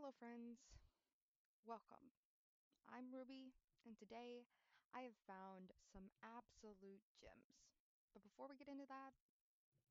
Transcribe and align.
Hello, 0.00 0.16
friends. 0.16 0.56
Welcome. 1.68 2.08
I'm 2.88 3.12
Ruby, 3.12 3.52
and 3.84 3.92
today 4.00 4.48
I 4.96 5.04
have 5.04 5.18
found 5.28 5.76
some 5.92 6.08
absolute 6.24 7.04
gems. 7.20 7.60
But 8.16 8.24
before 8.24 8.48
we 8.48 8.56
get 8.56 8.72
into 8.72 8.88
that, 8.88 9.12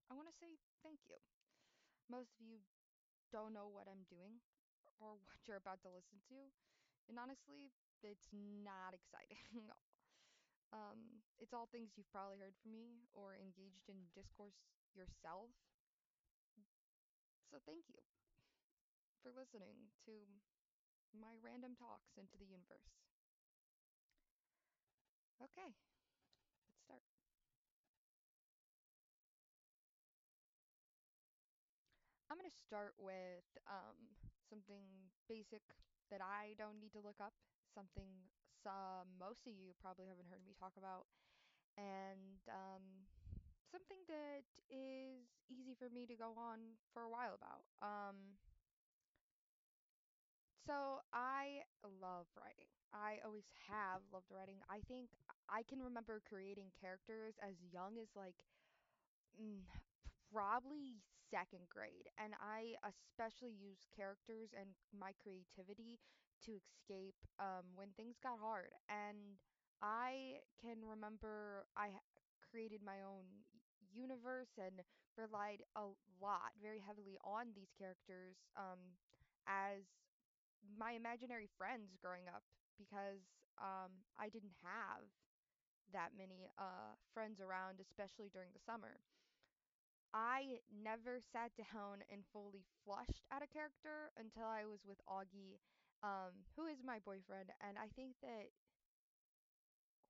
I 0.10 0.18
want 0.18 0.26
to 0.26 0.34
say 0.42 0.58
thank 0.82 0.98
you. 1.14 1.22
Most 2.10 2.34
of 2.42 2.50
you 2.50 2.58
don't 3.30 3.54
know 3.54 3.70
what 3.70 3.86
I'm 3.86 4.02
doing 4.10 4.42
or 4.98 5.14
what 5.30 5.38
you're 5.46 5.62
about 5.62 5.86
to 5.86 5.94
listen 5.94 6.18
to, 6.34 6.50
and 7.06 7.22
honestly, 7.22 7.70
it's 8.02 8.34
not 8.34 8.98
exciting. 8.98 9.46
um, 10.74 11.22
it's 11.38 11.54
all 11.54 11.70
things 11.70 11.94
you've 11.94 12.10
probably 12.10 12.42
heard 12.42 12.58
from 12.66 12.74
me 12.74 13.06
or 13.14 13.38
engaged 13.38 13.86
in 13.86 14.10
discourse 14.18 14.58
yourself. 14.98 15.54
So 17.54 17.62
thank 17.62 17.86
you 17.94 18.02
for 19.24 19.32
listening 19.32 19.92
to 20.06 20.14
my 21.14 21.36
random 21.44 21.76
talks 21.76 22.18
into 22.18 22.38
the 22.38 22.46
universe. 22.46 22.90
Okay, 25.42 25.74
let's 26.68 26.80
start. 26.86 27.04
I'm 32.30 32.38
going 32.38 32.50
to 32.50 32.62
start 32.66 32.94
with 33.02 33.46
um, 33.66 33.98
something 34.50 34.86
basic 35.28 35.66
that 36.14 36.22
I 36.22 36.54
don't 36.58 36.78
need 36.78 36.94
to 36.94 37.02
look 37.02 37.18
up, 37.22 37.34
something 37.74 38.30
some 38.60 39.08
most 39.16 39.48
of 39.48 39.56
you 39.56 39.72
probably 39.80 40.12
haven't 40.12 40.28
heard 40.28 40.44
me 40.44 40.52
talk 40.60 40.76
about, 40.76 41.08
and 41.80 42.42
um, 42.52 42.84
something 43.72 44.02
that 44.12 44.46
is 44.68 45.24
easy 45.48 45.74
for 45.80 45.88
me 45.90 46.06
to 46.10 46.16
go 46.16 46.36
on 46.36 46.76
for 46.94 47.04
a 47.04 47.12
while 47.12 47.38
about. 47.38 47.64
Um, 47.80 48.36
so 50.70 51.02
I 51.14 51.66
love 51.82 52.30
writing. 52.38 52.70
I 52.94 53.18
always 53.26 53.50
have 53.70 54.06
loved 54.14 54.30
writing. 54.30 54.62
I 54.70 54.82
think 54.88 55.10
I 55.50 55.64
can 55.66 55.82
remember 55.82 56.22
creating 56.30 56.70
characters 56.78 57.34
as 57.42 57.58
young 57.74 57.98
as 57.98 58.10
like 58.16 58.38
Mm, 59.40 59.64
probably 60.34 61.00
second 61.32 61.66
grade, 61.70 62.10
and 62.18 62.34
I 62.42 62.76
especially 62.86 63.54
use 63.56 63.86
characters 63.96 64.50
and 64.58 64.70
my 64.94 65.14
creativity 65.22 66.00
to 66.46 66.52
escape 66.58 67.16
um, 67.40 67.66
when 67.76 67.90
things 67.96 68.18
got 68.22 68.40
hard. 68.42 68.74
And 68.90 69.38
I 69.82 70.42
can 70.62 70.84
remember 70.84 71.66
I 71.78 71.96
created 72.52 72.82
my 72.84 73.02
own 73.06 73.26
universe 73.94 74.52
and 74.60 74.82
relied 75.18 75.64
a 75.76 75.88
lot, 76.22 76.52
very 76.62 76.82
heavily 76.84 77.18
on 77.24 77.54
these 77.56 77.72
characters 77.78 78.38
um, 78.58 78.80
as 79.48 79.84
my 80.64 80.94
imaginary 80.94 81.48
friends 81.58 81.96
growing 82.02 82.28
up 82.30 82.44
because 82.78 83.24
um, 83.60 83.92
I 84.18 84.30
didn't 84.30 84.56
have 84.64 85.06
that 85.94 86.12
many 86.18 86.48
uh, 86.58 86.96
friends 87.14 87.42
around, 87.42 87.80
especially 87.82 88.30
during 88.32 88.50
the 88.54 88.64
summer. 88.66 89.00
I 90.14 90.60
never 90.70 91.20
sat 91.22 91.52
down 91.74 92.02
and 92.10 92.24
fully 92.34 92.64
flushed 92.86 93.22
out 93.32 93.44
a 93.44 93.48
character 93.48 94.12
until 94.18 94.46
I 94.46 94.66
was 94.66 94.82
with 94.86 95.00
Augie, 95.10 95.58
um, 96.04 96.46
who 96.56 96.66
is 96.66 96.82
my 96.86 97.00
boyfriend, 97.00 97.50
and 97.62 97.78
I 97.78 97.88
think 97.96 98.16
that 98.22 98.50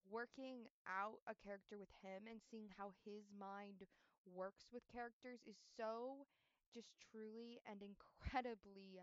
working 0.09 0.65
out 0.89 1.21
a 1.29 1.35
character 1.37 1.77
with 1.77 1.91
him 2.01 2.25
and 2.25 2.41
seeing 2.49 2.67
how 2.77 2.91
his 3.05 3.29
mind 3.37 3.85
works 4.25 4.65
with 4.73 4.83
characters 4.91 5.39
is 5.45 5.55
so 5.77 6.25
just 6.73 6.89
truly 7.11 7.61
and 7.69 7.81
incredibly 7.81 9.01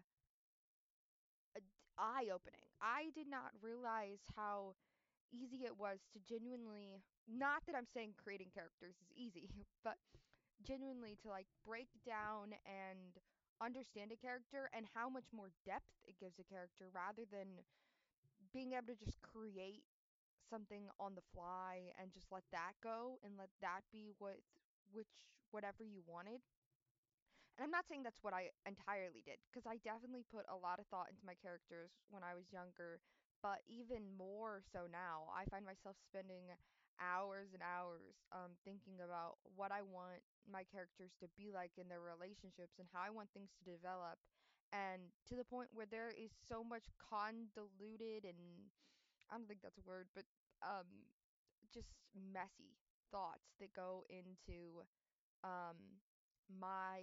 eye-opening. 1.98 2.66
I 2.80 3.10
did 3.14 3.28
not 3.28 3.52
realize 3.62 4.20
how 4.36 4.74
easy 5.32 5.64
it 5.66 5.76
was 5.78 6.00
to 6.14 6.18
genuinely, 6.28 7.02
not 7.28 7.62
that 7.66 7.76
I'm 7.76 7.88
saying 7.92 8.14
creating 8.18 8.50
characters 8.54 8.96
is 9.02 9.10
easy, 9.16 9.50
but 9.84 9.98
genuinely 10.64 11.16
to 11.22 11.28
like 11.28 11.46
break 11.66 11.88
down 12.06 12.54
and 12.66 13.18
understand 13.62 14.12
a 14.12 14.18
character 14.20 14.68
and 14.76 14.86
how 14.94 15.08
much 15.08 15.28
more 15.32 15.50
depth 15.64 15.88
it 16.06 16.16
gives 16.20 16.38
a 16.40 16.46
character 16.46 16.88
rather 16.92 17.24
than 17.30 17.64
being 18.52 18.72
able 18.72 18.86
to 18.94 18.96
just 19.04 19.20
create 19.22 19.82
something 20.50 20.88
on 21.00 21.14
the 21.14 21.24
fly 21.34 21.90
and 22.00 22.12
just 22.12 22.26
let 22.30 22.44
that 22.52 22.72
go 22.82 23.18
and 23.24 23.34
let 23.38 23.50
that 23.60 23.82
be 23.92 24.12
what 24.18 24.38
which 24.92 25.10
whatever 25.50 25.82
you 25.84 26.00
wanted. 26.06 26.40
And 27.56 27.64
I'm 27.64 27.72
not 27.72 27.88
saying 27.88 28.04
that's 28.04 28.20
what 28.20 28.36
I 28.36 28.52
entirely 28.68 29.24
did 29.24 29.40
because 29.48 29.64
I 29.64 29.80
definitely 29.80 30.28
put 30.28 30.44
a 30.52 30.56
lot 30.60 30.76
of 30.76 30.86
thought 30.92 31.08
into 31.08 31.24
my 31.24 31.32
characters 31.40 31.88
when 32.12 32.20
I 32.20 32.36
was 32.36 32.52
younger, 32.52 33.00
but 33.40 33.64
even 33.64 34.04
more 34.12 34.60
so 34.60 34.84
now, 34.92 35.32
I 35.32 35.48
find 35.48 35.64
myself 35.64 35.96
spending 36.04 36.52
hours 37.00 37.52
and 37.56 37.64
hours 37.64 38.16
um, 38.32 38.56
thinking 38.64 39.00
about 39.00 39.40
what 39.56 39.72
I 39.72 39.80
want 39.80 40.20
my 40.48 40.64
characters 40.68 41.12
to 41.20 41.28
be 41.36 41.48
like 41.52 41.72
in 41.80 41.88
their 41.88 42.04
relationships 42.04 42.76
and 42.76 42.88
how 42.92 43.04
I 43.04 43.12
want 43.12 43.32
things 43.32 43.52
to 43.56 43.64
develop. 43.64 44.20
And 44.72 45.08
to 45.32 45.34
the 45.36 45.46
point 45.48 45.72
where 45.72 45.88
there 45.88 46.12
is 46.12 46.32
so 46.48 46.60
much 46.60 46.84
convoluted 47.00 48.28
and 48.28 48.68
I 49.30 49.36
don't 49.38 49.48
think 49.48 49.60
that's 49.62 49.78
a 49.80 49.86
word, 49.88 50.08
but 50.14 50.24
um, 50.62 50.86
just 51.72 51.90
messy 52.14 52.76
thoughts 53.10 53.54
that 53.60 53.72
go 53.74 54.04
into 54.10 54.82
um 55.44 55.76
my 56.60 57.00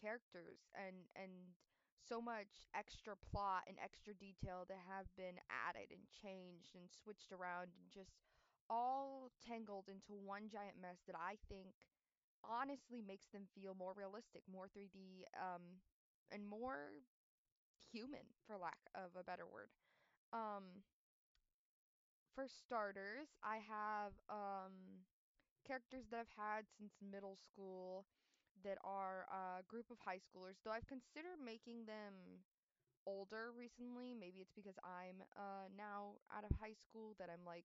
characters 0.00 0.70
and 0.74 1.10
and 1.16 1.54
so 1.98 2.20
much 2.22 2.64
extra 2.74 3.14
plot 3.18 3.64
and 3.68 3.76
extra 3.82 4.14
detail 4.14 4.64
that 4.68 4.80
have 4.88 5.06
been 5.18 5.36
added 5.50 5.90
and 5.92 6.08
changed 6.08 6.72
and 6.74 6.88
switched 6.88 7.32
around 7.32 7.68
and 7.76 7.90
just 7.92 8.16
all 8.70 9.30
tangled 9.44 9.88
into 9.90 10.16
one 10.20 10.48
giant 10.48 10.76
mess 10.80 11.02
that 11.06 11.16
I 11.18 11.36
think 11.48 11.74
honestly 12.44 13.02
makes 13.02 13.28
them 13.28 13.48
feel 13.54 13.74
more 13.74 13.92
realistic, 13.96 14.42
more 14.50 14.68
3D, 14.68 15.24
um, 15.36 15.82
and 16.32 16.46
more 16.46 17.02
human, 17.90 18.26
for 18.46 18.56
lack 18.56 18.78
of 18.94 19.10
a 19.18 19.24
better 19.24 19.46
word. 19.46 19.68
Um, 20.32 20.84
for 22.34 22.46
starters, 22.48 23.28
I 23.42 23.58
have 23.68 24.12
um 24.30 25.04
characters 25.66 26.06
that 26.10 26.20
I've 26.20 26.36
had 26.36 26.64
since 26.78 26.92
middle 27.02 27.36
school 27.36 28.06
that 28.64 28.78
are 28.84 29.26
a 29.30 29.62
group 29.68 29.86
of 29.90 29.98
high 30.04 30.20
schoolers, 30.22 30.58
though 30.64 30.72
I've 30.72 30.86
considered 30.88 31.38
making 31.44 31.86
them 31.86 32.42
older 33.06 33.50
recently. 33.56 34.14
Maybe 34.14 34.40
it's 34.40 34.52
because 34.54 34.76
I'm 34.84 35.24
uh 35.36 35.68
now 35.76 36.20
out 36.34 36.44
of 36.44 36.52
high 36.60 36.76
school 36.76 37.16
that 37.18 37.30
I'm 37.32 37.44
like 37.46 37.64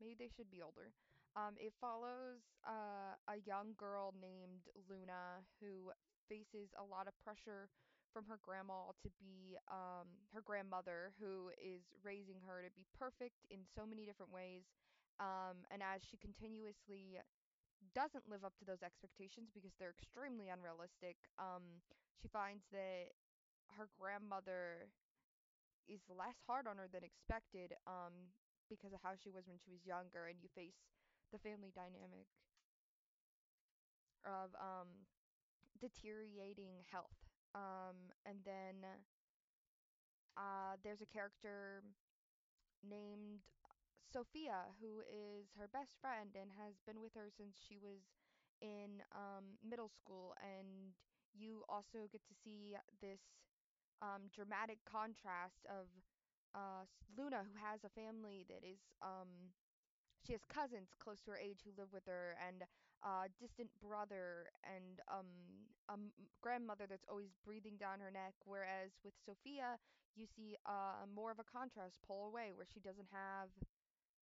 maybe 0.00 0.14
they 0.18 0.30
should 0.30 0.50
be 0.50 0.62
older. 0.62 0.92
Um 1.36 1.56
it 1.56 1.72
follows 1.80 2.44
uh 2.66 3.16
a 3.28 3.36
young 3.46 3.74
girl 3.78 4.14
named 4.20 4.68
Luna 4.88 5.44
who 5.60 5.92
faces 6.28 6.70
a 6.76 6.84
lot 6.84 7.08
of 7.08 7.14
pressure 7.24 7.68
from 8.12 8.24
her 8.26 8.38
grandma 8.42 8.92
to 9.04 9.10
be 9.20 9.56
um 9.70 10.08
her 10.34 10.42
grandmother 10.44 11.12
who 11.20 11.50
is 11.60 11.82
raising 12.04 12.40
her 12.46 12.62
to 12.64 12.70
be 12.76 12.84
perfect 12.98 13.44
in 13.50 13.64
so 13.74 13.86
many 13.86 14.04
different 14.04 14.32
ways. 14.32 14.64
Um 15.20 15.64
and 15.72 15.80
as 15.82 16.04
she 16.04 16.16
continuously 16.20 17.16
doesn't 17.94 18.28
live 18.28 18.44
up 18.44 18.56
to 18.60 18.64
those 18.66 18.82
expectations 18.82 19.50
because 19.54 19.72
they're 19.78 19.94
extremely 19.96 20.48
unrealistic. 20.48 21.16
Um, 21.38 21.82
she 22.20 22.28
finds 22.28 22.64
that 22.72 23.12
her 23.78 23.88
grandmother 23.98 24.88
is 25.88 26.02
less 26.10 26.38
hard 26.46 26.66
on 26.66 26.76
her 26.78 26.88
than 26.90 27.04
expected, 27.04 27.74
um, 27.86 28.34
because 28.68 28.92
of 28.92 29.00
how 29.02 29.14
she 29.14 29.30
was 29.30 29.46
when 29.46 29.58
she 29.62 29.70
was 29.70 29.86
younger, 29.86 30.26
and 30.26 30.38
you 30.42 30.48
face 30.54 30.74
the 31.32 31.38
family 31.38 31.70
dynamic 31.74 32.26
of 34.24 34.50
um 34.58 34.88
deteriorating 35.80 36.84
health. 36.90 37.16
Um, 37.54 38.12
and 38.26 38.38
then 38.44 38.84
uh, 40.36 40.76
there's 40.82 41.00
a 41.00 41.06
character 41.06 41.82
named 42.82 43.40
Sophia, 44.12 44.72
who 44.80 45.02
is 45.06 45.52
her 45.58 45.68
best 45.68 45.96
friend 46.00 46.30
and 46.38 46.50
has 46.56 46.78
been 46.86 47.00
with 47.02 47.14
her 47.14 47.28
since 47.30 47.56
she 47.58 47.78
was 47.78 48.00
in 48.62 49.02
um, 49.14 49.58
middle 49.62 49.90
school. 49.90 50.34
And 50.40 50.94
you 51.34 51.62
also 51.68 52.08
get 52.10 52.22
to 52.26 52.34
see 52.44 52.76
this 53.02 53.20
um, 54.02 54.28
dramatic 54.34 54.78
contrast 54.88 55.66
of 55.68 55.88
uh, 56.54 56.84
Luna, 57.16 57.44
who 57.44 57.56
has 57.60 57.84
a 57.84 57.92
family 57.92 58.46
that 58.48 58.64
is 58.64 58.80
um, 59.02 59.52
she 60.24 60.32
has 60.32 60.42
cousins 60.48 60.90
close 60.98 61.20
to 61.22 61.30
her 61.32 61.38
age 61.38 61.62
who 61.64 61.70
live 61.78 61.92
with 61.92 62.04
her 62.06 62.36
and 62.42 62.64
a 63.04 63.28
distant 63.38 63.70
brother 63.78 64.50
and 64.64 64.98
um 65.12 65.28
a 65.88 65.94
grandmother 66.42 66.86
that's 66.88 67.06
always 67.08 67.30
breathing 67.44 67.76
down 67.78 68.00
her 68.00 68.10
neck 68.10 68.34
whereas 68.44 68.90
with 69.04 69.14
Sophia 69.24 69.78
you 70.16 70.26
see 70.26 70.56
uh 70.66 71.04
more 71.14 71.30
of 71.30 71.38
a 71.38 71.46
contrast 71.46 72.00
pull 72.06 72.26
away 72.26 72.50
where 72.56 72.66
she 72.66 72.80
doesn't 72.80 73.06
have 73.12 73.52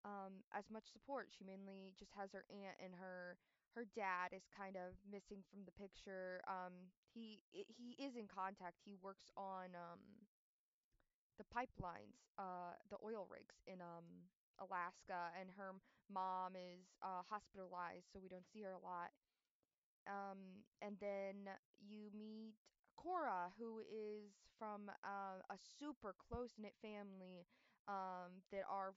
um 0.05 0.45
as 0.53 0.65
much 0.71 0.85
support 0.93 1.29
she 1.33 1.45
mainly 1.45 1.93
just 1.99 2.13
has 2.17 2.33
her 2.33 2.45
aunt 2.51 2.77
and 2.83 2.95
her 2.95 3.37
her 3.75 3.87
dad 3.97 4.31
is 4.37 4.47
kind 4.55 4.77
of 4.77 4.95
missing 5.11 5.43
from 5.51 5.65
the 5.67 5.73
picture 5.75 6.41
um 6.47 6.73
he 7.15 7.41
he 7.51 7.97
is 7.99 8.17
in 8.17 8.27
contact 8.29 8.79
he 8.85 8.97
works 9.03 9.31
on 9.37 9.73
um 9.75 10.01
the 11.39 11.45
pipelines, 11.51 12.31
uh, 12.39 12.75
the 12.91 12.97
oil 13.05 13.27
rigs 13.31 13.57
in 13.67 13.81
um 13.81 14.31
Alaska, 14.63 15.35
and 15.39 15.51
her 15.59 15.75
mom 16.13 16.55
is 16.55 16.95
uh, 17.03 17.27
hospitalized, 17.29 18.07
so 18.13 18.21
we 18.23 18.29
don't 18.29 18.47
see 18.53 18.63
her 18.63 18.71
a 18.71 18.79
lot. 18.79 19.11
Um, 20.07 20.65
and 20.83 20.97
then 21.01 21.49
you 21.81 22.11
meet 22.17 22.55
Cora, 22.97 23.51
who 23.59 23.81
is 23.81 24.33
from 24.59 24.91
uh, 25.05 25.41
a 25.51 25.57
super 25.79 26.15
close-knit 26.29 26.75
family 26.83 27.47
um, 27.89 28.45
that 28.53 28.65
are 28.71 28.95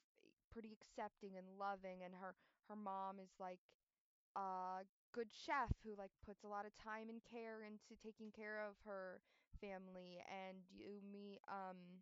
pretty 0.57 0.73
accepting 0.73 1.37
and 1.37 1.45
loving, 1.61 2.01
and 2.01 2.17
her 2.17 2.33
her 2.69 2.75
mom 2.75 3.21
is 3.21 3.29
like 3.39 3.61
a 4.35 4.83
good 5.13 5.29
chef 5.33 5.71
who 5.83 5.95
like 5.97 6.11
puts 6.25 6.43
a 6.43 6.47
lot 6.49 6.65
of 6.65 6.73
time 6.77 7.09
and 7.09 7.21
care 7.25 7.63
into 7.63 7.93
taking 8.01 8.31
care 8.31 8.61
of 8.65 8.75
her 8.85 9.21
family, 9.61 10.21
and 10.29 10.57
you 10.73 11.01
meet 11.11 11.39
um 11.49 12.01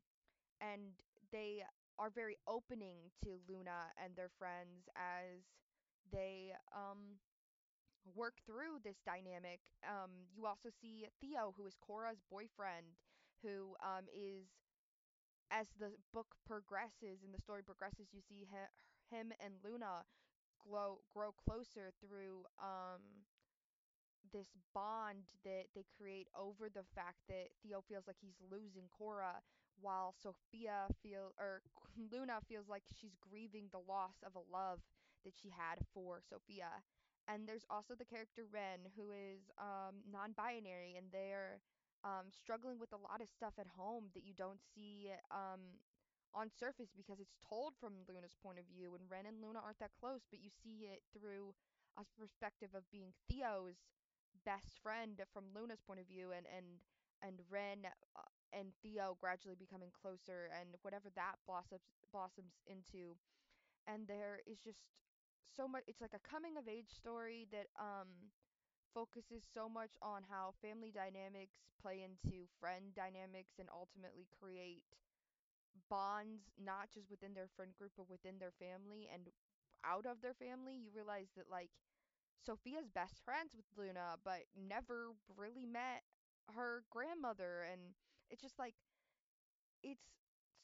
and 0.62 1.04
they 1.31 1.63
are 2.00 2.10
very 2.12 2.38
opening 2.48 3.12
to 3.24 3.40
Luna 3.48 3.92
and 4.04 4.16
their 4.16 4.31
friends 4.40 4.88
as 4.96 5.44
they 6.12 6.54
um 6.75 7.19
work 8.16 8.36
through 8.46 8.80
this 8.84 9.02
dynamic. 9.06 9.60
Um, 9.84 10.30
you 10.36 10.46
also 10.46 10.69
see 10.69 11.07
Theo, 11.22 11.54
who 11.57 11.66
is 11.66 11.75
Cora's 11.81 12.22
boyfriend, 12.30 12.86
who 13.42 13.75
um, 13.84 14.06
is, 14.13 14.46
as 15.51 15.68
the 15.80 15.92
book 16.13 16.36
progresses 16.45 17.24
and 17.24 17.33
the 17.33 17.42
story 17.42 17.63
progresses, 17.63 18.09
you 18.13 18.21
see 18.21 18.47
hi- 18.51 18.71
him 19.15 19.31
and 19.44 19.53
Luna 19.63 20.06
grow 20.59 21.00
grow 21.13 21.31
closer 21.33 21.92
through 22.01 22.45
um, 22.62 23.01
this 24.33 24.50
bond 24.74 25.24
that 25.44 25.65
they 25.75 25.86
create 25.97 26.27
over 26.36 26.68
the 26.69 26.83
fact 26.95 27.18
that 27.30 27.53
Theo 27.62 27.83
feels 27.88 28.07
like 28.07 28.18
he's 28.19 28.39
losing 28.51 28.89
Cora, 28.92 29.39
while 29.80 30.13
Sophia 30.18 30.88
feel 31.01 31.31
or 31.39 31.62
Luna 32.12 32.39
feels 32.47 32.68
like 32.68 32.83
she's 33.00 33.15
grieving 33.21 33.69
the 33.71 33.83
loss 33.88 34.15
of 34.25 34.36
a 34.36 34.44
love 34.51 34.80
that 35.24 35.33
she 35.42 35.50
had 35.50 35.80
for 35.94 36.21
Sophia. 36.27 36.81
And 37.27 37.47
there's 37.47 37.65
also 37.69 37.95
the 37.97 38.06
character 38.06 38.44
Ren, 38.51 38.86
who 38.95 39.09
is 39.12 39.50
um, 39.57 40.06
non-binary, 40.12 40.94
and 40.97 41.07
they're 41.12 41.59
um, 42.06 42.30
struggling 42.30 42.78
with 42.80 42.94
a 42.94 43.02
lot 43.02 43.19
of 43.19 43.28
stuff 43.34 43.57
at 43.60 43.68
home 43.75 44.13
that 44.13 44.24
you 44.24 44.34
don't 44.38 44.62
see 44.62 45.10
um, 45.34 45.81
on 46.36 46.52
surface 46.54 46.92
because 46.96 47.19
it's 47.19 47.40
told 47.42 47.74
from 47.80 48.06
Luna's 48.07 48.38
point 48.44 48.60
of 48.60 48.68
view, 48.69 48.94
and 48.94 49.10
Ren 49.10 49.25
and 49.25 49.42
Luna 49.42 49.60
aren't 49.63 49.80
that 49.81 49.96
close, 50.00 50.22
but 50.30 50.44
you 50.44 50.52
see 50.52 50.86
it 50.92 51.02
through 51.16 51.56
a 51.98 52.04
perspective 52.19 52.75
of 52.75 52.84
being 52.92 53.16
Theo's 53.28 53.80
best 54.46 54.78
friend 54.84 55.22
from 55.34 55.46
Luna's 55.56 55.81
point 55.81 56.00
of 56.00 56.07
view 56.07 56.31
and 56.36 56.46
and 56.46 56.84
and 57.24 57.42
Ren 57.50 57.88
uh, 58.16 58.30
and 58.54 58.75
Theo 58.84 59.18
gradually 59.19 59.56
becoming 59.57 59.90
closer 59.96 60.52
and 60.54 60.75
whatever 60.84 61.10
that 61.16 61.40
blossoms 61.48 61.81
blossoms 62.12 62.54
into. 62.68 63.16
And 63.88 64.07
there 64.07 64.42
is 64.48 64.60
just 64.60 64.80
so 65.56 65.68
much 65.68 65.84
it's 65.88 66.02
like 66.02 66.16
a 66.16 66.28
coming 66.28 66.57
of 66.57 66.68
age 66.68 66.92
story 66.92 67.48
that 67.52 67.68
um 67.80 68.31
focuses 68.95 69.44
so 69.53 69.69
much 69.69 69.92
on 70.01 70.24
how 70.31 70.56
family 70.63 70.92
dynamics 70.95 71.59
play 71.83 72.01
into 72.07 72.47
friend 72.59 72.95
dynamics 72.95 73.59
and 73.59 73.69
ultimately 73.69 74.25
create 74.39 74.83
bonds 75.89 76.50
not 76.57 76.89
just 76.94 77.09
within 77.12 77.33
their 77.33 77.50
friend 77.56 77.71
group 77.77 77.92
but 77.97 78.09
within 78.09 78.39
their 78.39 78.53
family 78.57 79.07
and 79.13 79.30
out 79.86 80.06
of 80.06 80.21
their 80.21 80.33
family 80.33 80.74
you 80.74 80.89
realize 80.95 81.30
that 81.36 81.45
like 81.51 81.69
Sophia's 82.45 82.89
best 82.94 83.21
friends 83.25 83.51
with 83.56 83.65
Luna, 83.77 84.18
but 84.24 84.45
never 84.56 85.12
really 85.38 85.65
met 85.65 86.03
her 86.56 86.83
grandmother. 86.92 87.65
And 87.71 87.95
it's 88.30 88.42
just 88.42 88.59
like, 88.59 88.75
it's 89.83 90.07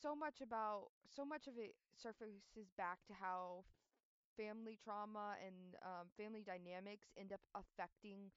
so 0.02 0.16
much 0.16 0.42
about, 0.42 0.90
so 1.08 1.24
much 1.26 1.48
of 1.48 1.54
it 1.58 1.76
surfaces 1.96 2.72
back 2.78 3.00
to 3.08 3.14
how 3.14 3.64
family 4.38 4.78
trauma 4.84 5.36
and 5.46 5.76
um, 5.84 6.08
family 6.18 6.44
dynamics 6.46 7.08
end 7.18 7.32
up 7.34 7.42
affecting 7.56 8.32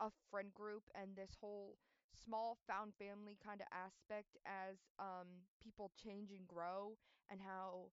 a 0.00 0.08
friend 0.30 0.52
group 0.54 0.82
and 0.94 1.16
this 1.16 1.36
whole 1.40 1.76
small 2.24 2.56
found 2.66 2.92
family 2.98 3.36
kind 3.44 3.60
of 3.60 3.66
aspect 3.72 4.36
as 4.46 4.76
um, 4.98 5.28
people 5.62 5.90
change 5.96 6.30
and 6.30 6.46
grow 6.46 6.96
and 7.30 7.40
how 7.40 7.90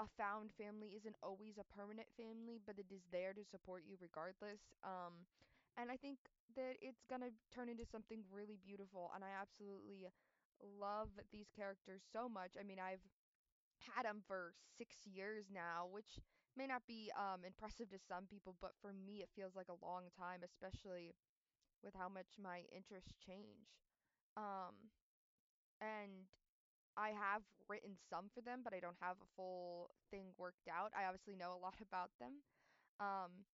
a 0.00 0.06
found 0.16 0.48
family 0.56 0.96
isn't 0.96 1.16
always 1.22 1.60
a 1.60 1.68
permanent 1.76 2.08
family, 2.16 2.60
but 2.64 2.78
it 2.80 2.88
is 2.88 3.04
there 3.12 3.32
to 3.36 3.44
support 3.44 3.84
you 3.84 3.96
regardless. 4.00 4.60
Um, 4.82 5.28
and 5.76 5.90
I 5.92 5.96
think 5.96 6.18
that 6.56 6.76
it's 6.80 7.04
gonna 7.08 7.32
turn 7.52 7.68
into 7.68 7.84
something 7.84 8.24
really 8.32 8.58
beautiful, 8.64 9.10
and 9.14 9.24
I 9.24 9.32
absolutely 9.36 10.08
love 10.80 11.08
these 11.32 11.48
characters 11.54 12.00
so 12.12 12.28
much. 12.28 12.56
I 12.58 12.64
mean, 12.64 12.78
I've 12.80 13.04
had 13.96 14.06
them 14.06 14.22
for 14.26 14.54
six 14.78 14.96
years 15.06 15.46
now, 15.52 15.88
which 15.90 16.18
may 16.56 16.66
not 16.66 16.82
be 16.86 17.10
um 17.16 17.44
impressive 17.46 17.90
to 17.90 17.98
some 17.98 18.26
people, 18.28 18.54
but 18.60 18.72
for 18.80 18.92
me 18.92 19.22
it 19.24 19.30
feels 19.36 19.56
like 19.56 19.68
a 19.70 19.80
long 19.84 20.10
time, 20.18 20.40
especially 20.44 21.14
with 21.84 21.94
how 21.94 22.08
much 22.08 22.38
my 22.42 22.62
interests 22.74 23.14
change. 23.26 23.70
Um, 24.36 24.74
and 25.80 26.28
I 26.96 27.10
have 27.16 27.42
written 27.68 27.96
some 28.10 28.30
for 28.34 28.42
them, 28.42 28.60
but 28.64 28.74
I 28.74 28.80
don't 28.80 28.98
have 29.00 29.16
a 29.22 29.30
full 29.36 29.90
thing 30.10 30.34
worked 30.38 30.68
out. 30.68 30.92
I 30.96 31.06
obviously 31.06 31.36
know 31.36 31.54
a 31.56 31.62
lot 31.62 31.76
about 31.88 32.10
them. 32.20 32.42
Um, 33.00 33.44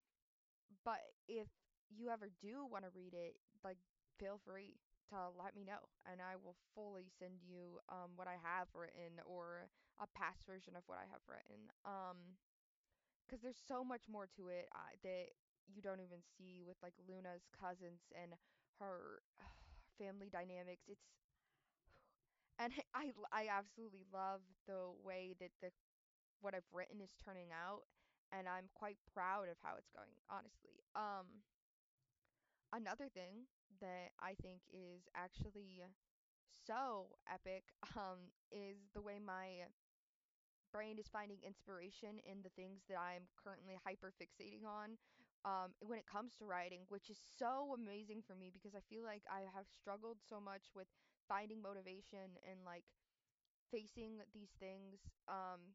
but 0.84 1.00
if 1.28 1.48
you 1.90 2.10
ever 2.10 2.28
do 2.40 2.66
want 2.70 2.84
to 2.84 2.90
read 2.94 3.14
it, 3.14 3.36
like 3.64 3.78
feel 4.18 4.40
free 4.44 4.74
to 5.10 5.16
let 5.40 5.54
me 5.56 5.64
know 5.64 5.88
and 6.10 6.20
I 6.20 6.36
will 6.36 6.56
fully 6.74 7.08
send 7.18 7.40
you 7.40 7.80
um 7.88 8.12
what 8.16 8.28
I 8.28 8.36
have 8.44 8.68
written 8.74 9.16
or 9.24 9.70
a 10.00 10.06
past 10.14 10.44
version 10.46 10.76
of 10.76 10.82
what 10.86 10.98
I 10.98 11.06
have 11.10 11.22
written. 11.28 11.70
Um, 11.84 12.38
'cause 13.28 13.40
there's 13.42 13.58
so 13.68 13.84
much 13.84 14.02
more 14.08 14.26
to 14.36 14.48
it 14.48 14.68
uh, 14.74 14.96
that 15.02 15.30
you 15.68 15.82
don't 15.82 16.00
even 16.00 16.22
see 16.38 16.62
with 16.66 16.76
like 16.82 16.94
Luna's 17.08 17.48
cousins 17.52 18.00
and 18.14 18.34
her 18.80 19.22
family 19.98 20.30
dynamics. 20.30 20.84
It's 20.88 21.04
and 22.58 22.72
I 22.94 23.12
I 23.32 23.48
absolutely 23.50 24.04
love 24.12 24.40
the 24.66 24.90
way 25.04 25.34
that 25.40 25.50
the 25.60 25.70
what 26.40 26.54
I've 26.54 26.68
written 26.72 27.00
is 27.00 27.10
turning 27.24 27.50
out, 27.52 27.82
and 28.32 28.48
I'm 28.48 28.70
quite 28.74 28.98
proud 29.14 29.48
of 29.50 29.56
how 29.62 29.74
it's 29.78 29.90
going, 29.94 30.14
honestly. 30.30 30.84
Um, 30.96 31.42
another 32.72 33.08
thing 33.12 33.46
that 33.80 34.10
I 34.20 34.34
think 34.42 34.60
is 34.72 35.02
actually 35.14 35.82
so 36.66 37.08
epic, 37.32 37.64
um, 37.96 38.32
is 38.52 38.78
the 38.94 39.02
way 39.02 39.18
my 39.24 39.66
brain 40.72 40.98
is 40.98 41.08
finding 41.08 41.38
inspiration 41.46 42.20
in 42.24 42.42
the 42.42 42.52
things 42.54 42.82
that 42.88 42.98
I'm 42.98 43.26
currently 43.42 43.76
hyper 43.84 44.12
fixating 44.16 44.64
on, 44.66 44.98
um, 45.44 45.72
when 45.80 45.98
it 45.98 46.06
comes 46.06 46.34
to 46.38 46.44
writing, 46.44 46.82
which 46.88 47.10
is 47.10 47.18
so 47.38 47.74
amazing 47.76 48.22
for 48.26 48.34
me 48.34 48.50
because 48.52 48.74
I 48.74 48.82
feel 48.88 49.04
like 49.04 49.22
I 49.30 49.46
have 49.54 49.66
struggled 49.70 50.18
so 50.22 50.40
much 50.40 50.70
with 50.74 50.88
finding 51.28 51.62
motivation 51.62 52.36
and 52.48 52.58
like 52.64 52.84
facing 53.70 54.18
these 54.34 54.50
things 54.60 55.00
um 55.28 55.74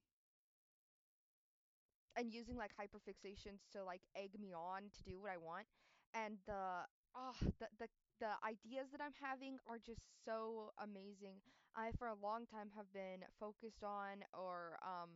and 2.16 2.32
using 2.32 2.58
like 2.58 2.72
hyperfixations 2.78 3.66
to 3.72 3.84
like 3.84 4.02
egg 4.16 4.32
me 4.40 4.54
on 4.54 4.84
to 4.96 5.04
do 5.04 5.20
what 5.20 5.32
I 5.32 5.38
want 5.38 5.66
and 6.14 6.38
the 6.46 6.86
oh 7.16 7.34
the 7.60 7.68
the 7.80 7.88
the 8.20 8.32
ideas 8.46 8.88
that 8.92 9.02
I'm 9.02 9.18
having 9.20 9.58
are 9.68 9.80
just 9.84 10.02
so 10.24 10.72
amazing. 10.80 11.42
I 11.76 11.92
for 11.98 12.08
a 12.08 12.16
long 12.16 12.46
time 12.46 12.70
have 12.76 12.92
been 12.94 13.26
focused 13.40 13.84
on 13.84 14.24
or 14.34 14.78
um 14.84 15.10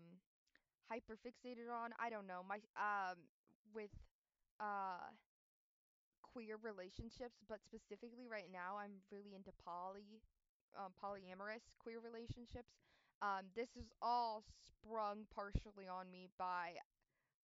hyperfixated 0.92 1.70
on, 1.72 1.92
I 2.00 2.10
don't 2.10 2.28
know, 2.28 2.44
my 2.48 2.58
um 2.78 3.18
with 3.74 3.92
uh 4.60 5.12
queer 6.22 6.58
relationships, 6.62 7.42
but 7.50 7.60
specifically 7.66 8.28
right 8.30 8.50
now 8.52 8.78
I'm 8.78 9.02
really 9.12 9.34
into 9.34 9.52
poly 9.64 10.22
um, 10.78 10.94
polyamorous 11.02 11.66
queer 11.80 11.98
relationships. 11.98 12.78
Um, 13.22 13.50
this 13.56 13.74
is 13.74 13.90
all 14.02 14.44
sprung 14.62 15.26
partially 15.34 15.90
on 15.90 16.12
me 16.12 16.30
by 16.38 16.78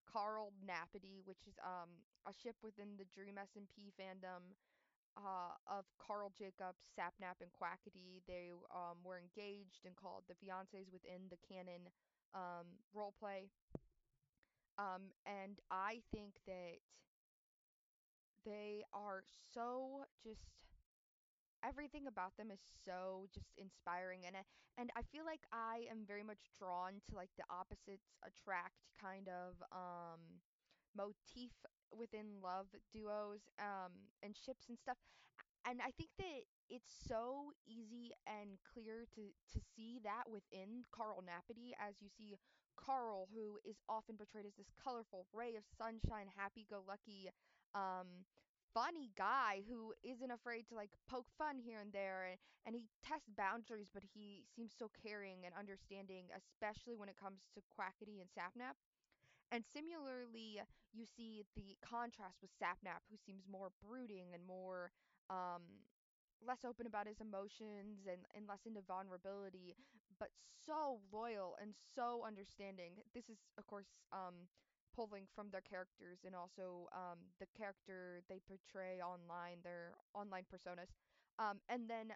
Carl 0.08 0.54
Napady, 0.64 1.22
which 1.26 1.44
is 1.48 1.56
um 1.64 1.90
a 2.28 2.34
ship 2.34 2.56
within 2.64 2.96
the 2.98 3.06
Dream 3.16 3.36
SMP 3.40 3.92
fandom 4.00 4.56
uh 5.18 5.54
of 5.68 5.86
Karl 6.00 6.32
Jacobs, 6.38 6.84
Sapnap, 6.98 7.42
and 7.42 7.52
Quackity. 7.54 8.22
They 8.28 8.50
um 8.74 8.98
were 9.04 9.20
engaged 9.20 9.86
and 9.86 9.96
called 9.96 10.24
the 10.28 10.36
fiancés 10.36 10.92
within 10.92 11.30
the 11.30 11.38
canon 11.48 11.90
um 12.34 12.82
roleplay. 12.96 13.50
Um 14.78 15.14
and 15.26 15.60
I 15.70 16.02
think 16.12 16.34
that 16.48 16.80
they 18.46 18.84
are 18.94 19.24
so 19.54 20.06
just 20.24 20.42
everything 21.64 22.08
about 22.08 22.36
them 22.38 22.52
is 22.52 22.60
so 22.86 23.28
just 23.34 23.56
inspiring 23.58 24.26
and 24.28 24.36
I, 24.36 24.44
and 24.78 24.92
I 24.96 25.02
feel 25.12 25.24
like 25.26 25.42
I 25.52 25.86
am 25.90 26.04
very 26.08 26.24
much 26.24 26.52
drawn 26.60 27.00
to 27.10 27.16
like 27.16 27.30
the 27.38 27.48
opposites 27.50 28.20
attract 28.26 28.84
kind 29.00 29.30
of 29.30 29.56
um 29.72 30.44
motif 30.96 31.52
within 31.98 32.42
love 32.42 32.68
duos 32.92 33.42
um 33.60 33.92
and 34.22 34.36
ships 34.36 34.70
and 34.70 34.78
stuff 34.80 34.98
and 35.66 35.80
I 35.80 35.92
think 35.96 36.12
that 36.20 36.44
it's 36.70 36.92
so 37.08 37.54
easy 37.66 38.12
and 38.28 38.60
clear 38.74 39.06
to 39.16 39.22
to 39.54 39.60
see 39.76 40.00
that 40.04 40.28
within 40.28 40.84
Karlnapity 40.92 41.72
as 41.80 41.96
you 42.02 42.10
see 42.10 42.36
Karl 42.76 43.28
who 43.34 43.60
is 43.64 43.78
often 43.88 44.18
portrayed 44.18 44.46
as 44.46 44.56
this 44.58 44.74
colorful 44.84 45.26
ray 45.32 45.56
of 45.56 45.64
sunshine, 45.78 46.28
happy-go-lucky 46.36 47.30
um 47.76 48.26
funny 48.74 49.12
guy 49.16 49.62
who 49.70 49.94
isn't 50.02 50.32
afraid 50.32 50.66
to 50.68 50.74
like 50.74 50.90
poke 51.08 51.30
fun 51.38 51.62
here 51.62 51.80
and 51.80 51.94
there 51.94 52.26
and, 52.26 52.40
and 52.66 52.74
he 52.76 52.90
tests 53.06 53.30
boundaries 53.38 53.90
but 53.94 54.02
he 54.02 54.44
seems 54.56 54.74
so 54.74 54.90
caring 54.98 55.46
and 55.46 55.54
understanding 55.54 56.26
especially 56.34 56.98
when 56.98 57.08
it 57.08 57.16
comes 57.16 57.46
to 57.54 57.62
Quackity 57.70 58.18
and 58.18 58.30
Sapnap 58.34 58.74
and 59.54 59.62
similarly, 59.70 60.58
you 60.98 61.06
see 61.06 61.46
the 61.56 61.78
contrast 61.86 62.42
with 62.42 62.50
Sapnap, 62.58 63.06
who 63.14 63.18
seems 63.22 63.46
more 63.46 63.70
brooding 63.78 64.34
and 64.34 64.42
more 64.42 64.90
um, 65.30 65.62
less 66.42 66.66
open 66.66 66.88
about 66.90 67.06
his 67.06 67.22
emotions 67.22 68.10
and, 68.10 68.26
and 68.34 68.50
less 68.50 68.66
into 68.66 68.82
vulnerability, 68.82 69.78
but 70.18 70.30
so 70.66 70.98
loyal 71.14 71.54
and 71.62 71.78
so 71.94 72.26
understanding. 72.26 72.98
This 73.14 73.30
is, 73.30 73.38
of 73.62 73.68
course, 73.70 73.94
um, 74.12 74.50
pulling 74.96 75.30
from 75.38 75.54
their 75.54 75.62
characters 75.62 76.26
and 76.26 76.34
also 76.34 76.90
um, 76.90 77.22
the 77.40 77.46
character 77.54 78.26
they 78.30 78.42
portray 78.42 79.06
online, 79.06 79.62
their 79.64 79.94
online 80.18 80.50
personas. 80.50 80.90
Um, 81.38 81.62
and 81.70 81.86
then 81.90 82.10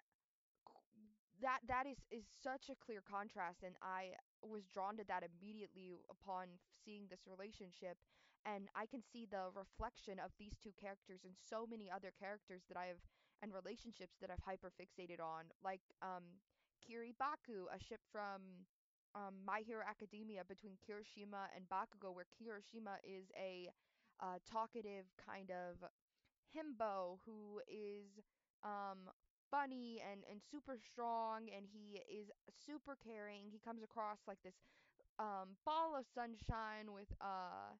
that 1.40 1.62
that 1.68 1.86
is 1.86 1.98
is 2.10 2.26
such 2.42 2.66
a 2.68 2.74
clear 2.74 2.98
contrast 2.98 3.62
and 3.62 3.74
I 3.82 4.18
was 4.42 4.66
drawn 4.66 4.96
to 4.98 5.04
that 5.06 5.22
immediately 5.22 5.94
upon 6.10 6.58
seeing 6.88 7.04
this 7.12 7.28
relationship 7.28 8.00
and 8.48 8.68
I 8.72 8.86
can 8.88 9.04
see 9.04 9.28
the 9.28 9.52
reflection 9.52 10.16
of 10.16 10.32
these 10.40 10.56
two 10.56 10.72
characters 10.80 11.20
and 11.28 11.36
so 11.36 11.66
many 11.68 11.90
other 11.92 12.12
characters 12.16 12.64
that 12.72 12.78
I've 12.80 13.04
and 13.44 13.52
relationships 13.52 14.16
that 14.24 14.30
I've 14.32 14.42
hyperfixated 14.48 15.20
on 15.20 15.52
like 15.62 15.84
um 16.00 16.40
Kiri 16.80 17.12
Baku 17.18 17.68
a 17.68 17.78
ship 17.78 18.00
from 18.10 18.64
um, 19.14 19.44
My 19.44 19.60
Hero 19.66 19.84
Academia 19.84 20.42
between 20.48 20.80
Kirishima 20.80 21.52
and 21.54 21.68
Bakugo 21.68 22.14
where 22.14 22.28
Kirishima 22.32 22.96
is 23.04 23.28
a 23.36 23.68
uh, 24.22 24.40
talkative 24.48 25.04
kind 25.20 25.50
of 25.52 25.84
himbo 26.56 27.18
who 27.26 27.60
is 27.68 28.18
um 28.64 29.12
funny 29.50 30.02
and 30.04 30.24
and 30.30 30.40
super 30.50 30.76
strong 30.80 31.48
and 31.54 31.66
he 31.72 32.00
is 32.08 32.30
super 32.66 32.96
caring. 32.96 33.48
He 33.52 33.60
comes 33.60 33.82
across 33.82 34.18
like 34.26 34.38
this 34.44 34.56
um 35.18 35.56
ball 35.66 35.96
of 35.98 36.04
sunshine 36.14 36.92
with 36.94 37.10
uh 37.20 37.74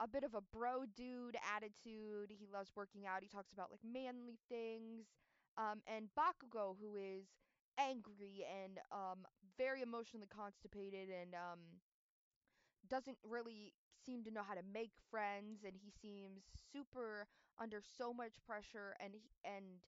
a 0.00 0.08
bit 0.08 0.24
of 0.24 0.34
a 0.34 0.40
bro 0.52 0.84
dude 0.96 1.36
attitude. 1.56 2.30
He 2.30 2.46
loves 2.52 2.70
working 2.74 3.06
out. 3.06 3.22
He 3.22 3.28
talks 3.28 3.52
about 3.52 3.70
like 3.70 3.80
manly 3.84 4.38
things. 4.48 5.06
Um 5.56 5.82
and 5.86 6.08
Bakugo 6.18 6.76
who 6.80 6.96
is 6.96 7.26
angry 7.78 8.44
and 8.46 8.78
um 8.92 9.26
very 9.58 9.82
emotionally 9.82 10.28
constipated 10.30 11.08
and 11.10 11.34
um 11.34 11.80
doesn't 12.88 13.18
really 13.24 13.72
seem 14.04 14.22
to 14.24 14.30
know 14.30 14.42
how 14.46 14.54
to 14.54 14.62
make 14.72 14.92
friends 15.10 15.64
and 15.64 15.74
he 15.80 15.90
seems 15.90 16.42
super 16.72 17.26
under 17.58 17.80
so 17.80 18.12
much 18.12 18.34
pressure 18.46 18.94
and 19.00 19.14
he, 19.14 19.22
and 19.44 19.80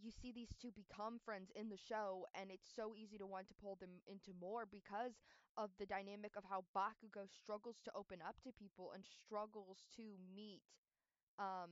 you 0.00 0.10
see 0.12 0.30
these 0.30 0.52
two 0.60 0.70
become 0.70 1.18
friends 1.24 1.50
in 1.56 1.68
the 1.68 1.76
show 1.88 2.26
and 2.38 2.50
it's 2.50 2.68
so 2.76 2.92
easy 2.94 3.18
to 3.18 3.26
want 3.26 3.48
to 3.48 3.54
pull 3.54 3.76
them 3.80 3.98
into 4.06 4.30
more 4.38 4.66
because 4.70 5.12
of 5.56 5.70
the 5.78 5.86
dynamic 5.86 6.36
of 6.36 6.44
how 6.48 6.64
Bakugo 6.76 7.26
struggles 7.28 7.80
to 7.84 7.90
open 7.96 8.18
up 8.20 8.36
to 8.44 8.52
people 8.52 8.92
and 8.94 9.04
struggles 9.04 9.88
to 9.96 10.16
meet 10.34 10.62
um 11.38 11.70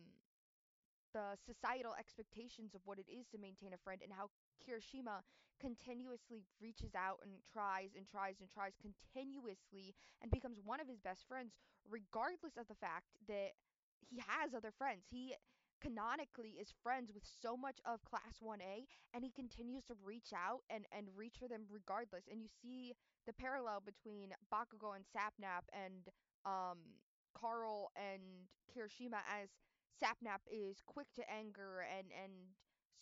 the 1.14 1.38
societal 1.46 1.94
expectations 1.94 2.74
of 2.74 2.82
what 2.84 2.98
it 2.98 3.06
is 3.06 3.24
to 3.30 3.38
maintain 3.38 3.72
a 3.72 3.78
friend 3.78 4.02
and 4.02 4.10
how 4.12 4.28
Kirishima 4.58 5.22
continuously 5.62 6.42
reaches 6.60 6.90
out 6.98 7.22
and 7.22 7.38
tries 7.46 7.94
and 7.94 8.04
tries 8.10 8.42
and 8.42 8.50
tries 8.50 8.74
continuously 8.82 9.94
and 10.20 10.30
becomes 10.34 10.58
one 10.58 10.82
of 10.82 10.90
his 10.90 10.98
best 10.98 11.22
friends, 11.30 11.54
regardless 11.88 12.58
of 12.58 12.66
the 12.66 12.74
fact 12.74 13.14
that 13.30 13.54
he 14.10 14.18
has 14.26 14.52
other 14.52 14.74
friends. 14.74 15.06
He 15.08 15.34
canonically 15.84 16.56
is 16.58 16.72
friends 16.82 17.12
with 17.12 17.24
so 17.28 17.56
much 17.56 17.76
of 17.84 18.02
Class 18.04 18.40
1A 18.40 18.88
and 19.12 19.22
he 19.22 19.30
continues 19.30 19.84
to 19.84 19.94
reach 20.04 20.32
out 20.32 20.64
and, 20.70 20.86
and 20.96 21.06
reach 21.14 21.36
for 21.38 21.48
them 21.48 21.68
regardless. 21.68 22.24
And 22.30 22.40
you 22.40 22.48
see 22.48 22.94
the 23.26 23.34
parallel 23.34 23.84
between 23.84 24.32
Bakugo 24.48 24.96
and 24.96 25.04
Sapnap 25.04 25.68
and 25.76 26.08
um, 26.46 26.80
Karl 27.36 27.92
and 27.96 28.48
Kirishima 28.72 29.20
as 29.28 29.50
Sapnap 30.00 30.40
is 30.50 30.80
quick 30.86 31.06
to 31.16 31.22
anger 31.30 31.84
and 31.84 32.08
and 32.10 32.32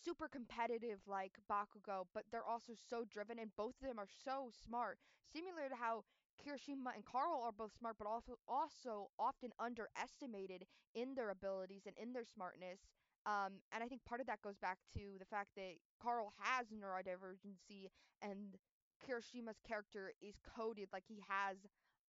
super 0.04 0.26
competitive 0.26 0.98
like 1.06 1.38
Bakugo, 1.48 2.10
but 2.12 2.24
they're 2.32 2.46
also 2.46 2.72
so 2.90 3.04
driven 3.08 3.38
and 3.38 3.54
both 3.56 3.74
of 3.80 3.86
them 3.86 3.98
are 3.98 4.10
so 4.24 4.50
smart. 4.66 4.98
Similar 5.32 5.68
to 5.70 5.76
how 5.78 6.02
Kirishima 6.42 6.94
and 6.94 7.04
Karl 7.04 7.42
are 7.44 7.52
both 7.52 7.72
smart 7.78 7.96
but 7.99 8.06
also 8.06 8.38
also 8.49 9.11
often 9.18 9.50
underestimated 9.58 10.64
in 10.94 11.14
their 11.14 11.30
abilities 11.30 11.82
and 11.87 11.96
in 11.96 12.12
their 12.12 12.25
smartness. 12.25 12.80
Um, 13.25 13.62
and 13.72 13.84
I 13.84 13.87
think 13.87 14.04
part 14.04 14.20
of 14.20 14.26
that 14.26 14.42
goes 14.42 14.58
back 14.58 14.78
to 14.94 15.16
the 15.18 15.25
fact 15.25 15.50
that 15.56 15.78
Karl 16.02 16.32
has 16.38 16.66
neurodivergency 16.75 17.88
and 18.20 18.58
Kirishima's 19.06 19.58
character 19.66 20.12
is 20.20 20.34
coded 20.56 20.88
like 20.92 21.04
he 21.08 21.22
has 21.28 21.56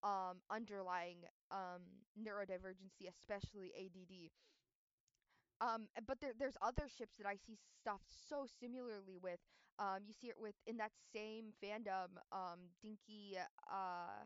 um 0.04 0.42
underlying 0.52 1.18
um 1.52 1.82
neurodivergency, 2.20 3.08
especially 3.10 3.72
ADD. 3.78 4.32
Um, 5.62 5.88
but 6.08 6.20
there, 6.22 6.32
there's 6.38 6.58
other 6.62 6.88
ships 6.90 7.16
that 7.18 7.28
I 7.28 7.36
see 7.36 7.58
stuff 7.82 8.02
so 8.30 8.46
similarly 8.60 9.18
with. 9.22 9.40
Um, 9.80 10.06
you 10.06 10.14
see 10.14 10.28
it 10.28 10.36
with 10.38 10.56
in 10.68 10.78
that 10.78 10.92
same 11.14 11.54
fandom, 11.64 12.22
um, 12.32 12.70
Denki, 12.84 13.38
uh, 13.72 14.26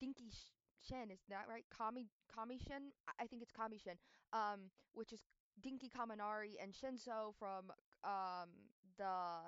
Dinky 0.00 0.30
Shen, 0.78 1.10
is 1.10 1.20
that 1.28 1.46
right? 1.48 1.64
Kami 1.76 2.06
Kamishin, 2.34 2.92
I 3.18 3.26
think 3.26 3.42
it's 3.42 3.52
Kamishin. 3.52 3.98
Um, 4.32 4.70
which 4.92 5.12
is 5.12 5.20
Denki 5.60 5.90
Kaminari 5.90 6.54
and 6.62 6.72
Shinso 6.72 7.34
from 7.38 7.72
um 8.04 8.48
the 8.96 9.40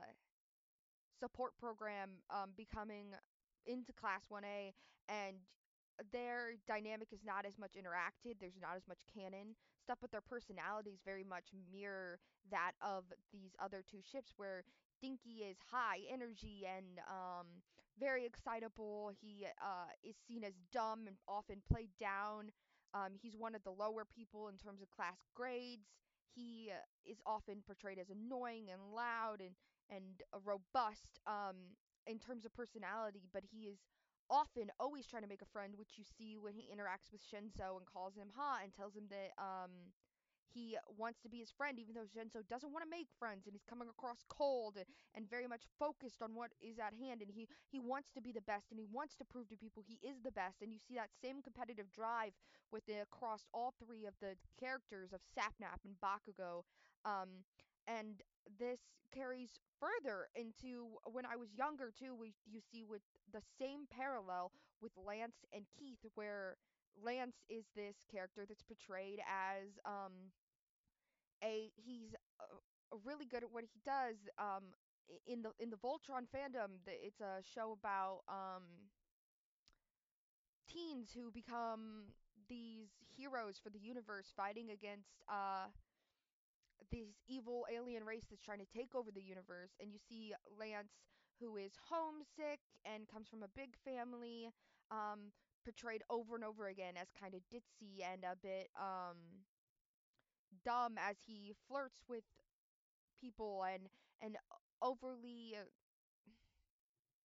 support 1.19 1.53
program 1.59 2.11
um, 2.31 2.51
becoming 2.57 3.15
into 3.67 3.93
class 3.93 4.27
1A 4.33 4.73
and 5.09 5.37
their 6.11 6.55
dynamic 6.67 7.09
is 7.12 7.21
not 7.25 7.47
as 7.47 7.59
much 7.59 7.73
interacted 7.79 8.35
there's 8.41 8.59
not 8.61 8.75
as 8.77 8.83
much 8.89 8.99
canon 9.15 9.55
stuff 9.83 9.99
but 10.01 10.11
their 10.11 10.21
personalities 10.23 11.01
very 11.05 11.25
much 11.25 11.47
mirror 11.73 12.19
that 12.51 12.73
of 12.81 13.05
these 13.33 13.51
other 13.59 13.83
two 13.89 13.99
ships 14.01 14.33
where 14.37 14.62
Denki 15.05 15.43
is 15.51 15.57
high 15.71 15.99
energy 16.12 16.65
and 16.65 17.01
um, 17.09 17.47
very 17.99 18.25
excitable. 18.25 19.11
He 19.21 19.47
uh, 19.61 19.91
is 20.03 20.15
seen 20.29 20.45
as 20.45 20.55
dumb 20.73 21.07
and 21.07 21.17
often 21.29 21.57
played 21.71 21.91
down. 22.01 22.51
Um, 22.95 23.12
he's 23.21 23.37
one 23.37 23.55
of 23.55 23.62
the 23.65 23.71
lower 23.71 24.05
people 24.05 24.49
in 24.49 24.57
terms 24.57 24.83
of 24.83 24.91
class 24.91 25.19
grades. 25.35 25.89
He 26.35 26.71
uh, 26.71 26.81
is 27.05 27.19
often 27.27 27.62
portrayed 27.67 27.99
as 27.99 28.09
annoying 28.11 28.69
and 28.73 28.81
loud 28.95 29.41
and 29.41 29.55
and 29.91 30.23
uh, 30.33 30.39
robust 30.45 31.21
um, 31.27 31.77
in 32.07 32.19
terms 32.19 32.45
of 32.47 32.55
personality, 32.55 33.29
but 33.33 33.43
he 33.51 33.67
is 33.69 33.79
often 34.33 34.73
always 34.81 35.05
trying 35.05 35.23
to 35.23 35.29
make 35.29 35.45
a 35.45 35.53
friend, 35.53 35.77
which 35.77 36.01
you 36.01 36.05
see 36.09 36.41
when 36.41 36.57
he 36.57 36.65
interacts 36.73 37.12
with 37.12 37.21
Shinso 37.21 37.77
and 37.77 37.85
calls 37.85 38.17
him 38.17 38.33
Ha 38.33 38.65
and 38.65 38.73
tells 38.73 38.97
him 38.97 39.05
that 39.12 39.37
um, 39.37 39.93
he 40.49 40.77
wants 40.97 41.21
to 41.21 41.29
be 41.29 41.39
his 41.45 41.53
friend, 41.53 41.79
even 41.79 41.95
though 41.95 42.09
Shinso 42.09 42.41
doesn't 42.49 42.73
want 42.73 42.85
to 42.85 42.91
make 42.91 43.09
friends 43.19 43.45
and 43.45 43.53
he's 43.53 43.69
coming 43.69 43.89
across 43.89 44.25
cold 44.29 44.77
and, 44.77 44.89
and 45.15 45.29
very 45.29 45.47
much 45.47 45.69
focused 45.79 46.25
on 46.25 46.33
what 46.33 46.53
is 46.61 46.81
at 46.81 46.97
hand. 46.97 47.21
And 47.21 47.31
he, 47.33 47.49
he 47.69 47.81
wants 47.81 48.09
to 48.17 48.21
be 48.21 48.33
the 48.33 48.45
best 48.45 48.73
and 48.73 48.81
he 48.81 48.89
wants 48.89 49.15
to 49.21 49.25
prove 49.25 49.49
to 49.53 49.57
people 49.57 49.85
he 49.85 50.01
is 50.01 50.21
the 50.25 50.33
best. 50.33 50.65
And 50.65 50.73
you 50.73 50.81
see 50.81 50.97
that 50.97 51.12
same 51.12 51.45
competitive 51.45 51.93
drive 51.93 52.33
with 52.73 52.85
the, 52.89 53.05
across 53.05 53.45
all 53.53 53.77
three 53.77 54.05
of 54.09 54.17
the 54.21 54.37
characters 54.61 55.12
of 55.12 55.21
Sapnap 55.29 55.85
and 55.85 55.97
Bakugo. 56.01 56.65
Um, 57.05 57.45
and 57.87 58.23
this 58.59 58.81
carries 59.15 59.51
further 59.79 60.29
into 60.35 60.97
when 61.11 61.27
I 61.27 61.37
was 61.37 61.49
younger 61.55 61.93
too. 61.97 62.15
We 62.15 62.35
you 62.47 62.61
see 62.61 62.85
with 62.85 63.03
the 63.33 63.43
same 63.59 63.87
parallel 63.91 64.53
with 64.81 64.93
Lance 64.97 65.45
and 65.53 65.65
Keith, 65.79 66.01
where 66.15 66.57
Lance 67.03 67.37
is 67.49 67.65
this 67.75 67.97
character 68.11 68.45
that's 68.47 68.62
portrayed 68.62 69.21
as 69.29 69.79
um 69.85 70.33
a 71.43 71.71
he's 71.77 72.15
uh, 72.41 72.97
really 73.05 73.27
good 73.27 73.43
at 73.43 73.53
what 73.53 73.65
he 73.65 73.81
does. 73.85 74.17
Um, 74.39 74.75
in 75.27 75.43
the 75.43 75.51
in 75.59 75.71
the 75.71 75.77
Voltron 75.77 76.25
fandom, 76.35 76.81
it's 76.87 77.21
a 77.21 77.43
show 77.55 77.73
about 77.79 78.21
um 78.29 78.62
teens 80.69 81.11
who 81.15 81.31
become 81.31 82.05
these 82.49 82.89
heroes 83.17 83.59
for 83.62 83.71
the 83.71 83.79
universe 83.79 84.33
fighting 84.37 84.71
against 84.71 85.23
uh 85.29 85.67
this 86.91 87.21
evil 87.29 87.67
alien 87.73 88.05
race 88.05 88.25
that's 88.29 88.43
trying 88.43 88.59
to 88.59 88.67
take 88.73 88.95
over 88.95 89.11
the 89.11 89.23
universe 89.23 89.71
and 89.81 89.93
you 89.93 89.99
see 90.09 90.33
Lance 90.59 90.93
who 91.41 91.57
is 91.57 91.73
homesick 91.89 92.61
and 92.85 93.09
comes 93.09 93.29
from 93.29 93.43
a 93.43 93.49
big 93.55 93.75
family 93.85 94.49
um 94.91 95.33
portrayed 95.65 96.03
over 96.11 96.35
and 96.35 96.45
over 96.45 96.67
again 96.69 96.95
as 97.01 97.09
kind 97.19 97.35
of 97.35 97.41
ditzy 97.53 98.03
and 98.03 98.25
a 98.25 98.37
bit 98.37 98.69
um 98.79 99.47
dumb 100.65 100.95
as 100.99 101.17
he 101.27 101.55
flirts 101.69 102.03
with 102.09 102.25
people 103.21 103.65
and 103.65 103.89
and 104.21 104.37
overly 104.83 105.55
uh, 105.59 105.65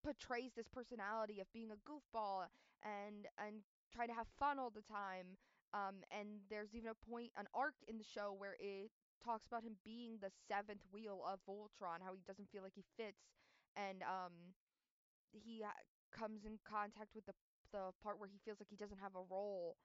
portrays 0.03 0.51
this 0.55 0.67
personality 0.67 1.39
of 1.39 1.51
being 1.53 1.69
a 1.71 1.89
goofball 1.89 2.45
and 2.83 3.27
and 3.45 3.61
try 3.93 4.05
to 4.05 4.13
have 4.13 4.27
fun 4.39 4.59
all 4.59 4.69
the 4.69 4.81
time. 4.81 5.37
Um, 5.73 5.99
and 6.11 6.39
there's 6.49 6.73
even 6.73 6.89
a 6.89 7.11
point, 7.11 7.31
an 7.37 7.45
arc 7.53 7.75
in 7.87 7.97
the 7.97 8.03
show 8.03 8.33
where 8.37 8.55
it 8.59 8.89
talks 9.27 9.47
about 9.47 9.63
him 9.63 9.75
being 9.83 10.19
the 10.23 10.31
seventh 10.47 10.83
wheel 10.93 11.19
of 11.27 11.39
Voltron, 11.43 11.99
how 11.99 12.15
he 12.15 12.23
doesn't 12.27 12.49
feel 12.51 12.63
like 12.63 12.75
he 12.79 12.85
fits, 12.97 13.19
and 13.75 14.03
um, 14.03 14.55
he 15.31 15.63
uh, 15.63 15.69
comes 16.17 16.45
in 16.45 16.59
contact 16.67 17.15
with 17.15 17.25
the 17.25 17.33
the 17.73 17.91
part 18.03 18.19
where 18.19 18.29
he 18.29 18.39
feels 18.45 18.59
like 18.61 18.69
he 18.71 18.77
doesn't 18.77 18.99
have 19.03 19.15
a 19.15 19.25
role, 19.29 19.77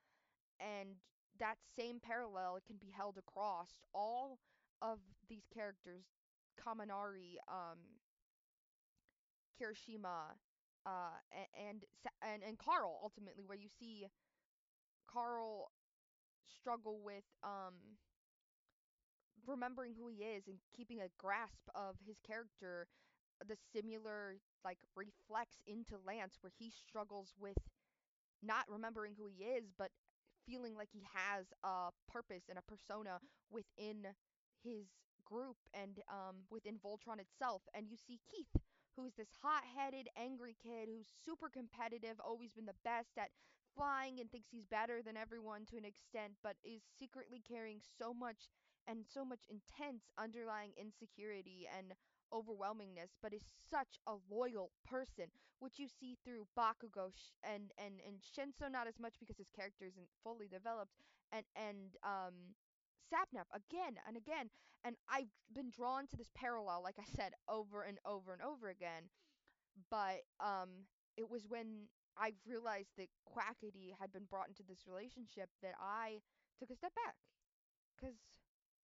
and 0.61 0.97
that 1.41 1.59
same 1.77 2.01
parallel 2.01 2.59
can 2.67 2.77
be 2.79 2.91
held 2.97 3.19
across 3.19 3.71
all 3.95 4.39
of 4.83 4.99
these 5.29 5.45
characters, 5.55 6.05
Kaminari, 6.61 7.37
um, 7.49 7.79
Kirishima, 9.59 10.37
uh, 10.87 11.19
and 11.55 11.85
and 12.23 12.43
and 12.43 12.59
Karl 12.59 12.99
ultimately, 13.03 13.45
where 13.45 13.59
you 13.59 13.69
see 13.79 14.07
Karl 15.07 15.71
struggle 16.49 17.01
with 17.03 17.25
um 17.45 17.75
remembering 19.47 19.95
who 19.99 20.09
he 20.09 20.25
is 20.25 20.47
and 20.47 20.59
keeping 20.77 21.01
a 21.01 21.11
grasp 21.19 21.69
of 21.75 21.97
his 22.07 22.17
character, 22.27 22.87
the 23.47 23.57
similar 23.73 24.37
like 24.65 24.79
reflects 24.95 25.59
into 25.67 25.97
Lance, 26.07 26.39
where 26.41 26.53
he 26.59 26.71
struggles 26.71 27.35
with 27.39 27.57
not 28.43 28.65
remembering 28.69 29.15
who 29.17 29.27
he 29.27 29.45
is, 29.45 29.65
but 29.79 29.91
feeling 30.47 30.75
like 30.77 30.89
he 30.93 31.03
has 31.15 31.47
a 31.65 31.91
purpose 32.11 32.45
and 32.49 32.59
a 32.59 32.63
persona 32.71 33.19
within 33.51 34.07
his 34.65 34.87
group 35.25 35.57
and 35.73 36.01
um, 36.11 36.43
within 36.51 36.79
Voltron 36.79 37.21
itself. 37.21 37.63
And 37.75 37.87
you 37.89 37.97
see 37.97 38.21
Keith, 38.31 38.51
who's 38.97 39.15
this 39.15 39.31
hot 39.43 39.63
headed, 39.77 40.09
angry 40.19 40.57
kid 40.63 40.89
who's 40.91 41.07
super 41.25 41.49
competitive, 41.49 42.19
always 42.21 42.53
been 42.53 42.67
the 42.67 42.83
best 42.85 43.15
at 43.19 43.31
flying 43.75 44.21
and 44.21 44.31
thinks 44.31 44.49
he's 44.51 44.67
better 44.67 45.01
than 45.03 45.17
everyone 45.17 45.65
to 45.67 45.77
an 45.79 45.85
extent, 45.85 46.35
but 46.43 46.57
is 46.65 46.83
secretly 46.99 47.41
carrying 47.47 47.81
so 47.99 48.13
much 48.13 48.51
and 48.89 49.05
so 49.07 49.25
much 49.25 49.45
intense 49.49 50.05
underlying 50.19 50.73
insecurity 50.77 51.67
and 51.69 51.93
overwhelmingness, 52.33 53.13
but 53.23 53.33
is 53.35 53.45
such 53.71 53.99
a 54.07 54.15
loyal 54.31 54.71
person 54.89 55.27
which 55.61 55.79
you 55.79 55.87
see 55.89 56.17
through 56.25 56.47
Bakugo 56.59 57.13
and 57.45 57.71
and 57.79 58.01
and 58.07 58.19
Shinso 58.25 58.71
not 58.71 58.89
as 58.89 58.99
much 58.99 59.15
because 59.21 59.37
his 59.39 59.51
character 59.55 59.85
isn't 59.85 60.09
fully 60.25 60.49
developed 60.49 60.93
and 61.33 61.45
and 61.55 61.97
um 62.03 62.57
Sapnap 63.13 63.47
again 63.55 63.97
and 64.09 64.17
again 64.17 64.49
and 64.85 64.97
I've 65.11 65.31
been 65.53 65.71
drawn 65.71 66.07
to 66.09 66.17
this 66.17 66.31
parallel 66.35 66.83
like 66.83 66.97
I 66.99 67.05
said 67.15 67.33
over 67.49 67.83
and 67.83 67.99
over 68.07 68.33
and 68.33 68.43
over 68.43 68.69
again 68.71 69.11
but 69.91 70.23
um 70.41 70.89
it 71.17 71.29
was 71.31 71.47
when 71.49 71.89
I 72.17 72.33
realized 72.47 72.93
that 72.99 73.09
Quackity 73.29 73.93
had 74.01 74.13
been 74.13 74.25
brought 74.29 74.49
into 74.49 74.63
this 74.67 74.87
relationship 74.87 75.49
that 75.63 75.75
I 75.81 76.21
took 76.59 76.71
a 76.71 76.77
step 76.77 76.93
back 76.95 77.17
cuz 78.01 78.17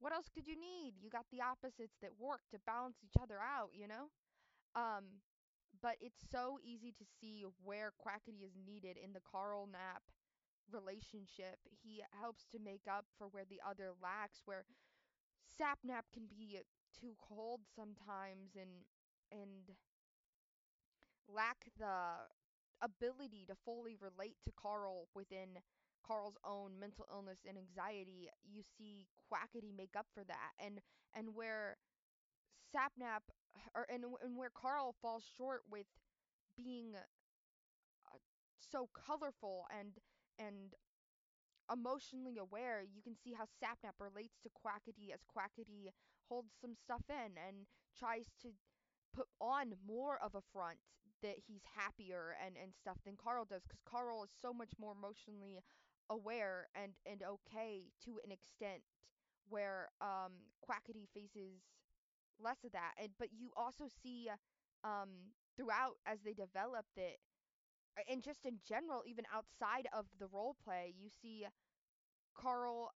what 0.01 0.13
else 0.13 0.27
could 0.33 0.47
you 0.47 0.57
need 0.59 0.95
you 1.01 1.11
got 1.11 1.27
the 1.33 1.41
opposites 1.41 1.97
that 2.01 2.11
work 2.19 2.41
to 2.51 2.59
balance 2.67 2.97
each 3.05 3.21
other 3.21 3.39
out 3.43 3.71
you 3.73 3.87
know 3.89 4.11
um, 4.77 5.05
but 5.83 5.97
it's 6.01 6.21
so 6.31 6.59
easy 6.63 6.93
to 6.93 7.05
see 7.21 7.45
where 7.63 7.93
Quackity 7.99 8.45
is 8.45 8.53
needed 8.67 8.97
in 8.97 9.13
the 9.13 9.21
Karlnap 9.21 10.03
relationship. 10.71 11.59
He 11.83 12.03
helps 12.21 12.47
to 12.53 12.59
make 12.59 12.87
up 12.91 13.07
for 13.17 13.29
where 13.29 13.45
the 13.49 13.61
other 13.67 13.91
lacks, 14.03 14.43
where 14.45 14.65
Sapnap 15.49 16.11
can 16.13 16.25
be 16.29 16.59
too 16.99 17.15
cold 17.21 17.61
sometimes 17.75 18.57
and 18.57 18.85
and 19.31 19.77
lack 21.29 21.67
the 21.79 22.27
ability 22.81 23.45
to 23.47 23.55
fully 23.65 23.97
relate 24.01 24.37
to 24.45 24.53
Karl 24.57 25.09
within 25.15 25.59
Karl's 26.07 26.37
own 26.45 26.79
mental 26.79 27.07
illness 27.13 27.39
and 27.47 27.57
anxiety. 27.59 28.29
You 28.45 28.63
see 28.79 29.07
Quackity 29.31 29.77
make 29.77 29.95
up 29.97 30.07
for 30.15 30.25
that, 30.25 30.53
and 30.59 30.81
and 31.15 31.35
where 31.35 31.77
Sapnap 32.75 33.29
or 33.75 33.87
and, 33.91 34.05
and 34.23 34.37
where 34.37 34.51
Karl 34.51 34.95
falls 35.01 35.25
short 35.37 35.63
with 35.71 35.87
being 36.57 36.95
uh, 36.95 38.19
so 38.59 38.89
colorful 38.95 39.67
and 39.71 39.93
and 40.39 40.75
emotionally 41.73 42.39
aware, 42.39 42.83
you 42.83 43.03
can 43.03 43.15
see 43.17 43.35
how 43.35 43.45
Sapnap 43.45 44.01
relates 44.01 44.39
to 44.43 44.49
Quackity 44.49 45.13
as 45.13 45.21
Quackity 45.29 45.93
holds 46.29 46.53
some 46.61 46.75
stuff 46.75 47.05
in 47.09 47.37
and 47.37 47.67
tries 47.99 48.27
to 48.43 48.49
put 49.15 49.27
on 49.41 49.75
more 49.87 50.19
of 50.23 50.35
a 50.35 50.43
front 50.53 50.79
that 51.23 51.37
he's 51.47 51.63
happier 51.75 52.37
and 52.45 52.55
and 52.57 52.73
stuff 52.75 52.97
than 53.05 53.17
Karl 53.17 53.45
does 53.45 53.63
because 53.67 53.83
Karl 53.85 54.23
is 54.25 54.31
so 54.41 54.53
much 54.53 54.71
more 54.79 54.93
emotionally 54.93 55.59
aware 56.11 56.69
and 56.75 56.93
and 57.07 57.23
okay 57.23 57.85
to 58.05 58.21
an 58.25 58.33
extent 58.33 58.83
where 59.49 59.89
um 60.01 60.33
Quackity 60.69 61.09
faces 61.15 61.63
less 62.41 62.65
of 62.65 62.73
that 62.73 62.93
and 63.03 63.11
but 63.19 63.29
you 63.33 63.51
also 63.57 63.87
see 64.03 64.29
um 64.85 65.35
throughout 65.57 65.97
as 66.07 66.21
they 66.25 66.35
develop 66.35 66.87
that 66.97 67.17
and 68.09 68.23
just 68.23 68.47
in 68.47 68.59
general, 68.67 69.03
even 69.07 69.25
outside 69.35 69.89
of 69.93 70.07
the 70.19 70.27
role 70.29 70.57
play, 70.63 70.95
you 70.99 71.09
see 71.23 71.47
Karl 72.35 72.93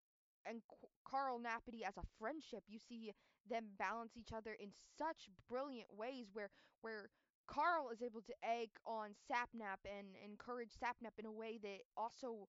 and 0.46 0.62
Qu- 0.68 0.88
Karlnapity 1.07 1.83
as 1.87 1.96
a 1.96 2.05
friendship. 2.18 2.64
You 2.68 2.79
see 2.79 3.12
them 3.48 3.70
balance 3.79 4.16
each 4.16 4.33
other 4.33 4.53
in 4.59 4.70
such 4.98 5.29
brilliant 5.48 5.88
ways 5.96 6.29
where 6.33 6.51
where 6.81 7.09
Karl 7.46 7.90
is 7.90 8.03
able 8.03 8.22
to 8.22 8.35
egg 8.44 8.70
on 8.87 9.11
Sapnap 9.31 9.79
and 9.85 10.16
encourage 10.25 10.70
Sapnap 10.72 11.18
in 11.18 11.27
a 11.27 11.33
way 11.33 11.59
that 11.62 11.81
also 11.96 12.48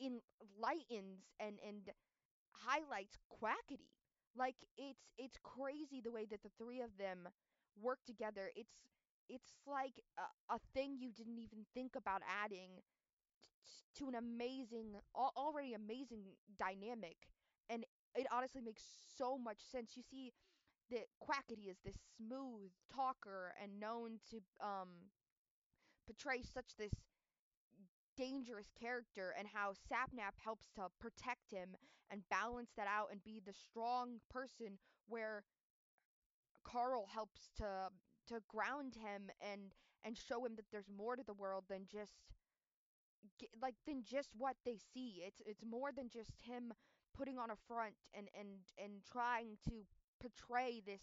enlightens 0.00 1.24
and 1.40 1.58
and 1.66 1.90
highlights 2.52 3.16
Quackity. 3.30 3.90
Like 4.36 4.56
it's 4.76 5.12
it's 5.18 5.38
crazy 5.42 6.00
the 6.02 6.10
way 6.12 6.26
that 6.30 6.42
the 6.42 6.50
three 6.58 6.80
of 6.80 6.90
them 6.98 7.28
work 7.80 7.98
together. 8.06 8.50
It's 8.56 8.74
it's 9.28 9.52
like 9.66 10.00
a, 10.18 10.54
a 10.54 10.58
thing 10.74 10.96
you 10.98 11.12
didn't 11.12 11.38
even 11.38 11.66
think 11.74 11.96
about 11.96 12.22
adding 12.44 12.82
t- 13.42 14.00
to 14.00 14.08
an 14.08 14.14
amazing 14.14 14.96
already 15.14 15.74
amazing 15.74 16.22
dynamic 16.58 17.16
and 17.70 17.84
it 18.14 18.26
honestly 18.32 18.60
makes 18.60 18.84
so 19.18 19.36
much 19.38 19.58
sense. 19.70 19.92
You 19.96 20.02
see 20.08 20.32
that 20.90 21.06
Quackity 21.22 21.70
is 21.70 21.78
this 21.84 21.98
smooth 22.16 22.70
talker 22.94 23.54
and 23.62 23.80
known 23.80 24.20
to 24.30 24.38
um 24.64 25.10
portray 26.06 26.42
such 26.42 26.76
this 26.78 26.92
dangerous 28.16 28.68
character 28.78 29.34
and 29.38 29.48
how 29.52 29.72
Sapnap 29.72 30.38
helps 30.42 30.66
to 30.76 30.88
protect 31.00 31.50
him 31.50 31.76
and 32.10 32.22
balance 32.28 32.70
that 32.76 32.86
out 32.86 33.08
and 33.10 33.22
be 33.24 33.40
the 33.44 33.52
strong 33.52 34.20
person 34.30 34.78
where 35.08 35.44
Karl 36.64 37.06
helps 37.12 37.50
to 37.58 37.90
to 38.28 38.40
ground 38.48 38.94
him 38.94 39.30
and 39.40 39.74
and 40.04 40.16
show 40.16 40.44
him 40.44 40.54
that 40.56 40.66
there's 40.70 40.88
more 40.94 41.16
to 41.16 41.22
the 41.22 41.34
world 41.34 41.64
than 41.68 41.86
just 41.90 42.12
like 43.60 43.74
than 43.86 44.02
just 44.04 44.30
what 44.36 44.56
they 44.64 44.78
see. 44.92 45.22
It's 45.26 45.40
it's 45.46 45.64
more 45.64 45.92
than 45.92 46.08
just 46.08 46.32
him 46.40 46.72
putting 47.16 47.38
on 47.38 47.50
a 47.50 47.56
front 47.68 47.94
and 48.12 48.28
and 48.38 48.48
and 48.82 49.04
trying 49.10 49.56
to 49.68 49.86
portray 50.20 50.82
this 50.84 51.02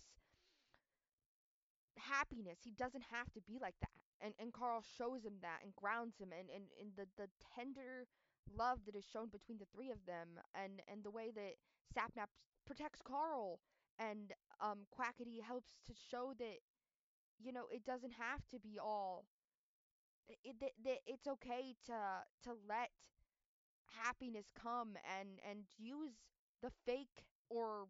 happiness. 1.98 2.60
He 2.64 2.72
doesn't 2.72 3.04
have 3.12 3.32
to 3.34 3.42
be 3.42 3.58
like 3.62 3.76
that. 3.82 4.01
And 4.24 4.34
and 4.40 4.54
Karl 4.54 4.84
shows 4.98 5.24
him 5.24 5.42
that 5.42 5.60
and 5.64 5.76
grounds 5.76 6.18
him 6.20 6.30
and 6.38 6.50
and, 6.54 6.66
and 6.80 6.92
the 6.96 7.08
the 7.18 7.30
tender 7.56 8.08
love 8.56 8.80
that 8.86 8.96
is 8.96 9.06
shown 9.12 9.30
between 9.30 9.58
the 9.58 9.66
three 9.74 9.92
of 9.92 10.06
them 10.06 10.40
and 10.54 10.82
and 10.88 11.04
the 11.04 11.12
way 11.12 11.32
that 11.34 11.56
Sapnap 11.94 12.28
protects 12.66 13.02
Karl 13.02 13.60
and 14.00 14.34
um 14.60 14.86
Quackity 14.94 15.42
helps 15.42 15.80
to 15.88 15.94
show 15.94 16.34
that 16.40 16.60
you 17.40 17.52
know 17.52 17.66
it 17.72 17.86
doesn't 17.86 18.14
have 18.14 18.48
to 18.50 18.60
be 18.60 18.78
all 18.80 19.26
it 20.30 20.60
that, 20.60 20.72
that 20.84 21.00
it's 21.06 21.28
okay 21.28 21.76
to 21.86 21.98
to 22.44 22.56
let 22.68 22.90
happiness 24.04 24.46
come 24.56 24.96
and 25.20 25.40
and 25.50 25.66
use 25.78 26.14
the 26.62 26.72
fake 26.86 27.26
or 27.50 27.88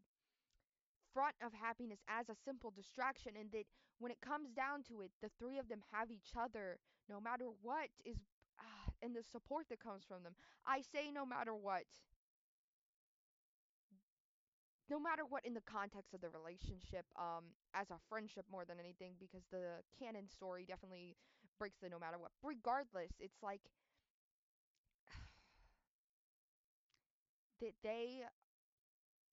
front 1.13 1.36
of 1.45 1.54
happiness 1.54 2.00
as 2.08 2.30
a 2.30 2.36
simple 2.36 2.71
distraction 2.76 3.34
and 3.39 3.52
that 3.52 3.65
when 4.00 4.12
it 4.12 4.19
comes 4.21 4.52
down 4.52 4.84
to 4.84 5.02
it 5.02 5.12
the 5.21 5.30
three 5.39 5.58
of 5.58 5.67
them 5.69 5.80
have 5.91 6.12
each 6.12 6.32
other 6.38 6.78
no 7.10 7.19
matter 7.19 7.45
what 7.62 7.89
is 8.06 8.17
ah, 8.60 8.91
and 9.02 9.15
the 9.15 9.24
support 9.24 9.65
that 9.69 9.80
comes 9.80 10.04
from 10.08 10.24
them. 10.24 10.34
I 10.65 10.82
say 10.82 11.12
no 11.12 11.26
matter 11.26 11.54
what. 11.54 11.84
No 14.89 15.00
matter 15.00 15.24
what 15.26 15.45
in 15.45 15.54
the 15.54 15.62
context 15.62 16.13
of 16.13 16.21
the 16.21 16.30
relationship 16.30 17.06
um 17.15 17.56
as 17.74 17.89
a 17.91 18.00
friendship 18.10 18.45
more 18.52 18.65
than 18.65 18.80
anything 18.80 19.13
because 19.19 19.43
the 19.52 19.80
canon 19.97 20.28
story 20.28 20.65
definitely 20.67 21.15
breaks 21.58 21.78
the 21.82 21.89
no 21.89 22.00
matter 22.00 22.17
what. 22.19 22.32
Regardless 22.43 23.12
it's 23.19 23.41
like 23.41 23.62
that 27.62 27.74
they 27.84 28.24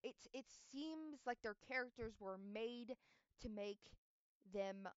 it's 0.02 0.26
it 0.32 0.46
seems 0.70 1.20
like 1.26 1.38
their 1.42 1.56
characters 1.68 2.14
were 2.20 2.38
made 2.38 2.94
to 3.42 3.48
make 3.48 3.78
them 4.52 4.88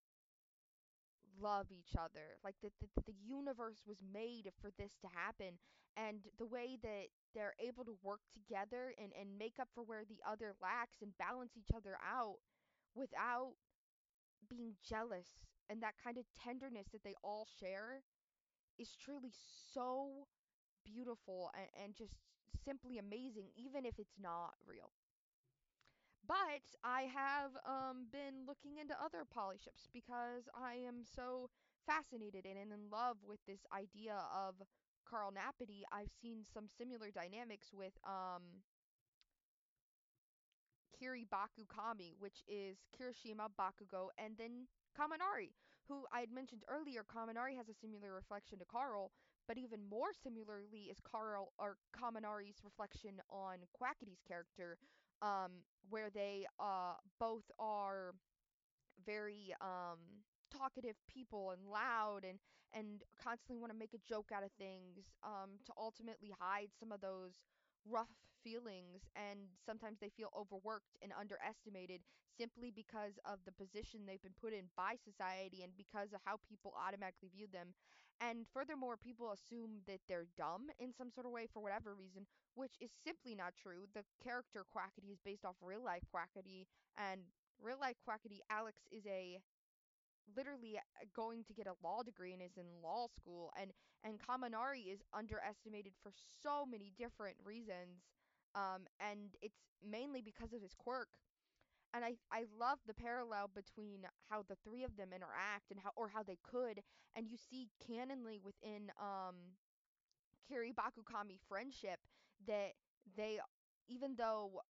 love 1.42 1.68
each 1.72 1.96
other. 1.98 2.38
Like 2.44 2.56
the, 2.62 2.70
the 2.80 2.88
the 3.08 3.16
universe 3.26 3.82
was 3.88 3.98
made 4.14 4.52
for 4.62 4.72
this 4.78 4.98
to 5.02 5.08
happen 5.14 5.58
and 5.98 6.20
the 6.38 6.46
way 6.46 6.78
that 6.82 7.08
they're 7.34 7.56
able 7.60 7.84
to 7.86 7.98
work 8.04 8.22
together 8.34 8.94
and 9.02 9.12
and 9.20 9.38
make 9.38 9.56
up 9.60 9.70
for 9.74 9.84
where 9.84 10.04
the 10.08 10.20
other 10.30 10.54
lacks 10.62 11.02
and 11.02 11.18
balance 11.18 11.54
each 11.58 11.74
other 11.76 11.98
out 12.06 12.38
without 12.96 13.54
being 14.50 14.74
jealous 14.88 15.28
and 15.70 15.82
that 15.82 15.96
kind 16.04 16.18
of 16.18 16.26
tenderness 16.44 16.88
that 16.92 17.04
they 17.04 17.16
all 17.24 17.48
share 17.60 18.04
is 18.80 18.96
truly 18.96 19.32
so 19.74 20.28
beautiful 20.86 21.52
and, 21.56 21.70
and 21.86 21.96
just 21.96 22.16
simply 22.66 22.98
amazing 22.98 23.48
even 23.56 23.86
if 23.86 24.00
it's 24.00 24.18
not 24.22 24.54
real. 24.66 24.92
But 26.28 26.64
I 26.84 27.10
have 27.14 27.52
um, 27.66 28.06
been 28.12 28.46
looking 28.48 28.78
into 28.78 28.94
other 29.04 29.26
polyships 29.26 29.90
because 29.92 30.48
I 30.56 30.76
am 30.88 31.04
so 31.04 31.50
fascinated 31.86 32.46
and 32.46 32.72
in 32.72 32.90
love 32.92 33.18
with 33.28 33.40
this 33.48 33.66
idea 33.74 34.16
of 34.30 34.56
Karlnapity. 35.04 35.82
I've 35.92 36.14
seen 36.22 36.46
some 36.54 36.70
similar 36.78 37.10
dynamics 37.12 37.74
with 37.74 37.94
um, 38.06 38.64
Kiri 40.98 41.26
Bakukami, 41.26 42.14
which 42.20 42.44
is 42.48 42.78
Kirishima, 42.94 43.50
Bakugo, 43.60 44.10
and 44.18 44.38
then 44.38 44.68
Kaminari, 44.98 45.58
who 45.88 46.06
I 46.14 46.20
had 46.20 46.32
mentioned 46.32 46.64
earlier. 46.70 47.04
Kaminari 47.04 47.58
has 47.58 47.68
a 47.68 47.74
similar 47.74 48.14
reflection 48.14 48.60
to 48.60 48.66
Karl, 48.66 49.12
but 49.48 49.58
even 49.58 49.80
more 49.90 50.10
similarly 50.24 50.90
is 50.92 50.98
Karl 51.04 51.52
or 51.58 51.78
Kaminari's 51.96 52.60
reflection 52.64 53.22
on 53.30 53.58
Quackity's 53.74 54.22
character, 54.28 54.78
um, 55.22 55.64
where 55.90 56.10
they 56.10 56.46
uh 56.60 56.94
both 57.20 57.44
are 57.60 58.14
very 59.06 59.54
um 59.62 60.00
talkative 60.52 60.96
people 61.08 61.52
and 61.52 61.66
loud 61.70 62.22
and 62.28 62.38
and 62.74 63.04
constantly 63.22 63.58
want 63.60 63.72
to 63.72 63.78
make 63.78 63.94
a 63.94 64.04
joke 64.08 64.30
out 64.36 64.44
of 64.44 64.52
things 64.60 65.10
um 65.24 65.58
to 65.66 65.72
ultimately 65.80 66.32
hide 66.40 66.70
some 66.80 66.92
of 66.92 67.02
those 67.02 67.40
rough 67.90 68.12
feelings 68.44 69.02
and 69.16 69.40
sometimes 69.66 69.98
they 70.02 70.10
feel 70.10 70.30
overworked 70.38 70.98
and 71.02 71.12
underestimated 71.20 72.02
simply 72.38 72.72
because 72.74 73.18
of 73.26 73.40
the 73.46 73.52
position 73.54 74.02
they've 74.06 74.22
been 74.22 74.38
put 74.40 74.54
in 74.54 74.66
by 74.78 74.96
society 75.02 75.62
and 75.64 75.74
because 75.78 76.14
of 76.14 76.22
how 76.26 76.38
people 76.48 76.74
automatically 76.78 77.30
view 77.34 77.48
them 77.52 77.74
and 78.22 78.46
furthermore 78.54 78.96
people 78.96 79.34
assume 79.34 79.82
that 79.88 80.00
they're 80.08 80.28
dumb 80.38 80.70
in 80.80 80.94
some 80.94 81.10
sort 81.10 81.26
of 81.26 81.32
way 81.32 81.48
for 81.52 81.60
whatever 81.62 81.96
reason 81.96 82.26
which 82.54 82.74
is 82.80 82.92
simply 83.04 83.34
not 83.34 83.54
true. 83.56 83.88
The 83.94 84.04
character 84.24 84.66
quackity 84.70 85.12
is 85.12 85.20
based 85.26 85.46
off 85.46 85.56
real 85.62 85.84
life 85.84 86.04
quackity 86.14 86.68
and 86.98 87.22
real 87.62 87.80
life 87.80 87.98
quackity 88.08 88.40
alex 88.50 88.78
is 88.92 89.06
a 89.08 89.40
literally 90.38 90.78
uh, 90.78 91.06
going 91.16 91.44
to 91.44 91.54
get 91.54 91.68
a 91.68 91.74
law 91.84 92.04
degree 92.04 92.34
and 92.34 92.42
is 92.42 92.58
in 92.58 92.66
law 92.84 93.08
school 93.08 93.52
and 93.60 93.72
and 94.04 94.20
kaminari 94.20 94.92
is 94.92 95.02
underestimated 95.14 95.94
for 96.02 96.12
so 96.44 96.66
many 96.66 96.92
different 96.98 97.36
reasons 97.44 98.06
um 98.56 98.86
and 99.00 99.36
it's 99.42 99.60
mainly 99.88 100.22
because 100.22 100.54
of 100.54 100.62
his 100.62 100.74
quirk 100.74 101.10
and 101.94 102.04
i 102.06 102.14
i 102.32 102.46
love 102.60 102.80
the 102.88 102.94
parallel 102.94 103.50
between 103.54 104.02
how 104.30 104.44
the 104.48 104.56
three 104.64 104.84
of 104.84 104.96
them 104.98 105.10
interact 105.14 105.72
and 105.72 105.80
how 105.84 105.92
or 105.96 106.10
how 106.10 106.24
they 106.24 106.38
could 106.44 106.82
and 107.16 107.28
you 107.30 107.38
see 107.38 107.68
canonly 107.88 108.40
within 108.44 108.92
um 109.00 109.36
Kiri 110.48 110.74
Bakukami 110.74 111.40
friendship 111.48 112.00
that 112.48 112.74
they 113.16 113.40
even 113.88 114.16
though 114.18 114.62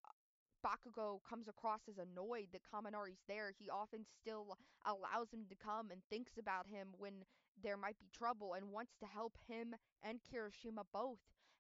Bakugo 0.64 1.20
comes 1.28 1.48
across 1.48 1.82
as 1.90 1.98
annoyed 1.98 2.48
that 2.54 2.62
Kaminari's 2.62 3.24
there, 3.28 3.52
he 3.58 3.70
often 3.70 4.06
still 4.22 4.58
allows 4.86 5.32
him 5.34 5.46
to 5.50 5.56
come 5.56 5.90
and 5.92 6.02
thinks 6.10 6.38
about 6.38 6.68
him 6.68 6.90
when 6.98 7.26
there 7.64 7.78
might 7.78 8.00
be 8.00 8.10
trouble 8.16 8.54
and 8.54 8.72
wants 8.72 8.94
to 9.00 9.08
help 9.08 9.38
him 9.48 9.76
and 10.04 10.20
Kirishima 10.22 10.84
both. 10.94 11.20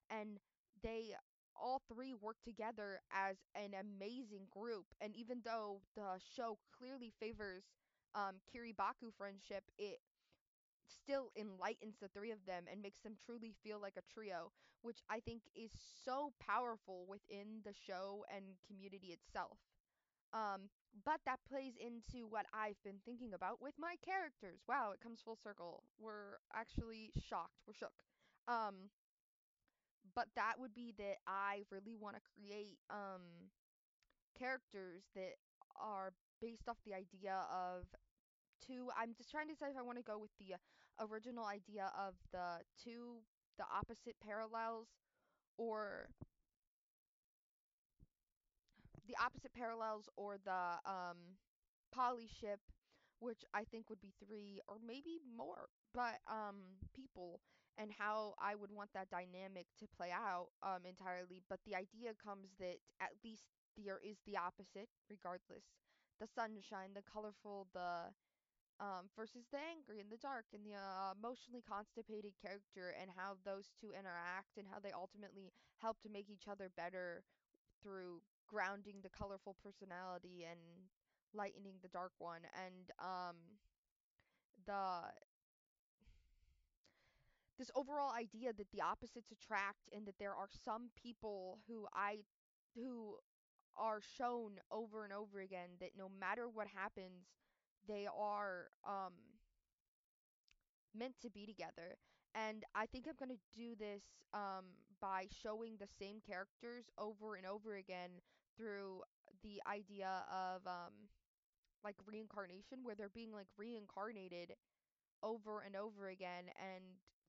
And 0.09 0.37
they 0.83 1.15
all 1.61 1.81
three 1.87 2.13
work 2.13 2.37
together 2.43 2.99
as 3.11 3.37
an 3.55 3.71
amazing 3.77 4.47
group. 4.51 4.85
And 5.01 5.15
even 5.15 5.41
though 5.45 5.81
the 5.95 6.19
show 6.35 6.57
clearly 6.77 7.13
favors 7.19 7.63
um, 8.15 8.41
Kiribaku 8.49 9.13
friendship, 9.17 9.63
it 9.77 9.99
still 10.87 11.31
enlightens 11.37 11.95
the 12.01 12.09
three 12.09 12.31
of 12.31 12.45
them 12.45 12.65
and 12.71 12.81
makes 12.81 12.99
them 12.99 13.15
truly 13.25 13.53
feel 13.63 13.79
like 13.81 13.95
a 13.97 14.13
trio, 14.13 14.51
which 14.81 14.99
I 15.09 15.19
think 15.19 15.43
is 15.55 15.71
so 16.05 16.33
powerful 16.39 17.05
within 17.07 17.61
the 17.65 17.73
show 17.73 18.25
and 18.35 18.43
community 18.67 19.15
itself. 19.15 19.57
Um, 20.33 20.69
but 21.05 21.19
that 21.25 21.39
plays 21.47 21.73
into 21.79 22.27
what 22.27 22.45
I've 22.53 22.81
been 22.83 22.99
thinking 23.05 23.33
about 23.33 23.61
with 23.61 23.73
my 23.79 23.95
characters. 24.03 24.59
Wow, 24.67 24.91
it 24.93 25.01
comes 25.01 25.21
full 25.23 25.37
circle. 25.43 25.83
We're 25.99 26.39
actually 26.55 27.11
shocked. 27.19 27.63
We're 27.67 27.73
shook. 27.73 27.95
Um, 28.47 28.91
but 30.15 30.27
that 30.35 30.53
would 30.59 30.73
be 30.73 30.93
that 30.97 31.17
I 31.27 31.63
really 31.71 31.95
want 31.99 32.15
to 32.15 32.21
create 32.35 32.77
um 32.89 33.49
characters 34.37 35.03
that 35.15 35.35
are 35.79 36.11
based 36.41 36.67
off 36.67 36.77
the 36.85 36.93
idea 36.93 37.45
of 37.51 37.85
two 38.65 38.89
I'm 38.97 39.13
just 39.17 39.31
trying 39.31 39.47
to 39.47 39.53
decide 39.53 39.71
if 39.71 39.77
I 39.77 39.81
want 39.81 39.97
to 39.97 40.03
go 40.03 40.17
with 40.17 40.31
the 40.39 40.55
original 40.99 41.45
idea 41.45 41.91
of 41.97 42.15
the 42.31 42.61
two 42.83 43.21
the 43.57 43.65
opposite 43.73 44.15
parallels 44.23 44.87
or 45.57 46.09
the 49.07 49.15
opposite 49.23 49.53
parallels 49.53 50.09
or 50.17 50.37
the 50.43 50.79
um 50.85 51.37
poly 51.93 52.27
ship 52.39 52.59
which 53.19 53.43
I 53.53 53.63
think 53.65 53.89
would 53.89 54.01
be 54.01 54.13
three 54.25 54.61
or 54.67 54.77
maybe 54.85 55.19
more 55.37 55.67
but 55.93 56.19
um 56.27 56.79
people 56.95 57.39
and 57.77 57.91
how 57.97 58.33
I 58.39 58.55
would 58.55 58.71
want 58.71 58.91
that 58.93 59.09
dynamic 59.09 59.67
to 59.79 59.87
play 59.87 60.11
out 60.11 60.47
um 60.63 60.85
entirely 60.85 61.41
but 61.49 61.59
the 61.65 61.75
idea 61.75 62.13
comes 62.17 62.51
that 62.59 62.77
at 62.99 63.13
least 63.23 63.43
there 63.77 63.99
is 64.03 64.17
the 64.25 64.37
opposite 64.37 64.89
regardless. 65.09 65.63
The 66.19 66.27
sunshine 66.27 66.93
the 66.93 67.01
colorful 67.01 67.67
the 67.73 68.11
um, 68.79 69.13
versus 69.15 69.45
the 69.51 69.61
angry 69.61 70.01
and 70.01 70.09
the 70.09 70.17
dark 70.17 70.45
and 70.53 70.65
the 70.65 70.73
uh, 70.73 71.13
emotionally 71.13 71.61
constipated 71.61 72.33
character 72.41 72.93
and 72.99 73.11
how 73.15 73.37
those 73.45 73.69
two 73.79 73.93
interact 73.93 74.57
and 74.57 74.65
how 74.71 74.79
they 74.81 74.91
ultimately 74.91 75.53
help 75.77 76.01
to 76.01 76.09
make 76.09 76.29
each 76.29 76.49
other 76.49 76.69
better 76.75 77.23
through 77.83 78.21
grounding 78.49 79.01
the 79.03 79.09
colorful 79.13 79.55
personality 79.63 80.45
and 80.49 80.59
lightening 81.33 81.77
the 81.81 81.89
dark 81.93 82.11
one 82.17 82.41
and 82.57 82.91
um 82.99 83.37
the 84.65 85.09
this 87.57 87.71
overall 87.75 88.11
idea 88.11 88.53
that 88.53 88.71
the 88.71 88.81
opposites 88.81 89.31
attract 89.31 89.89
and 89.95 90.05
that 90.05 90.17
there 90.19 90.35
are 90.35 90.49
some 90.65 90.89
people 91.01 91.59
who 91.67 91.87
I 91.93 92.19
who 92.75 93.17
are 93.77 94.01
shown 94.17 94.59
over 94.71 95.03
and 95.03 95.13
over 95.13 95.39
again 95.39 95.69
that 95.79 95.91
no 95.97 96.09
matter 96.19 96.47
what 96.47 96.67
happens 96.67 97.27
they 97.87 98.07
are 98.07 98.67
um 98.87 99.13
meant 100.97 101.15
to 101.21 101.29
be 101.29 101.45
together. 101.45 101.97
And 102.35 102.63
I 102.75 102.85
think 102.85 103.05
I'm 103.07 103.15
going 103.19 103.35
to 103.35 103.57
do 103.57 103.75
this 103.75 104.03
um, 104.33 104.65
by 105.01 105.27
showing 105.43 105.75
the 105.79 105.87
same 105.99 106.21
characters 106.25 106.85
over 106.97 107.35
and 107.35 107.45
over 107.45 107.75
again 107.75 108.21
through 108.55 109.01
the 109.43 109.61
idea 109.69 110.23
of 110.31 110.65
um, 110.67 111.09
like 111.83 111.95
reincarnation, 112.05 112.83
where 112.83 112.95
they're 112.95 113.09
being 113.09 113.33
like 113.33 113.47
reincarnated 113.57 114.53
over 115.23 115.61
and 115.65 115.75
over 115.75 116.07
again. 116.07 116.47
And 116.59 116.83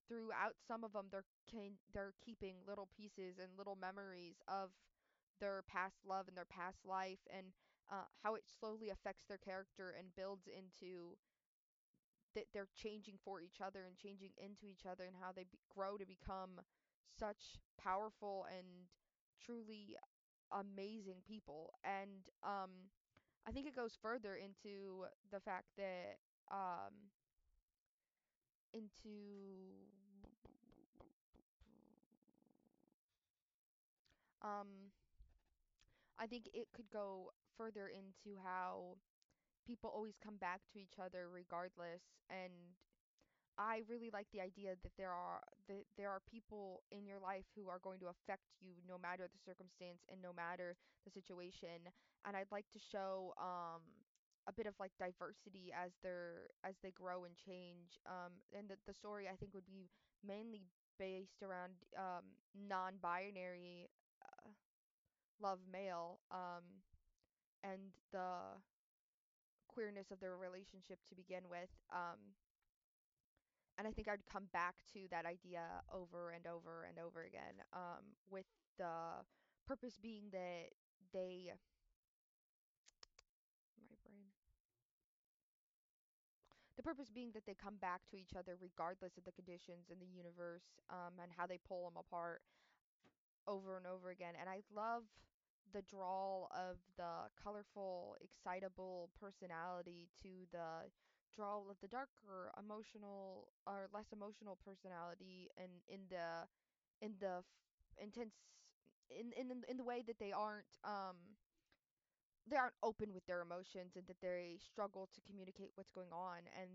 throughout 0.08 0.54
some 0.66 0.84
of 0.84 0.92
them, 0.92 1.06
they're 1.10 1.24
can 1.50 1.72
they're 1.92 2.14
keeping 2.24 2.56
little 2.66 2.88
pieces 2.96 3.38
and 3.38 3.50
little 3.58 3.76
memories 3.76 4.36
of 4.48 4.70
their 5.40 5.62
past 5.68 5.96
love 6.06 6.28
and 6.28 6.36
their 6.36 6.46
past 6.46 6.78
life 6.86 7.20
and 7.36 7.48
uh, 7.90 8.04
how 8.22 8.34
it 8.34 8.44
slowly 8.60 8.90
affects 8.90 9.24
their 9.28 9.38
character 9.38 9.94
and 9.98 10.14
builds 10.16 10.46
into 10.48 11.16
that 12.34 12.44
they're 12.52 12.68
changing 12.74 13.18
for 13.24 13.40
each 13.40 13.60
other 13.64 13.84
and 13.86 13.96
changing 13.96 14.30
into 14.38 14.66
each 14.66 14.86
other 14.90 15.04
and 15.04 15.16
how 15.20 15.32
they 15.32 15.44
be- 15.44 15.58
grow 15.74 15.96
to 15.98 16.06
become 16.06 16.60
such 17.18 17.58
powerful 17.78 18.46
and 18.56 18.88
truly 19.44 19.96
amazing 20.52 21.20
people. 21.26 21.72
And 21.84 22.28
um 22.42 22.90
I 23.46 23.52
think 23.52 23.66
it 23.66 23.76
goes 23.76 23.98
further 24.00 24.36
into 24.36 25.06
the 25.32 25.40
fact 25.40 25.66
that 25.78 26.18
um 26.50 27.10
into 28.74 29.10
um 34.42 34.90
I 36.18 36.26
think 36.26 36.48
it 36.54 36.68
could 36.74 36.88
go 36.90 37.32
further 37.56 37.88
into 37.88 38.38
how 38.42 38.96
people 39.66 39.90
always 39.94 40.16
come 40.22 40.36
back 40.36 40.60
to 40.72 40.80
each 40.80 40.98
other 41.02 41.28
regardless 41.32 42.02
and 42.30 42.52
I 43.58 43.82
really 43.88 44.08
like 44.12 44.26
the 44.32 44.40
idea 44.40 44.74
that 44.82 44.92
there 44.96 45.12
are 45.12 45.40
that 45.68 45.84
there 45.96 46.08
are 46.10 46.20
people 46.24 46.82
in 46.90 47.06
your 47.06 47.20
life 47.20 47.44
who 47.54 47.68
are 47.68 47.78
going 47.78 48.00
to 48.00 48.08
affect 48.08 48.48
you 48.60 48.72
no 48.88 48.96
matter 48.98 49.28
the 49.28 49.40
circumstance 49.44 50.00
and 50.10 50.22
no 50.22 50.32
matter 50.32 50.74
the 51.04 51.10
situation. 51.12 51.92
And 52.24 52.36
I'd 52.36 52.50
like 52.50 52.64
to 52.72 52.80
show 52.80 53.34
um 53.36 53.82
a 54.48 54.52
bit 54.52 54.66
of 54.66 54.74
like 54.80 54.92
diversity 54.98 55.72
as 55.74 55.92
they're 56.02 56.50
as 56.64 56.74
they 56.82 56.90
grow 56.90 57.24
and 57.24 57.36
change. 57.36 57.98
Um 58.06 58.32
and 58.56 58.68
the 58.68 58.76
the 58.86 58.94
story 58.94 59.28
I 59.28 59.36
think 59.36 59.54
would 59.54 59.66
be 59.66 59.90
mainly 60.26 60.62
based 60.98 61.42
around 61.42 61.74
um 61.96 62.24
non-binary 62.68 63.88
uh, 64.22 64.50
love 65.40 65.60
male 65.70 66.20
um 66.30 66.64
and 67.64 67.92
the 68.12 68.60
queerness 69.68 70.10
of 70.10 70.20
their 70.20 70.36
relationship 70.36 70.98
to 71.08 71.14
begin 71.14 71.48
with. 71.48 71.70
Um 71.92 72.34
and 73.78 73.88
I 73.88 73.90
think 73.90 74.08
I'd 74.08 74.24
come 74.30 74.46
back 74.52 74.74
to 74.92 75.00
that 75.10 75.24
idea 75.26 75.62
over 75.92 76.30
and 76.30 76.46
over 76.46 76.84
and 76.88 76.98
over 76.98 77.22
again, 77.24 77.56
um, 77.72 78.04
with 78.30 78.44
the 78.78 79.24
purpose 79.66 79.96
being 80.00 80.24
that 80.32 80.68
they, 81.12 81.52
my 83.88 83.96
brain, 84.02 84.24
the 86.76 86.82
purpose 86.82 87.10
being 87.10 87.32
that 87.34 87.46
they 87.46 87.54
come 87.54 87.76
back 87.80 88.02
to 88.10 88.16
each 88.16 88.34
other 88.38 88.56
regardless 88.60 89.16
of 89.18 89.24
the 89.24 89.32
conditions 89.32 89.90
in 89.92 89.98
the 89.98 90.06
universe, 90.08 90.64
um, 90.90 91.20
and 91.22 91.32
how 91.36 91.46
they 91.46 91.58
pull 91.58 91.84
them 91.84 91.98
apart 91.98 92.42
over 93.46 93.76
and 93.76 93.86
over 93.86 94.10
again. 94.10 94.34
And 94.38 94.48
I 94.48 94.62
love 94.74 95.02
the 95.72 95.82
drawl 95.82 96.50
of 96.52 96.76
the 96.96 97.30
colorful, 97.42 98.16
excitable 98.20 99.10
personality 99.18 100.08
to 100.22 100.46
the 100.52 100.90
drawl 101.34 101.66
of 101.70 101.76
the 101.80 101.88
darker, 101.88 102.52
emotional 102.58 103.48
or 103.66 103.88
less 103.92 104.06
emotional 104.12 104.58
personality, 104.64 105.48
and 105.56 105.70
in 105.88 106.00
the 106.10 106.46
in 107.04 107.14
the 107.20 107.42
intense 107.98 108.34
in 109.10 109.32
in 109.36 109.62
in 109.68 109.76
the 109.76 109.84
way 109.84 110.02
that 110.06 110.18
they 110.18 110.32
aren't 110.32 110.78
um 110.84 111.16
they 112.48 112.56
aren't 112.56 112.74
open 112.82 113.14
with 113.14 113.24
their 113.26 113.40
emotions 113.42 113.94
and 113.96 114.06
that 114.06 114.20
they 114.20 114.58
struggle 114.58 115.08
to 115.14 115.20
communicate 115.28 115.70
what's 115.74 115.90
going 115.92 116.12
on 116.12 116.38
and 116.60 116.70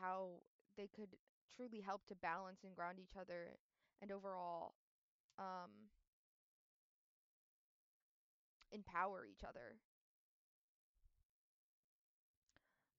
how 0.00 0.40
they 0.76 0.88
could 0.88 1.16
truly 1.56 1.80
help 1.80 2.06
to 2.06 2.14
balance 2.16 2.60
and 2.64 2.74
ground 2.74 2.98
each 3.00 3.16
other 3.20 3.56
and 4.02 4.10
overall 4.10 4.74
um 5.38 5.70
empower 8.72 9.24
each 9.26 9.44
other. 9.44 9.76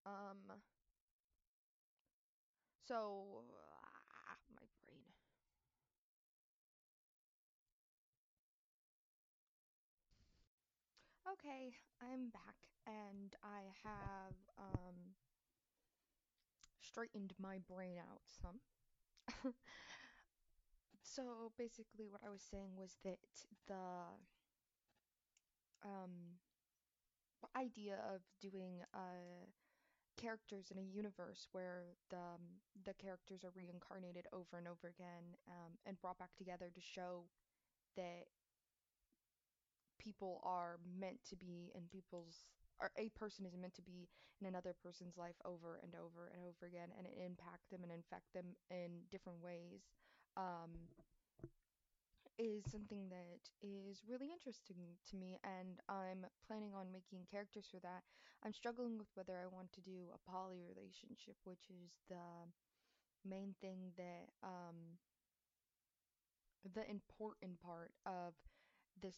Um 0.06 0.62
so 2.88 3.44
ah, 4.12 4.38
my 4.56 4.66
brain. 4.84 5.04
Okay, 11.28 11.74
I'm 12.02 12.30
back 12.30 12.56
and 12.86 13.34
I 13.44 13.62
have 13.84 14.36
um 14.58 15.16
straightened 16.82 17.34
my 17.40 17.58
brain 17.60 17.98
out 17.98 18.22
some. 18.26 18.60
So 21.04 21.52
basically, 21.58 22.08
what 22.08 22.22
I 22.26 22.30
was 22.30 22.42
saying 22.42 22.76
was 22.76 22.98
that 23.04 23.20
the 23.68 24.06
um, 25.84 26.40
idea 27.56 27.98
of 28.14 28.22
doing 28.42 28.82
uh, 28.94 29.46
characters 30.18 30.72
in 30.72 30.78
a 30.78 30.82
universe 30.96 31.48
where 31.52 31.84
the 32.10 32.18
um, 32.18 32.62
the 32.86 32.94
characters 32.96 33.44
are 33.44 33.52
reincarnated 33.56 34.28
over 34.34 34.58
and 34.58 34.68
over 34.68 34.88
again 34.88 35.38
um, 35.50 35.74
and 35.86 36.00
brought 36.02 36.18
back 36.20 36.32
together 36.38 36.70
to 36.74 36.82
show 36.82 37.26
that 37.98 38.28
people 40.02 40.42
are 40.44 40.80
meant 41.00 41.20
to 41.30 41.36
be 41.36 41.72
in 41.76 41.84
people's 41.92 42.46
or 42.82 42.92
a 42.98 43.10
person 43.14 43.46
is 43.46 43.54
meant 43.56 43.76
to 43.76 43.86
be 43.86 44.10
in 44.42 44.48
another 44.48 44.74
person's 44.82 45.18
life 45.18 45.38
over 45.46 45.80
and 45.84 45.94
over 45.94 46.34
and 46.34 46.42
over 46.42 46.66
again 46.66 46.90
and 46.98 47.06
impact 47.14 47.70
them 47.70 47.82
and 47.84 47.92
infect 47.94 48.26
them 48.34 48.58
in 48.72 49.06
different 49.12 49.38
ways. 49.40 49.86
Um, 50.36 50.90
is 52.40 52.66
something 52.72 53.06
that 53.10 53.38
is 53.62 54.02
really 54.10 54.32
interesting 54.34 54.98
to 55.10 55.16
me, 55.16 55.38
and 55.44 55.78
I'm 55.90 56.26
planning 56.48 56.74
on 56.74 56.92
making 56.92 57.28
characters 57.30 57.68
for 57.70 57.78
that. 57.82 58.02
I'm 58.44 58.54
struggling 58.54 58.98
with 58.98 59.08
whether 59.14 59.38
I 59.38 59.46
want 59.46 59.72
to 59.74 59.82
do 59.82 60.10
a 60.10 60.32
poly 60.32 60.58
relationship, 60.66 61.38
which 61.44 61.70
is 61.70 61.94
the 62.10 62.50
main 63.24 63.54
thing 63.62 63.94
that 63.98 64.34
um 64.44 64.98
the 66.74 66.90
important 66.90 67.60
part 67.62 67.92
of 68.06 68.34
this 69.02 69.18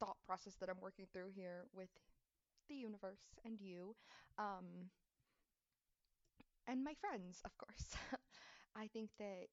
thought 0.00 0.16
process 0.26 0.54
that 0.60 0.68
I'm 0.68 0.80
working 0.80 1.06
through 1.12 1.30
here 1.34 1.64
with 1.74 1.88
the 2.68 2.74
universe 2.76 3.22
and 3.44 3.60
you 3.60 3.96
um 4.38 4.90
and 6.66 6.84
my 6.84 6.94
friends, 7.00 7.40
of 7.44 7.56
course. 7.58 7.94
I 8.76 8.88
think 8.88 9.10
that 9.18 9.48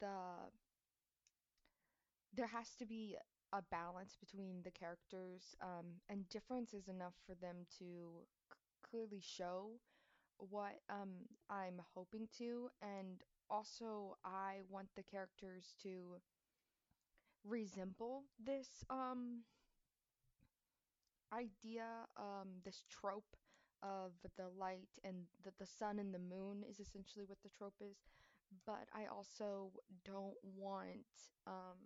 the 0.00 0.50
there 2.34 2.46
has 2.46 2.74
to 2.76 2.86
be 2.86 3.16
a 3.52 3.62
balance 3.70 4.16
between 4.20 4.62
the 4.62 4.70
characters, 4.70 5.54
um, 5.62 5.86
and 6.08 6.28
difference 6.28 6.72
is 6.72 6.88
enough 6.88 7.14
for 7.26 7.34
them 7.36 7.66
to 7.78 8.24
c- 8.52 8.58
clearly 8.88 9.20
show 9.20 9.72
what 10.38 10.80
um, 10.90 11.10
I'm 11.50 11.80
hoping 11.94 12.28
to, 12.38 12.70
and 12.82 13.22
also 13.50 14.16
I 14.24 14.60
want 14.70 14.88
the 14.96 15.02
characters 15.04 15.74
to 15.84 16.20
resemble 17.44 18.24
this 18.38 18.68
um, 18.90 19.40
idea, 21.32 21.86
um, 22.16 22.60
this 22.64 22.84
trope 22.90 23.36
of 23.82 24.12
the 24.36 24.48
light 24.58 24.90
and 25.04 25.26
the, 25.44 25.52
the 25.58 25.66
sun 25.66 25.98
and 25.98 26.12
the 26.14 26.18
moon 26.18 26.64
is 26.68 26.80
essentially 26.80 27.24
what 27.26 27.38
the 27.42 27.50
trope 27.50 27.80
is. 27.80 27.96
But 28.66 28.88
I 28.92 29.06
also 29.06 29.72
don't 30.04 30.36
want, 30.42 31.06
um, 31.46 31.78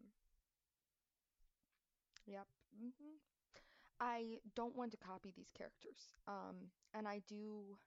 yep, 2.27 2.47
hmm 2.79 3.17
I 4.01 4.41
don't 4.57 4.77
want 4.77 4.93
to 4.93 4.99
copy 4.99 5.33
these 5.37 5.51
characters. 5.57 6.11
Um, 6.29 6.71
and 6.95 7.09
I 7.09 7.23
do 7.29 7.79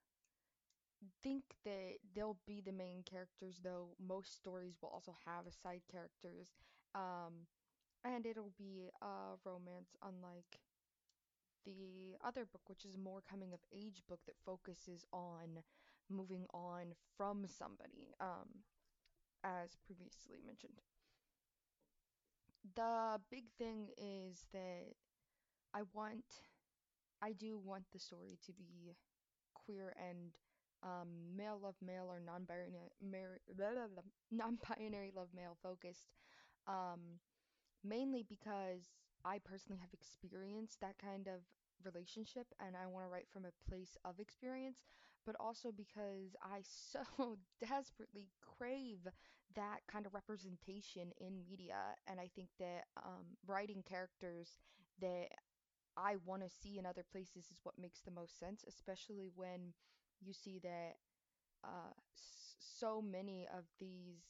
think 1.24 1.43
that 1.65 1.98
they'll 2.15 2.38
be 2.48 2.62
the 2.62 2.72
main 2.72 3.04
characters, 3.04 3.60
though 3.63 3.89
most 4.00 4.36
stories 4.36 4.76
will 4.82 4.89
also 4.89 5.15
have 5.26 5.46
side 5.63 5.82
characters. 5.91 6.56
Um, 6.96 7.46
and 8.04 8.26
it'll 8.26 8.54
be 8.58 8.89
a 9.02 9.36
romance, 9.46 9.96
unlike 10.04 10.60
the 11.73 12.17
other 12.25 12.45
book, 12.45 12.62
which 12.67 12.86
is 12.86 12.95
a 12.95 12.99
more 12.99 13.21
coming 13.30 13.53
of 13.53 13.60
age 13.73 14.03
book 14.08 14.19
that 14.25 14.36
focuses 14.45 15.06
on 15.13 15.63
moving 16.10 16.45
on 16.53 16.93
from 17.17 17.45
somebody, 17.47 18.13
um, 18.21 18.63
as 19.43 19.75
previously 19.86 20.39
mentioned. 20.45 20.82
The 22.75 23.19
big 23.32 23.45
thing 23.58 23.89
is 23.97 24.45
that 24.53 24.93
I 25.73 25.84
want, 25.93 26.25
I 27.21 27.34
do 27.34 27.58
want 27.58 27.86
the 27.91 27.99
story 27.99 28.38
to 28.45 28.53
be 28.53 28.95
queer 29.53 29.95
and 29.97 30.32
um, 30.84 31.36
male 31.38 31.60
love 31.62 31.75
male 31.82 32.08
or 32.10 32.19
non-binary 32.19 32.69
non-binary 34.32 35.12
love 35.15 35.30
male 35.36 35.58
focused 35.63 36.08
um, 36.67 37.19
mainly 37.84 38.23
because 38.27 38.84
I 39.25 39.39
personally 39.39 39.80
have 39.82 39.93
experienced 39.93 40.82
that 40.82 40.97
kind 40.99 41.27
of 41.27 41.41
relationship 41.83 42.47
and 42.59 42.75
I 42.75 42.87
want 42.87 43.05
to 43.05 43.09
write 43.09 43.27
from 43.31 43.45
a 43.45 43.69
place 43.69 43.97
of 44.05 44.19
experience, 44.19 44.79
but 45.25 45.35
also 45.39 45.71
because 45.75 46.35
I 46.41 46.61
so 46.63 47.01
desperately 47.61 48.29
crave 48.41 49.07
that 49.55 49.79
kind 49.91 50.05
of 50.05 50.13
representation 50.13 51.11
in 51.19 51.43
media 51.49 51.95
and 52.07 52.19
I 52.19 52.29
think 52.35 52.49
that 52.59 52.83
um, 53.03 53.37
writing 53.47 53.83
characters 53.87 54.59
that 55.01 55.27
I 55.97 56.15
want 56.25 56.43
to 56.43 56.49
see 56.49 56.77
in 56.77 56.85
other 56.85 57.03
places 57.11 57.45
is 57.51 57.59
what 57.63 57.79
makes 57.79 58.01
the 58.01 58.11
most 58.11 58.39
sense, 58.39 58.63
especially 58.67 59.29
when 59.35 59.73
you 60.21 60.33
see 60.33 60.59
that 60.59 60.95
uh, 61.63 61.93
so 62.13 63.01
many 63.01 63.47
of 63.57 63.65
these 63.79 64.23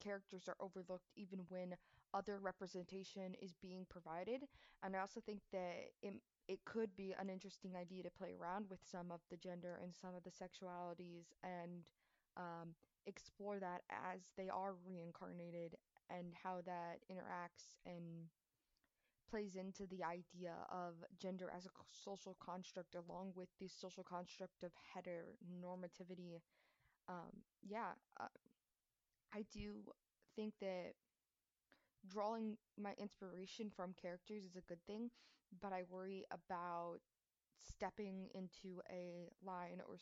characters 0.00 0.48
are 0.48 0.56
overlooked 0.60 1.10
even 1.16 1.40
when 1.48 1.74
other 2.12 2.38
representation 2.38 3.34
is 3.40 3.54
being 3.60 3.86
provided. 3.88 4.42
And 4.82 4.94
I 4.96 5.00
also 5.00 5.20
think 5.20 5.40
that 5.52 5.90
it 6.02 6.14
it 6.48 6.60
could 6.64 6.94
be 6.96 7.14
an 7.18 7.30
interesting 7.30 7.76
idea 7.76 8.02
to 8.02 8.10
play 8.10 8.34
around 8.38 8.66
with 8.70 8.80
some 8.84 9.10
of 9.10 9.20
the 9.30 9.36
gender 9.36 9.78
and 9.82 9.94
some 9.94 10.14
of 10.14 10.22
the 10.24 10.30
sexualities 10.30 11.32
and 11.42 11.84
um, 12.36 12.74
explore 13.06 13.58
that 13.58 13.82
as 13.90 14.20
they 14.36 14.48
are 14.48 14.74
reincarnated 14.86 15.76
and 16.10 16.34
how 16.42 16.60
that 16.66 16.98
interacts 17.10 17.76
and 17.86 18.28
plays 19.30 19.56
into 19.56 19.86
the 19.86 20.04
idea 20.04 20.54
of 20.70 20.94
gender 21.18 21.50
as 21.56 21.66
a 21.66 21.70
social 21.90 22.36
construct 22.40 22.94
along 22.94 23.32
with 23.34 23.48
the 23.58 23.68
social 23.68 24.04
construct 24.04 24.62
of 24.62 24.72
heteronormativity. 24.94 26.40
Um, 27.08 27.42
yeah, 27.62 27.92
uh, 28.20 28.28
I 29.34 29.44
do 29.52 29.92
think 30.36 30.54
that 30.60 30.94
drawing 32.06 32.56
my 32.78 32.92
inspiration 32.98 33.70
from 33.74 33.94
characters 34.00 34.44
is 34.44 34.56
a 34.56 34.60
good 34.62 34.82
thing, 34.86 35.10
but 35.60 35.72
I 35.72 35.82
worry 35.90 36.24
about 36.30 36.98
stepping 37.62 38.28
into 38.34 38.80
a 38.90 39.28
line 39.44 39.80
or 39.88 39.96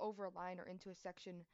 over 0.00 0.24
a 0.24 0.30
line 0.30 0.60
or 0.60 0.64
into 0.64 0.90
a 0.90 0.94
section 0.94 1.44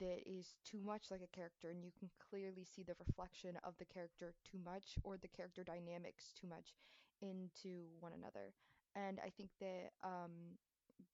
that 0.00 0.20
is 0.26 0.54
too 0.64 0.80
much 0.84 1.10
like 1.10 1.20
a 1.22 1.36
character 1.36 1.70
and 1.70 1.84
you 1.84 1.90
can 1.98 2.10
clearly 2.30 2.64
see 2.64 2.82
the 2.82 2.94
reflection 3.06 3.58
of 3.64 3.74
the 3.78 3.84
character 3.84 4.34
too 4.50 4.58
much 4.64 4.96
or 5.04 5.16
the 5.18 5.28
character 5.28 5.62
dynamics 5.62 6.32
too 6.40 6.46
much 6.48 6.74
into 7.20 7.86
one 8.00 8.12
another. 8.12 8.52
And 8.96 9.20
I 9.24 9.30
think 9.30 9.50
that 9.60 9.90
um, 10.02 10.58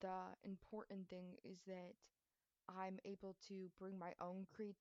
the 0.01 0.35
important 0.45 1.09
thing 1.09 1.37
is 1.45 1.59
that 1.67 1.95
I'm 2.69 2.99
able 3.05 3.37
to 3.49 3.71
bring 3.79 3.99
my 3.99 4.13
own 4.21 4.47
creative 4.55 4.77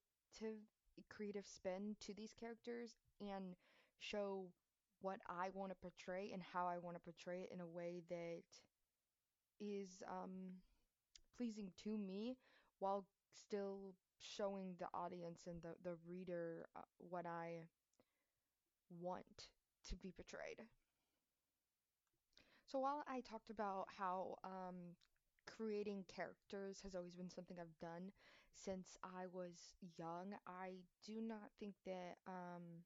creative 1.09 1.45
spin 1.45 1.95
to 2.01 2.13
these 2.13 2.33
characters 2.33 2.95
and 3.19 3.55
show 3.99 4.47
what 5.05 5.19
I 5.29 5.49
want 5.53 5.71
to 5.71 5.75
portray 5.75 6.31
and 6.33 6.41
how 6.41 6.67
I 6.67 6.79
want 6.79 6.95
to 6.97 7.01
portray 7.01 7.41
it 7.41 7.51
in 7.53 7.61
a 7.61 7.67
way 7.67 8.01
that 8.09 8.43
is 9.59 10.03
um 10.09 10.61
pleasing 11.37 11.71
to 11.83 11.97
me 11.97 12.37
while 12.79 13.05
still 13.33 13.95
showing 14.19 14.75
the 14.79 14.87
audience 14.93 15.43
and 15.47 15.61
the 15.61 15.75
the 15.83 15.95
reader 16.07 16.65
uh, 16.75 16.81
what 16.97 17.25
I 17.25 17.67
want 18.89 19.49
to 19.89 19.95
be 19.95 20.11
portrayed. 20.11 20.63
So 22.65 22.79
while 22.79 23.03
I 23.07 23.21
talked 23.21 23.49
about 23.49 23.87
how 23.97 24.35
um, 24.43 24.95
creating 25.45 26.05
characters 26.13 26.81
has 26.83 26.95
always 26.95 27.15
been 27.15 27.29
something 27.29 27.57
I've 27.59 27.77
done 27.79 28.11
since 28.53 28.97
I 29.03 29.27
was 29.31 29.75
young, 29.97 30.33
I 30.47 30.81
do 31.05 31.21
not 31.21 31.51
think 31.59 31.75
that 31.85 32.17
um, 32.27 32.83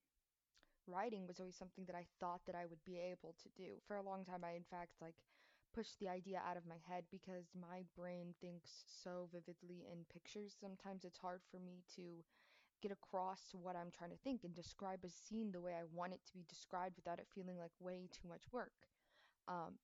writing 0.89 1.27
was 1.27 1.39
always 1.39 1.55
something 1.57 1.85
that 1.85 1.95
I 1.95 2.05
thought 2.19 2.41
that 2.45 2.55
I 2.55 2.65
would 2.65 2.83
be 2.85 2.97
able 2.97 3.35
to 3.43 3.49
do. 3.55 3.79
For 3.87 3.97
a 3.97 4.03
long 4.03 4.25
time, 4.25 4.43
I 4.43 4.55
in 4.55 4.65
fact 4.69 4.93
like 5.01 5.15
pushed 5.73 5.99
the 5.99 6.09
idea 6.09 6.41
out 6.47 6.57
of 6.57 6.65
my 6.65 6.81
head 6.89 7.05
because 7.11 7.45
my 7.53 7.83
brain 7.95 8.33
thinks 8.41 8.83
so 9.03 9.29
vividly 9.31 9.85
in 9.91 10.05
pictures. 10.11 10.55
Sometimes 10.59 11.05
it's 11.05 11.19
hard 11.19 11.41
for 11.51 11.59
me 11.59 11.83
to 11.95 12.23
get 12.81 12.91
across 12.91 13.41
to 13.51 13.57
what 13.57 13.75
I'm 13.75 13.91
trying 13.91 14.11
to 14.11 14.23
think 14.23 14.43
and 14.43 14.53
describe 14.55 14.99
a 15.03 15.09
scene 15.09 15.51
the 15.51 15.61
way 15.61 15.73
I 15.73 15.83
want 15.93 16.13
it 16.13 16.21
to 16.27 16.33
be 16.33 16.45
described 16.47 16.95
without 16.95 17.19
it 17.19 17.27
feeling 17.33 17.57
like 17.57 17.71
way 17.79 18.07
too 18.11 18.27
much 18.27 18.43
work. 18.51 18.71
Um, 19.47 19.77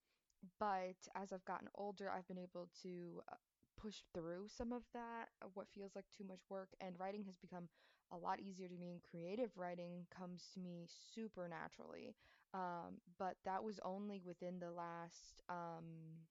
but 0.60 0.98
as 1.16 1.34
I've 1.34 1.46
gotten 1.46 1.68
older, 1.76 2.10
I've 2.10 2.28
been 2.28 2.38
able 2.38 2.70
to 2.84 3.22
uh, 3.32 3.36
push 3.80 4.02
through 4.14 4.48
some 4.48 4.72
of 4.72 4.84
that, 4.94 5.30
what 5.54 5.68
feels 5.74 5.96
like 5.96 6.06
too 6.16 6.24
much 6.28 6.42
work, 6.50 6.70
and 6.82 7.00
writing 7.00 7.24
has 7.26 7.36
become 7.38 7.68
a 8.12 8.18
lot 8.18 8.40
easier 8.40 8.68
to 8.68 8.78
me, 8.78 8.92
and 8.92 9.02
creative 9.04 9.52
writing 9.58 10.06
comes 10.16 10.50
to 10.54 10.60
me 10.60 10.88
super 11.14 11.48
naturally. 11.48 12.16
Um, 12.54 13.02
but 13.20 13.36
that 13.46 13.64
was 13.64 13.80
only 13.84 14.22
within 14.26 14.60
the 14.60 14.72
last 14.72 15.42
um, 15.50 16.24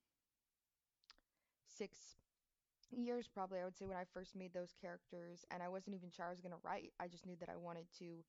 six 1.66 2.16
years, 2.90 3.28
probably, 3.32 3.60
I 3.60 3.64
would 3.64 3.76
say, 3.76 3.86
when 3.86 3.96
I 3.96 4.04
first 4.12 4.36
made 4.36 4.54
those 4.54 4.74
characters, 4.80 5.44
and 5.50 5.62
I 5.62 5.68
wasn't 5.68 5.96
even 5.96 6.10
sure 6.10 6.26
I 6.26 6.30
was 6.30 6.40
going 6.40 6.52
to 6.54 6.62
write. 6.64 6.92
I 7.00 7.08
just 7.08 7.26
knew 7.26 7.36
that 7.40 7.48
I 7.50 7.56
wanted 7.56 7.86
to 8.00 8.24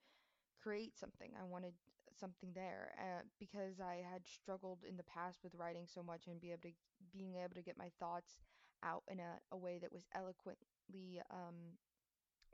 create 0.62 0.98
something. 0.98 1.32
I 1.40 1.44
wanted 1.46 1.74
something 2.20 2.52
there 2.56 2.94
uh, 3.00 3.24
because 3.40 3.80
I 3.82 4.04
had 4.12 4.24
struggled 4.28 4.80
in 4.88 4.98
the 4.98 5.04
past 5.04 5.40
with 5.44 5.56
writing 5.56 5.88
so 5.88 6.04
much 6.04 6.28
and 6.28 6.42
be 6.42 6.52
able 6.52 6.64
to 6.64 6.74
being 7.18 7.36
able 7.36 7.56
to 7.56 7.62
get 7.64 7.78
my 7.78 7.90
thoughts 8.00 8.38
out 8.84 9.04
in 9.12 9.20
a, 9.20 9.40
a 9.52 9.58
way 9.58 9.80
that 9.80 9.94
was 9.94 10.06
eloquently 10.16 11.22
um, 11.32 11.78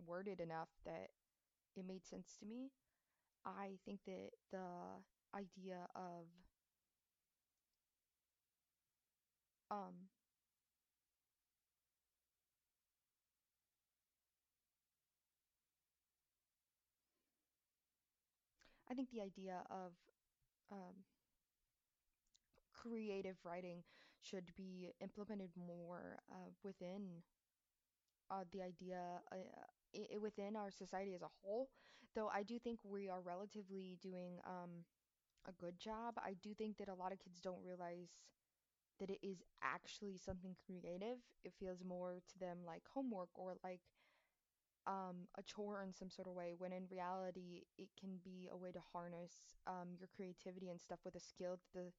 worded 0.05 0.39
enough 0.39 0.69
that 0.85 1.09
it 1.75 1.85
made 1.87 2.05
sense 2.05 2.35
to 2.39 2.45
me. 2.47 2.71
I 3.45 3.77
think 3.85 4.01
that 4.07 4.31
the 4.51 5.01
idea 5.35 5.87
of 5.95 6.27
um 9.71 9.93
I 18.89 18.93
think 18.93 19.09
the 19.09 19.21
idea 19.21 19.63
of 19.71 19.93
um, 20.71 20.95
creative 22.73 23.37
writing 23.45 23.83
should 24.21 24.53
be 24.57 24.91
implemented 24.99 25.51
more 25.55 26.19
uh, 26.31 26.49
within 26.63 27.21
uh, 28.29 28.43
the 28.51 28.61
idea 28.61 29.21
uh, 29.31 29.35
within 30.21 30.55
our 30.55 30.71
society 30.71 31.13
as 31.15 31.21
a 31.21 31.31
whole. 31.41 31.69
Though 32.15 32.29
I 32.29 32.43
do 32.43 32.59
think 32.59 32.79
we 32.83 33.09
are 33.09 33.21
relatively 33.21 33.97
doing 34.01 34.39
um, 34.45 34.85
a 35.47 35.51
good 35.53 35.79
job. 35.79 36.15
I 36.17 36.35
do 36.41 36.53
think 36.53 36.77
that 36.77 36.89
a 36.89 36.95
lot 36.95 37.11
of 37.13 37.19
kids 37.19 37.39
don't 37.41 37.63
realize 37.63 38.09
that 38.99 39.09
it 39.09 39.19
is 39.23 39.43
actually 39.63 40.17
something 40.17 40.55
creative. 40.65 41.17
It 41.43 41.53
feels 41.59 41.83
more 41.83 42.21
to 42.27 42.39
them 42.39 42.59
like 42.65 42.83
homework 42.93 43.29
or 43.35 43.55
like 43.63 43.81
um, 44.87 45.27
a 45.37 45.43
chore 45.43 45.83
in 45.83 45.93
some 45.93 46.09
sort 46.09 46.27
of 46.27 46.33
way, 46.33 46.53
when 46.57 46.73
in 46.73 46.83
reality, 46.89 47.63
it 47.77 47.89
can 47.99 48.17
be 48.23 48.49
a 48.51 48.57
way 48.57 48.71
to 48.71 48.79
harness 48.91 49.55
um, 49.67 49.93
your 49.99 50.09
creativity 50.15 50.69
and 50.69 50.81
stuff 50.81 50.99
with 51.05 51.15
a 51.15 51.19
skill 51.19 51.57
that 51.57 51.79
the 51.79 51.91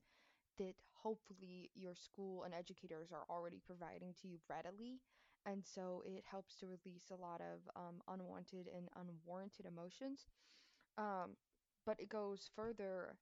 that 0.58 0.74
hopefully 1.02 1.70
your 1.74 1.94
school 1.94 2.44
and 2.44 2.54
educators 2.54 3.10
are 3.12 3.24
already 3.30 3.60
providing 3.66 4.14
to 4.20 4.28
you 4.28 4.38
readily. 4.50 5.00
And 5.46 5.64
so 5.66 6.02
it 6.06 6.24
helps 6.30 6.56
to 6.56 6.66
release 6.66 7.10
a 7.10 7.16
lot 7.16 7.40
of 7.40 7.60
um, 7.76 8.00
unwanted 8.08 8.68
and 8.74 8.88
unwarranted 8.96 9.66
emotions. 9.66 10.26
Um, 10.98 11.36
but 11.86 12.00
it 12.00 12.08
goes 12.08 12.50
further 12.56 13.16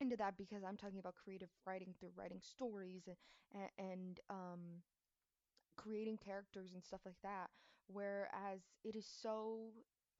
into 0.00 0.16
that 0.16 0.36
because 0.36 0.62
I'm 0.64 0.76
talking 0.76 0.98
about 0.98 1.14
creative 1.16 1.48
writing 1.66 1.94
through 1.98 2.10
writing 2.16 2.40
stories 2.42 3.08
and, 3.54 3.68
and 3.78 4.20
um, 4.30 4.82
creating 5.76 6.18
characters 6.18 6.72
and 6.74 6.84
stuff 6.84 7.00
like 7.06 7.20
that. 7.22 7.48
Whereas 7.88 8.60
it 8.84 8.96
is 8.96 9.06
so 9.06 9.70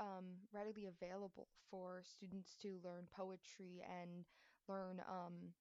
um, 0.00 0.24
readily 0.52 0.86
available 0.86 1.48
for 1.70 2.02
students 2.04 2.54
to 2.62 2.78
learn 2.84 3.06
poetry 3.14 3.82
and 4.00 4.24
learn 4.68 5.02
um, 5.08 5.52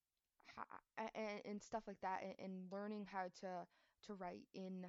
and, 0.98 1.42
and 1.46 1.62
stuff 1.62 1.84
like 1.88 2.00
that, 2.02 2.22
and, 2.24 2.34
and 2.40 2.72
learning 2.72 3.06
how 3.12 3.26
to 3.42 3.66
to 4.06 4.14
write 4.14 4.48
in 4.54 4.86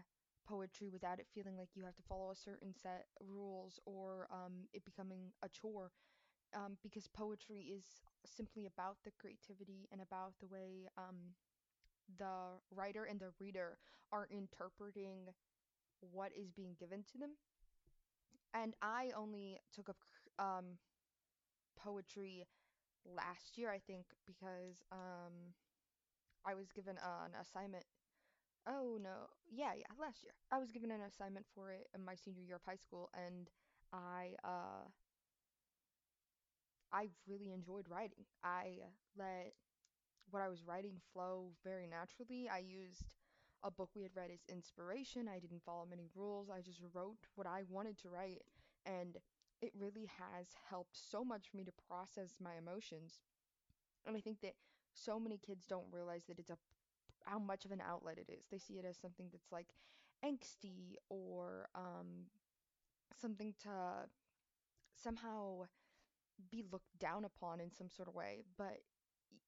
poetry 0.49 0.89
without 0.91 1.21
it 1.21 1.27
feeling 1.35 1.57
like 1.57 1.69
you 1.75 1.85
have 1.85 1.97
to 1.97 2.03
follow 2.09 2.31
a 2.31 2.37
certain 2.37 2.73
set 2.75 3.07
of 3.21 3.27
rules 3.29 3.79
or 3.87 4.29
um, 4.33 4.69
it 4.73 4.85
becoming 4.85 5.33
a 5.45 5.49
chore. 5.49 5.91
Um, 6.57 6.79
because 6.83 7.07
poetry 7.09 7.73
is 7.77 7.85
simply 8.27 8.67
about 8.67 8.97
the 9.05 9.11
creativity 9.21 9.87
and 9.93 10.01
about 10.01 10.33
the 10.41 10.47
way 10.47 10.89
um, 10.97 11.35
the 12.19 12.59
writer 12.75 13.05
and 13.05 13.21
the 13.21 13.31
reader 13.41 13.79
are 14.13 14.27
interpreting 14.31 15.29
what 16.01 16.33
is 16.39 16.51
being 16.51 16.77
given 16.79 17.05
to 17.13 17.19
them. 17.19 17.31
And 18.55 18.75
I 18.83 19.11
only 19.17 19.59
took 19.75 19.89
up 19.89 19.97
um, 20.39 20.79
poetry 21.77 22.47
last 23.05 23.59
year, 23.59 23.71
I 23.71 23.79
think, 23.79 24.07
because 24.27 24.83
um, 24.93 25.55
I 26.47 26.55
was 26.55 26.73
given 26.73 26.97
an 26.99 27.33
assignment. 27.41 27.85
Oh 28.67 28.99
no, 29.03 29.29
yeah, 29.51 29.73
yeah, 29.77 29.87
last 29.99 30.23
year. 30.23 30.33
I 30.51 30.59
was 30.59 30.71
given 30.71 30.91
an 30.91 31.01
assignment 31.01 31.47
for 31.55 31.71
it 31.71 31.89
in 31.95 32.05
my 32.05 32.15
senior 32.15 32.43
year 32.43 32.57
of 32.57 32.63
high 32.67 32.77
school, 32.77 33.09
and 33.15 33.49
I 33.93 34.35
uh, 34.45 34.85
I 36.93 37.09
really 37.27 37.53
enjoyed 37.53 37.89
writing. 37.89 38.25
I 38.43 38.79
let 39.17 39.53
what 40.31 40.43
I 40.43 40.49
was 40.49 40.65
writing 40.65 41.01
flow 41.13 41.53
very 41.65 41.87
naturally. 41.87 42.49
I 42.49 42.59
used 42.59 43.15
a 43.65 43.71
book 43.71 43.91
we 43.97 44.03
had 44.03 44.17
read 44.17 44.31
as 44.33 44.41
inspiration. 44.49 45.29
I 45.29 45.39
didn't 45.41 45.65
follow 45.65 45.87
many 45.87 46.09
rules. 46.15 46.51
I 46.51 46.61
just 46.63 46.81
wrote 46.95 47.19
what 47.37 47.47
I 47.47 47.65
wanted 47.69 47.99
to 48.01 48.11
write, 48.11 48.43
and 48.87 49.17
it 49.63 49.73
really 49.79 50.11
has 50.19 50.49
helped 50.71 50.97
so 50.97 51.25
much 51.25 51.51
for 51.51 51.57
me 51.59 51.65
to 51.65 51.73
process 51.89 52.35
my 52.41 52.57
emotions. 52.57 53.21
And 54.07 54.17
I 54.17 54.21
think 54.21 54.41
that 54.43 54.55
so 54.95 55.21
many 55.21 55.39
kids 55.39 55.67
don't 55.67 55.93
realize 55.93 56.25
that 56.29 56.39
it's 56.39 56.51
a 56.51 56.59
how 57.29 57.39
much 57.39 57.65
of 57.65 57.73
an 57.73 57.83
outlet 57.87 58.19
it 58.19 58.31
is. 58.33 58.47
They 58.51 58.59
see 58.59 58.75
it 58.75 58.85
as 58.85 58.99
something 58.99 59.29
that's 59.33 59.53
like 59.53 59.69
angsty 60.25 60.95
or 61.11 61.69
um, 61.75 62.27
something 63.21 63.55
to 63.63 63.71
somehow 64.95 65.63
be 66.51 66.65
looked 66.73 66.99
down 66.99 67.25
upon 67.25 67.61
in 67.61 67.73
some 67.73 67.91
sort 67.91 68.09
of 68.09 68.15
way, 68.15 68.43
but 68.59 68.79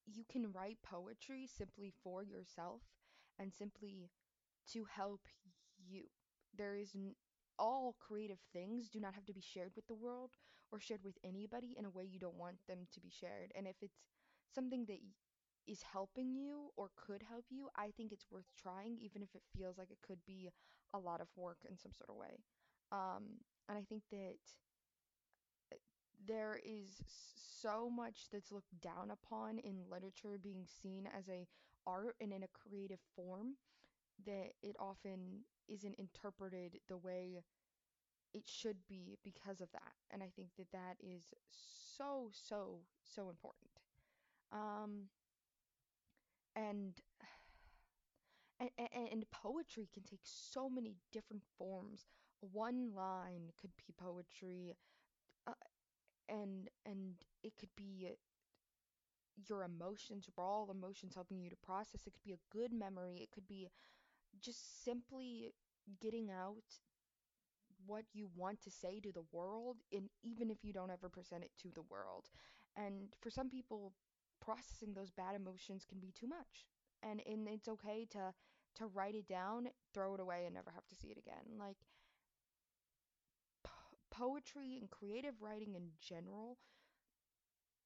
you 0.05 0.23
can 0.29 0.51
write 0.53 0.77
poetry 0.83 1.47
simply 1.47 1.93
for 2.03 2.23
yourself 2.23 2.81
and 3.39 3.53
simply 3.53 4.09
to 4.73 4.85
help 4.85 5.21
you. 5.87 6.03
There 6.57 6.75
is 6.75 6.91
n- 6.95 7.15
all 7.59 7.95
creative 7.99 8.39
things 8.53 8.89
do 8.89 8.99
not 8.99 9.15
have 9.15 9.25
to 9.27 9.33
be 9.33 9.41
shared 9.41 9.71
with 9.75 9.87
the 9.87 9.95
world 9.95 10.31
or 10.71 10.79
shared 10.79 11.03
with 11.03 11.17
anybody 11.23 11.75
in 11.77 11.85
a 11.85 11.89
way 11.89 12.05
you 12.05 12.19
don't 12.19 12.37
want 12.39 12.57
them 12.67 12.87
to 12.93 13.01
be 13.01 13.09
shared. 13.11 13.51
And 13.55 13.67
if 13.67 13.77
it's 13.81 13.99
something 14.53 14.85
that 14.87 14.99
is 15.67 15.83
helping 15.83 16.33
you 16.33 16.71
or 16.77 16.89
could 16.95 17.23
help 17.23 17.45
you, 17.49 17.69
I 17.75 17.91
think 17.95 18.11
it's 18.11 18.25
worth 18.31 18.49
trying, 18.61 18.97
even 18.99 19.21
if 19.21 19.29
it 19.35 19.43
feels 19.57 19.77
like 19.77 19.91
it 19.91 19.99
could 20.05 20.19
be 20.25 20.49
a 20.93 20.99
lot 20.99 21.21
of 21.21 21.27
work 21.35 21.57
in 21.69 21.77
some 21.77 21.93
sort 21.93 22.09
of 22.09 22.15
way. 22.15 22.39
Um, 22.91 23.39
and 23.69 23.77
I 23.77 23.83
think 23.83 24.03
that 24.11 24.35
there 26.27 26.59
is 26.63 27.01
so 27.61 27.89
much 27.89 28.27
that's 28.31 28.51
looked 28.51 28.79
down 28.81 29.11
upon 29.11 29.57
in 29.59 29.89
literature 29.89 30.37
being 30.41 30.65
seen 30.65 31.07
as 31.17 31.29
a 31.29 31.47
art 31.87 32.15
and 32.21 32.31
in 32.31 32.43
a 32.43 32.47
creative 32.47 32.99
form 33.15 33.55
that 34.25 34.51
it 34.61 34.75
often 34.79 35.43
isn't 35.67 35.95
interpreted 35.95 36.79
the 36.87 36.97
way 36.97 37.43
it 38.33 38.47
should 38.47 38.77
be 38.87 39.17
because 39.23 39.61
of 39.61 39.71
that. 39.71 39.93
And 40.11 40.21
I 40.23 40.29
think 40.35 40.49
that 40.57 40.71
that 40.71 40.97
is 41.01 41.33
so, 41.97 42.29
so, 42.31 42.81
so 43.03 43.29
important. 43.29 43.71
Um, 44.51 45.09
and 46.55 47.01
and, 48.59 48.69
and 49.11 49.25
poetry 49.31 49.89
can 49.93 50.03
take 50.03 50.21
so 50.23 50.69
many 50.69 50.95
different 51.11 51.43
forms. 51.57 52.05
One 52.41 52.93
line 52.95 53.51
could 53.59 53.71
be 53.77 53.93
poetry, 53.97 54.75
uh, 55.47 55.53
and 56.29 56.69
and 56.85 57.15
it 57.43 57.53
could 57.57 57.71
be 57.77 58.11
your 59.47 59.63
emotions, 59.63 60.29
raw 60.37 60.63
emotions 60.69 61.15
helping 61.15 61.39
you 61.41 61.49
to 61.49 61.55
process. 61.57 62.05
It 62.05 62.13
could 62.13 62.23
be 62.23 62.33
a 62.33 62.39
good 62.51 62.71
memory. 62.73 63.17
It 63.21 63.31
could 63.31 63.47
be 63.47 63.67
just 64.41 64.83
simply 64.85 65.53
getting 66.01 66.31
out 66.31 66.63
what 67.85 68.05
you 68.13 68.29
want 68.35 68.61
to 68.61 68.69
say 68.71 68.99
to 68.99 69.11
the 69.11 69.23
world, 69.31 69.77
and 69.91 70.09
even 70.23 70.49
if 70.49 70.63
you 70.63 70.73
don't 70.73 70.91
ever 70.91 71.09
present 71.09 71.43
it 71.43 71.51
to 71.61 71.69
the 71.73 71.81
world. 71.81 72.29
And 72.75 73.09
for 73.21 73.29
some 73.29 73.49
people, 73.49 73.93
processing 74.41 74.93
those 74.93 75.11
bad 75.11 75.35
emotions 75.35 75.85
can 75.87 75.99
be 75.99 76.11
too 76.11 76.27
much. 76.27 76.67
And 77.03 77.21
and 77.25 77.47
it's 77.47 77.67
okay 77.67 78.05
to 78.11 78.33
to 78.75 78.87
write 78.87 79.15
it 79.15 79.27
down, 79.27 79.69
throw 79.93 80.13
it 80.13 80.19
away, 80.19 80.43
and 80.45 80.53
never 80.55 80.71
have 80.71 80.87
to 80.87 80.95
see 80.95 81.09
it 81.09 81.17
again. 81.17 81.57
Like 81.59 81.77
po- 83.63 83.97
poetry 84.11 84.77
and 84.79 84.89
creative 84.89 85.41
writing 85.41 85.73
in 85.75 85.91
general 85.99 86.57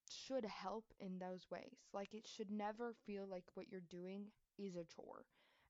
should 0.09 0.45
help 0.45 0.85
in 0.99 1.19
those 1.19 1.47
ways. 1.49 1.87
Like 1.93 2.13
it 2.13 2.27
should 2.27 2.51
never 2.51 2.93
feel 3.05 3.27
like 3.27 3.45
what 3.53 3.67
you're 3.69 3.81
doing 3.89 4.27
is 4.57 4.75
a 4.75 4.85
chore. 4.85 5.25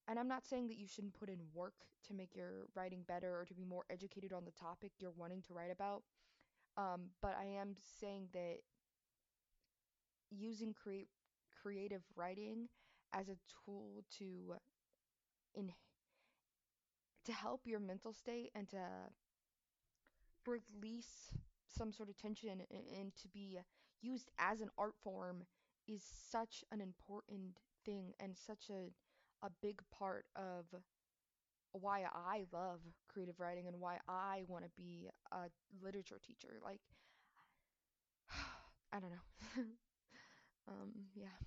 And 0.08 0.20
I'm 0.20 0.28
not 0.28 0.46
saying 0.46 0.68
that 0.68 0.78
you 0.78 0.88
shouldn't 0.88 1.18
put 1.20 1.30
in 1.30 1.40
work 1.54 1.74
to 2.08 2.14
make 2.14 2.36
your 2.36 2.68
writing 2.76 3.04
better 3.08 3.40
or 3.40 3.46
to 3.46 3.54
be 3.56 3.66
more 3.66 3.86
educated 3.90 4.34
on 4.34 4.46
the 4.46 4.52
topic 4.52 4.92
you're 5.00 5.12
wanting 5.18 5.42
to 5.44 5.54
write 5.54 5.72
about. 5.72 6.04
Um, 6.78 7.10
but 7.22 7.36
I 7.40 7.46
am 7.46 7.76
saying 8.00 8.28
that 8.34 8.58
using 10.38 10.74
create 10.74 11.08
creative 11.62 12.04
writing 12.16 12.68
as 13.14 13.30
a 13.30 13.38
tool 13.66 14.04
to 14.20 14.56
in 15.56 15.72
to 17.26 17.34
help 17.34 17.62
your 17.66 17.80
mental 17.80 18.14
state 18.14 18.52
and 18.56 18.70
to 18.70 18.80
release 20.46 21.32
some 21.68 21.92
sort 21.92 22.10
of 22.10 22.18
tension 22.18 22.52
and, 22.52 22.84
and 23.00 23.12
to 23.22 23.28
be 23.30 23.60
used 24.02 24.30
as 24.40 24.62
an 24.62 24.70
art 24.78 24.94
form 25.04 25.44
is 25.88 26.04
such 26.32 26.64
an 26.72 26.82
important 26.82 27.60
thing 27.86 28.14
and 28.20 28.36
such 28.38 28.70
a 28.70 28.92
a 29.44 29.50
big 29.62 29.80
part 29.92 30.26
of 30.36 30.66
why 31.74 32.04
I 32.14 32.46
love 32.54 32.80
creative 33.12 33.40
writing 33.40 33.68
and 33.68 33.80
why 33.80 33.98
I 34.08 34.44
want 34.48 34.64
to 34.64 34.70
be 34.78 35.10
a 35.32 35.50
literature 35.84 36.20
teacher. 36.26 36.58
Like, 36.64 36.80
I 38.94 39.00
don't 39.00 39.12
know. 39.12 39.64
um, 40.68 40.92
yeah. 41.14 41.38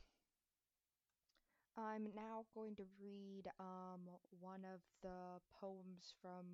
I'm 1.77 2.09
now 2.15 2.45
going 2.55 2.75
to 2.77 2.85
read 3.01 3.45
um 3.59 4.01
one 4.41 4.65
of 4.65 4.81
the 5.03 5.41
poems 5.61 6.13
from 6.21 6.45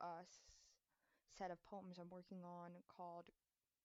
a 0.00 0.24
set 1.36 1.50
of 1.50 1.64
poems 1.64 1.98
I'm 1.98 2.10
working 2.10 2.44
on 2.44 2.70
called 2.88 3.30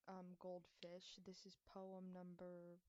um 0.08 0.36
Goldfish. 0.40 1.20
This 1.26 1.46
is 1.46 1.58
poem 1.74 2.14
number 2.14 2.80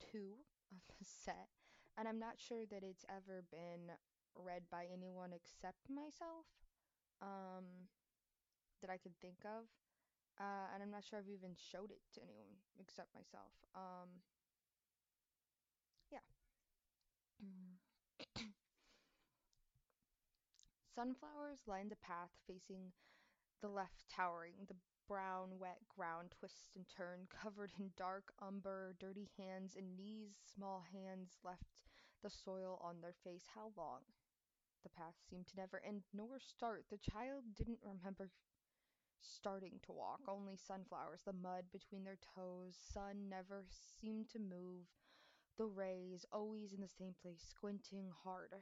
two 0.00 0.38
of 0.72 0.78
the 0.88 1.04
set, 1.24 1.48
and 1.96 2.08
I'm 2.08 2.18
not 2.18 2.38
sure 2.40 2.64
that 2.70 2.82
it's 2.82 3.04
ever 3.08 3.42
been 3.50 3.92
read 4.36 4.62
by 4.70 4.86
anyone 4.92 5.32
except 5.32 5.88
myself, 5.90 6.46
um, 7.22 7.88
that 8.80 8.90
I 8.90 8.96
could 8.98 9.16
think 9.20 9.44
of. 9.44 9.64
Uh, 10.40 10.70
and 10.72 10.82
I'm 10.82 10.90
not 10.90 11.02
sure 11.04 11.18
I've 11.18 11.28
even 11.28 11.56
showed 11.58 11.90
it 11.90 12.00
to 12.14 12.20
anyone 12.22 12.54
except 12.78 13.14
myself. 13.14 13.52
Um, 13.74 14.22
yeah. 16.12 16.22
Sunflowers 20.94 21.66
line 21.66 21.88
the 21.88 21.96
path 21.96 22.30
facing 22.46 22.92
the 23.60 23.68
left 23.68 24.08
towering, 24.08 24.54
the 24.68 24.76
brown, 25.08 25.58
wet 25.58 25.78
ground 25.88 26.34
twists 26.38 26.70
and 26.76 26.86
turn, 26.88 27.26
covered 27.30 27.72
in 27.78 27.90
dark 27.96 28.32
umber, 28.40 28.94
dirty 29.00 29.28
hands 29.38 29.74
and 29.76 29.96
knees, 29.96 30.36
small 30.54 30.84
hands 30.92 31.38
left 31.42 31.82
the 32.22 32.30
soil 32.30 32.78
on 32.82 33.00
their 33.00 33.14
face. 33.24 33.46
How 33.54 33.72
long? 33.76 34.00
The 34.84 34.90
path 34.90 35.14
seemed 35.28 35.46
to 35.48 35.56
never 35.56 35.82
end 35.84 36.02
nor 36.14 36.38
start. 36.38 36.84
The 36.90 36.98
child 36.98 37.42
didn't 37.56 37.80
remember 37.82 38.30
starting 39.20 39.80
to 39.86 39.92
walk, 39.92 40.20
only 40.28 40.56
sunflowers, 40.56 41.22
the 41.24 41.32
mud 41.32 41.64
between 41.72 42.04
their 42.04 42.18
toes. 42.34 42.76
Sun 42.92 43.28
never 43.28 43.64
seemed 44.00 44.28
to 44.30 44.38
move, 44.38 44.86
the 45.56 45.66
rays 45.66 46.24
always 46.32 46.72
in 46.72 46.80
the 46.80 46.88
same 46.88 47.14
place, 47.20 47.42
squinting 47.48 48.10
hard. 48.24 48.54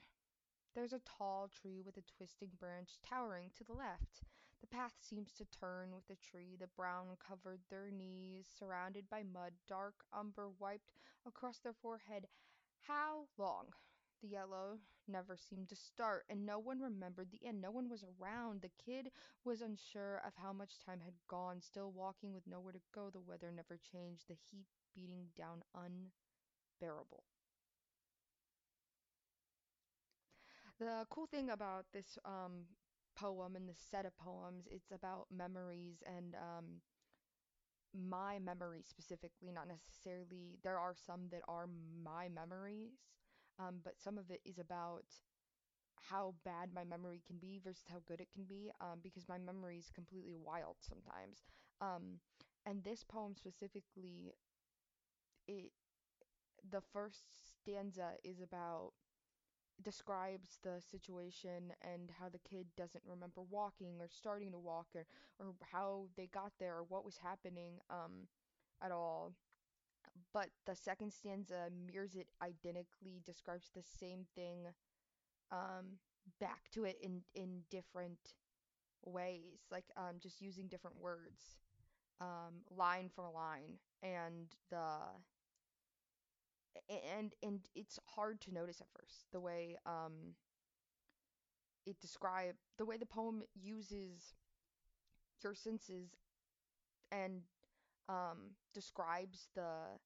There's 0.74 0.92
a 0.92 1.00
tall 1.00 1.48
tree 1.48 1.80
with 1.80 1.96
a 1.96 2.02
twisting 2.16 2.50
branch 2.58 2.98
towering 3.02 3.50
to 3.56 3.64
the 3.64 3.72
left. 3.72 4.22
The 4.60 4.66
path 4.66 4.94
seems 5.00 5.32
to 5.34 5.44
turn 5.46 5.94
with 5.94 6.06
the 6.08 6.16
tree. 6.16 6.56
The 6.58 6.68
brown 6.68 7.16
covered 7.26 7.60
their 7.68 7.90
knees, 7.90 8.46
surrounded 8.58 9.08
by 9.10 9.22
mud. 9.22 9.52
Dark 9.68 9.94
umber 10.12 10.48
wiped 10.58 10.92
across 11.26 11.58
their 11.58 11.74
forehead. 11.74 12.26
How 12.80 13.26
long? 13.38 13.66
The 14.20 14.28
yellow 14.28 14.80
never 15.08 15.36
seemed 15.38 15.68
to 15.70 15.76
start, 15.76 16.26
and 16.28 16.44
no 16.44 16.58
one 16.58 16.80
remembered 16.80 17.30
the 17.30 17.46
end. 17.46 17.60
No 17.62 17.70
one 17.70 17.88
was 17.88 18.04
around. 18.04 18.60
The 18.60 18.70
kid 18.84 19.10
was 19.44 19.62
unsure 19.62 20.18
of 20.26 20.34
how 20.36 20.52
much 20.52 20.78
time 20.78 21.00
had 21.00 21.14
gone, 21.28 21.62
still 21.62 21.92
walking 21.92 22.34
with 22.34 22.46
nowhere 22.46 22.72
to 22.74 22.80
go. 22.92 23.08
The 23.10 23.20
weather 23.20 23.50
never 23.50 23.78
changed, 23.78 24.28
the 24.28 24.34
heat 24.50 24.66
beating 24.94 25.28
down 25.36 25.62
unbearable. 25.74 27.24
The 30.78 31.06
cool 31.10 31.26
thing 31.26 31.50
about 31.50 31.86
this 31.92 32.18
um, 32.24 32.64
poem 33.14 33.56
and 33.56 33.68
this 33.68 33.78
set 33.78 34.06
of 34.06 34.16
poems, 34.16 34.66
it's 34.70 34.90
about 34.90 35.26
memories 35.30 36.02
and 36.06 36.34
um, 36.34 36.80
my 37.94 38.38
memory 38.38 38.82
specifically, 38.82 39.50
not 39.52 39.68
necessarily. 39.68 40.58
There 40.62 40.78
are 40.78 40.94
some 40.94 41.28
that 41.30 41.42
are 41.48 41.68
my 42.04 42.28
memories, 42.28 42.92
um, 43.58 43.80
but 43.84 43.98
some 44.00 44.18
of 44.18 44.30
it 44.30 44.40
is 44.44 44.58
about 44.58 45.04
how 46.10 46.34
bad 46.44 46.70
my 46.74 46.84
memory 46.84 47.20
can 47.26 47.36
be 47.38 47.60
versus 47.62 47.84
how 47.90 48.00
good 48.06 48.20
it 48.20 48.32
can 48.32 48.44
be, 48.44 48.70
um, 48.80 49.00
because 49.02 49.28
my 49.28 49.38
memory 49.38 49.78
is 49.78 49.90
completely 49.94 50.36
wild 50.36 50.76
sometimes. 50.80 51.44
Um, 51.80 52.20
and 52.64 52.82
this 52.84 53.04
poem 53.04 53.34
specifically, 53.36 54.32
it 55.48 55.70
the 56.70 56.80
first 56.92 57.24
stanza 57.62 58.12
is 58.24 58.40
about 58.40 58.92
describes 59.82 60.58
the 60.62 60.80
situation 60.90 61.72
and 61.82 62.10
how 62.20 62.28
the 62.28 62.40
kid 62.48 62.66
doesn't 62.76 63.04
remember 63.06 63.42
walking 63.50 64.00
or 64.00 64.08
starting 64.08 64.52
to 64.52 64.58
walk 64.58 64.86
or, 64.94 65.06
or 65.40 65.54
how 65.72 66.06
they 66.16 66.26
got 66.28 66.52
there 66.58 66.76
or 66.76 66.84
what 66.84 67.04
was 67.04 67.18
happening 67.18 67.74
um 67.90 68.28
at 68.82 68.92
all. 68.92 69.34
But 70.32 70.48
the 70.66 70.76
second 70.76 71.12
stanza 71.12 71.68
mirrors 71.86 72.14
it 72.14 72.28
identically, 72.42 73.22
describes 73.24 73.70
the 73.74 73.82
same 73.82 74.26
thing 74.34 74.66
um 75.52 75.98
back 76.40 76.70
to 76.72 76.84
it 76.84 76.96
in 77.02 77.22
in 77.34 77.62
different 77.70 78.34
ways, 79.04 79.66
like 79.70 79.84
um 79.96 80.16
just 80.20 80.40
using 80.40 80.68
different 80.68 80.98
words, 81.00 81.56
um 82.20 82.62
line 82.70 83.10
for 83.14 83.30
line. 83.30 83.78
And 84.02 84.48
the 84.70 84.86
and 87.16 87.34
and 87.42 87.60
it's 87.74 87.98
hard 88.06 88.40
to 88.42 88.52
notice 88.52 88.80
at 88.80 88.86
first 88.92 89.26
the 89.32 89.40
way 89.40 89.76
um 89.86 90.34
it 91.86 92.00
describe 92.00 92.54
the 92.78 92.84
way 92.84 92.96
the 92.96 93.06
poem 93.06 93.42
uses 93.54 94.34
your 95.42 95.54
senses 95.54 96.10
and 97.12 97.42
um 98.08 98.54
describes 98.74 99.48
the 99.54 99.98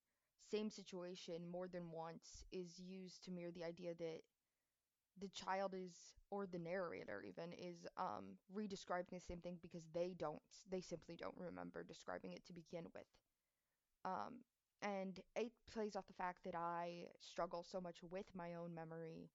same 0.51 0.71
situation 0.71 1.49
more 1.51 1.69
than 1.69 1.91
once 1.91 2.45
is 2.53 2.79
used 2.79 3.25
to 3.25 3.31
mirror 3.31 3.51
the 3.53 3.65
idea 3.65 3.95
that 3.95 4.21
the 5.21 5.29
child 5.29 5.75
is 5.75 5.93
or 6.31 6.47
the 6.47 6.59
narrator 6.59 7.23
even 7.27 7.53
is 7.53 7.87
um 7.99 8.39
re-describing 8.53 9.13
the 9.13 9.21
same 9.21 9.41
thing 9.41 9.59
because 9.61 9.85
they 9.93 10.15
don't 10.19 10.41
they 10.71 10.81
simply 10.81 11.17
don't 11.17 11.37
remember 11.37 11.83
describing 11.85 12.33
it 12.33 12.45
to 12.47 12.53
begin 12.53 12.85
with. 12.95 13.07
Um 14.05 14.45
and 14.83 15.21
it 15.37 15.53
plays 15.71 15.95
off 15.97 16.07
the 16.07 16.15
fact 16.15 16.45
that 16.45 16.55
I 16.55 17.07
struggle 17.21 17.63
so 17.63 17.81
much 17.81 17.99
with 18.03 18.27
my 18.35 18.55
own 18.55 18.75
memory 18.75 19.31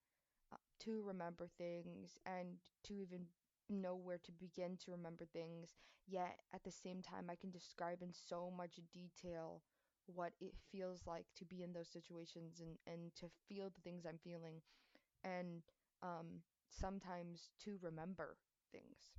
uh, 0.54 0.58
to 0.82 1.04
remember 1.04 1.48
things 1.58 2.18
and 2.26 2.58
to 2.86 2.96
even 2.96 3.28
know 3.70 3.96
where 3.96 4.20
to 4.20 4.32
begin 4.32 4.78
to 4.86 4.92
remember 4.92 5.26
things. 5.26 5.76
Yet 6.08 6.40
at 6.54 6.64
the 6.64 6.72
same 6.72 7.02
time, 7.02 7.30
I 7.30 7.36
can 7.36 7.52
describe 7.52 8.02
in 8.02 8.14
so 8.14 8.52
much 8.56 8.80
detail 8.94 9.62
what 10.08 10.34
it 10.40 10.54
feels 10.72 11.02
like 11.08 11.26
to 11.36 11.46
be 11.46 11.64
in 11.64 11.74
those 11.74 11.90
situations 11.90 12.60
and, 12.60 12.78
and 12.86 13.16
to 13.16 13.26
feel 13.50 13.70
the 13.70 13.82
things 13.82 14.06
I'm 14.06 14.20
feeling 14.24 14.62
and 15.24 15.64
um, 16.04 16.42
sometimes 16.70 17.50
to 17.64 17.80
remember 17.82 18.38
things. 18.72 19.14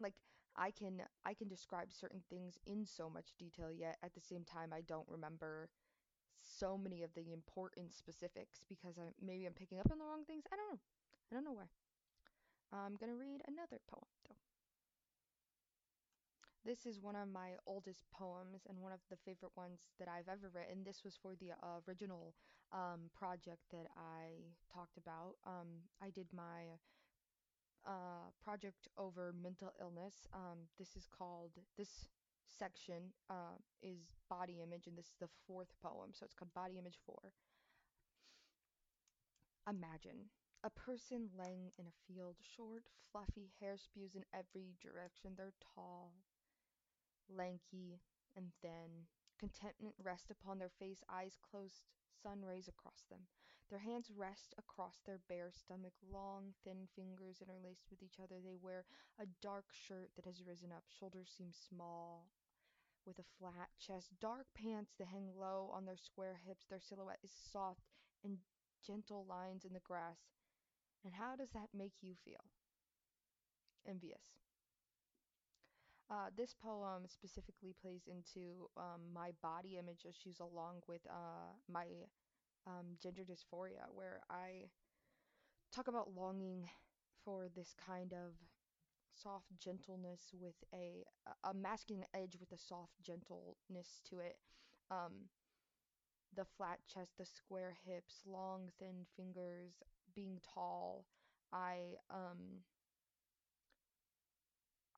Like 0.00 0.14
I 0.56 0.70
can 0.70 1.02
I 1.24 1.34
can 1.34 1.48
describe 1.48 1.92
certain 1.92 2.22
things 2.28 2.58
in 2.66 2.84
so 2.86 3.08
much 3.08 3.34
detail 3.38 3.70
yet 3.72 3.98
at 4.02 4.14
the 4.14 4.20
same 4.20 4.44
time 4.44 4.72
I 4.72 4.80
don't 4.82 5.08
remember 5.08 5.68
so 6.42 6.78
many 6.78 7.02
of 7.02 7.14
the 7.14 7.32
important 7.32 7.94
specifics 7.94 8.64
because 8.68 8.98
I 8.98 9.10
maybe 9.24 9.46
I'm 9.46 9.52
picking 9.54 9.80
up 9.80 9.90
on 9.90 9.98
the 9.98 10.04
wrong 10.04 10.24
things. 10.26 10.44
I 10.52 10.56
don't 10.56 10.72
know. 10.72 10.80
I 11.32 11.34
don't 11.34 11.44
know 11.44 11.52
why. 11.52 11.68
I'm 12.72 12.96
gonna 12.96 13.16
read 13.16 13.40
another 13.48 13.80
poem 13.88 14.12
though. 14.28 14.36
This 16.64 16.84
is 16.84 17.00
one 17.00 17.16
of 17.16 17.28
my 17.28 17.56
oldest 17.66 18.04
poems 18.12 18.66
and 18.68 18.82
one 18.82 18.92
of 18.92 19.00
the 19.08 19.16
favorite 19.24 19.56
ones 19.56 19.88
that 19.98 20.08
I've 20.08 20.28
ever 20.28 20.50
written. 20.52 20.84
This 20.84 21.02
was 21.02 21.16
for 21.16 21.32
the 21.34 21.56
original 21.88 22.34
um, 22.72 23.08
project 23.16 23.62
that 23.72 23.86
I 23.96 24.52
talked 24.72 24.98
about. 24.98 25.36
Um, 25.46 25.88
I 26.02 26.10
did 26.10 26.26
my 26.34 26.76
uh, 27.86 28.28
project 28.44 28.88
over 28.98 29.32
mental 29.40 29.72
illness. 29.80 30.26
Um, 30.34 30.68
this 30.78 30.94
is 30.94 31.08
called, 31.08 31.52
this 31.78 32.08
section 32.44 33.14
uh, 33.30 33.56
is 33.82 34.12
body 34.28 34.60
image, 34.62 34.86
and 34.86 34.96
this 34.98 35.06
is 35.06 35.16
the 35.20 35.28
fourth 35.46 35.72
poem, 35.82 36.10
so 36.12 36.24
it's 36.24 36.34
called 36.34 36.52
Body 36.54 36.76
Image 36.78 36.98
4. 37.06 37.16
Imagine 39.70 40.28
a 40.64 40.70
person 40.70 41.30
laying 41.38 41.70
in 41.78 41.86
a 41.86 41.98
field, 42.06 42.36
short, 42.56 42.84
fluffy 43.10 43.52
hair 43.60 43.76
spews 43.78 44.14
in 44.14 44.24
every 44.34 44.74
direction. 44.82 45.32
They're 45.36 45.54
tall, 45.74 46.12
lanky, 47.28 48.00
and 48.36 48.50
thin. 48.60 49.06
Contentment 49.38 49.94
rests 50.02 50.30
upon 50.30 50.58
their 50.58 50.72
face, 50.78 51.04
eyes 51.08 51.38
closed, 51.38 51.86
sun 52.22 52.42
rays 52.44 52.66
across 52.66 53.04
them. 53.08 53.20
Their 53.70 53.78
hands 53.78 54.10
rest 54.10 54.54
across 54.58 54.98
their 55.04 55.20
bare 55.28 55.52
stomach, 55.52 55.92
long, 56.02 56.54
thin 56.64 56.88
fingers 56.96 57.42
interlaced 57.42 57.86
with 57.90 58.02
each 58.02 58.18
other. 58.18 58.40
They 58.42 58.56
wear 58.56 58.84
a 59.20 59.26
dark 59.42 59.66
shirt 59.70 60.10
that 60.16 60.24
has 60.24 60.42
risen 60.42 60.72
up, 60.72 60.84
shoulders 60.88 61.30
seem 61.36 61.52
small, 61.52 62.26
with 63.06 63.18
a 63.18 63.30
flat 63.38 63.68
chest, 63.78 64.08
dark 64.20 64.46
pants 64.56 64.92
that 64.98 65.08
hang 65.08 65.28
low 65.38 65.70
on 65.72 65.84
their 65.84 65.96
square 65.96 66.40
hips. 66.46 66.64
Their 66.68 66.80
silhouette 66.80 67.22
is 67.22 67.30
soft 67.52 67.84
and 68.24 68.38
gentle 68.84 69.26
lines 69.28 69.64
in 69.64 69.72
the 69.72 69.80
grass. 69.80 70.18
And 71.04 71.14
how 71.14 71.36
does 71.36 71.50
that 71.50 71.68
make 71.74 71.94
you 72.02 72.14
feel? 72.24 72.44
Envious. 73.86 74.36
Uh, 76.10 76.30
this 76.36 76.54
poem 76.54 77.02
specifically 77.06 77.74
plays 77.82 78.02
into 78.06 78.68
um, 78.76 79.02
my 79.12 79.30
body 79.42 79.76
image 79.78 80.06
issues 80.08 80.40
along 80.40 80.80
with 80.88 81.02
uh, 81.08 81.52
my 81.70 81.84
um, 82.66 82.96
gender 83.02 83.22
dysphoria, 83.22 83.84
where 83.94 84.20
I 84.30 84.68
talk 85.70 85.88
about 85.88 86.14
longing 86.16 86.68
for 87.24 87.48
this 87.54 87.74
kind 87.86 88.12
of 88.12 88.32
soft 89.14 89.46
gentleness 89.58 90.30
with 90.32 90.54
a 90.72 91.04
a 91.44 91.52
masculine 91.52 92.06
edge 92.14 92.36
with 92.40 92.52
a 92.52 92.58
soft 92.58 92.94
gentleness 93.02 94.00
to 94.08 94.20
it. 94.20 94.36
Um, 94.90 95.28
the 96.34 96.44
flat 96.56 96.78
chest, 96.86 97.12
the 97.18 97.26
square 97.26 97.76
hips, 97.84 98.20
long 98.26 98.68
thin 98.78 99.06
fingers, 99.16 99.72
being 100.18 100.40
tall. 100.54 101.06
I 101.52 101.96
um 102.10 102.64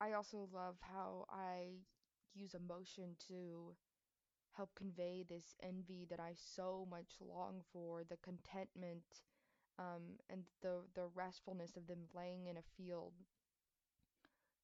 I 0.01 0.11
also 0.13 0.49
love 0.51 0.75
how 0.81 1.25
I 1.29 1.85
use 2.33 2.53
emotion 2.53 3.15
to 3.29 3.75
help 4.53 4.75
convey 4.75 5.23
this 5.23 5.55
envy 5.63 6.05
that 6.09 6.19
I 6.19 6.35
so 6.35 6.87
much 6.89 7.17
long 7.21 7.63
for, 7.73 8.03
the 8.03 8.17
contentment 8.17 9.05
um, 9.79 10.19
and 10.29 10.45
the 10.61 10.83
the 10.95 11.07
restfulness 11.15 11.77
of 11.77 11.87
them 11.87 12.07
laying 12.13 12.47
in 12.47 12.57
a 12.57 12.63
field. 12.77 13.13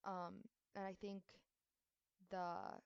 Um, 0.05 0.43
and 0.75 0.85
I 0.85 0.93
think 0.93 1.23
the 2.29 2.79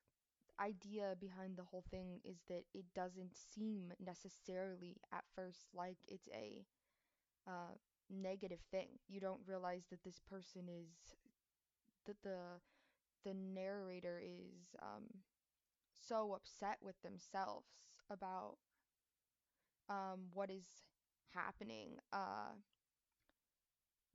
idea 0.59 1.15
behind 1.19 1.57
the 1.57 1.63
whole 1.63 1.83
thing 1.91 2.21
is 2.25 2.37
that 2.49 2.63
it 2.73 2.85
doesn't 2.95 3.35
seem 3.35 3.93
necessarily 4.05 4.97
at 5.13 5.25
first 5.35 5.67
like 5.73 5.97
it's 6.07 6.29
a 6.33 6.65
uh, 7.47 7.75
negative 8.09 8.59
thing. 8.71 8.87
You 9.09 9.19
don't 9.19 9.41
realize 9.47 9.83
that 9.89 10.03
this 10.03 10.19
person 10.29 10.63
is 10.69 11.15
that 12.05 12.21
the 12.23 12.59
the 13.23 13.33
narrator 13.33 14.19
is 14.23 14.75
um, 14.81 15.03
so 15.99 16.33
upset 16.33 16.77
with 16.81 16.95
themselves 17.03 17.67
about 18.09 18.57
um, 19.89 20.27
what 20.33 20.49
is 20.49 20.65
happening. 21.33 21.97
Uh, 22.11 22.55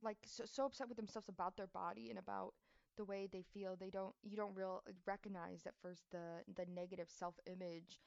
like 0.01 0.17
so, 0.25 0.43
so 0.45 0.65
upset 0.65 0.87
with 0.87 0.97
themselves 0.97 1.29
about 1.29 1.57
their 1.57 1.67
body 1.67 2.09
and 2.09 2.19
about 2.19 2.53
the 2.97 3.05
way 3.05 3.27
they 3.31 3.43
feel. 3.53 3.75
They 3.79 3.89
don't 3.89 4.13
you 4.23 4.37
don't 4.37 4.55
real 4.55 4.83
recognize 5.05 5.63
at 5.65 5.73
first 5.81 6.03
the 6.11 6.43
the 6.55 6.65
negative 6.73 7.07
self-image, 7.09 7.99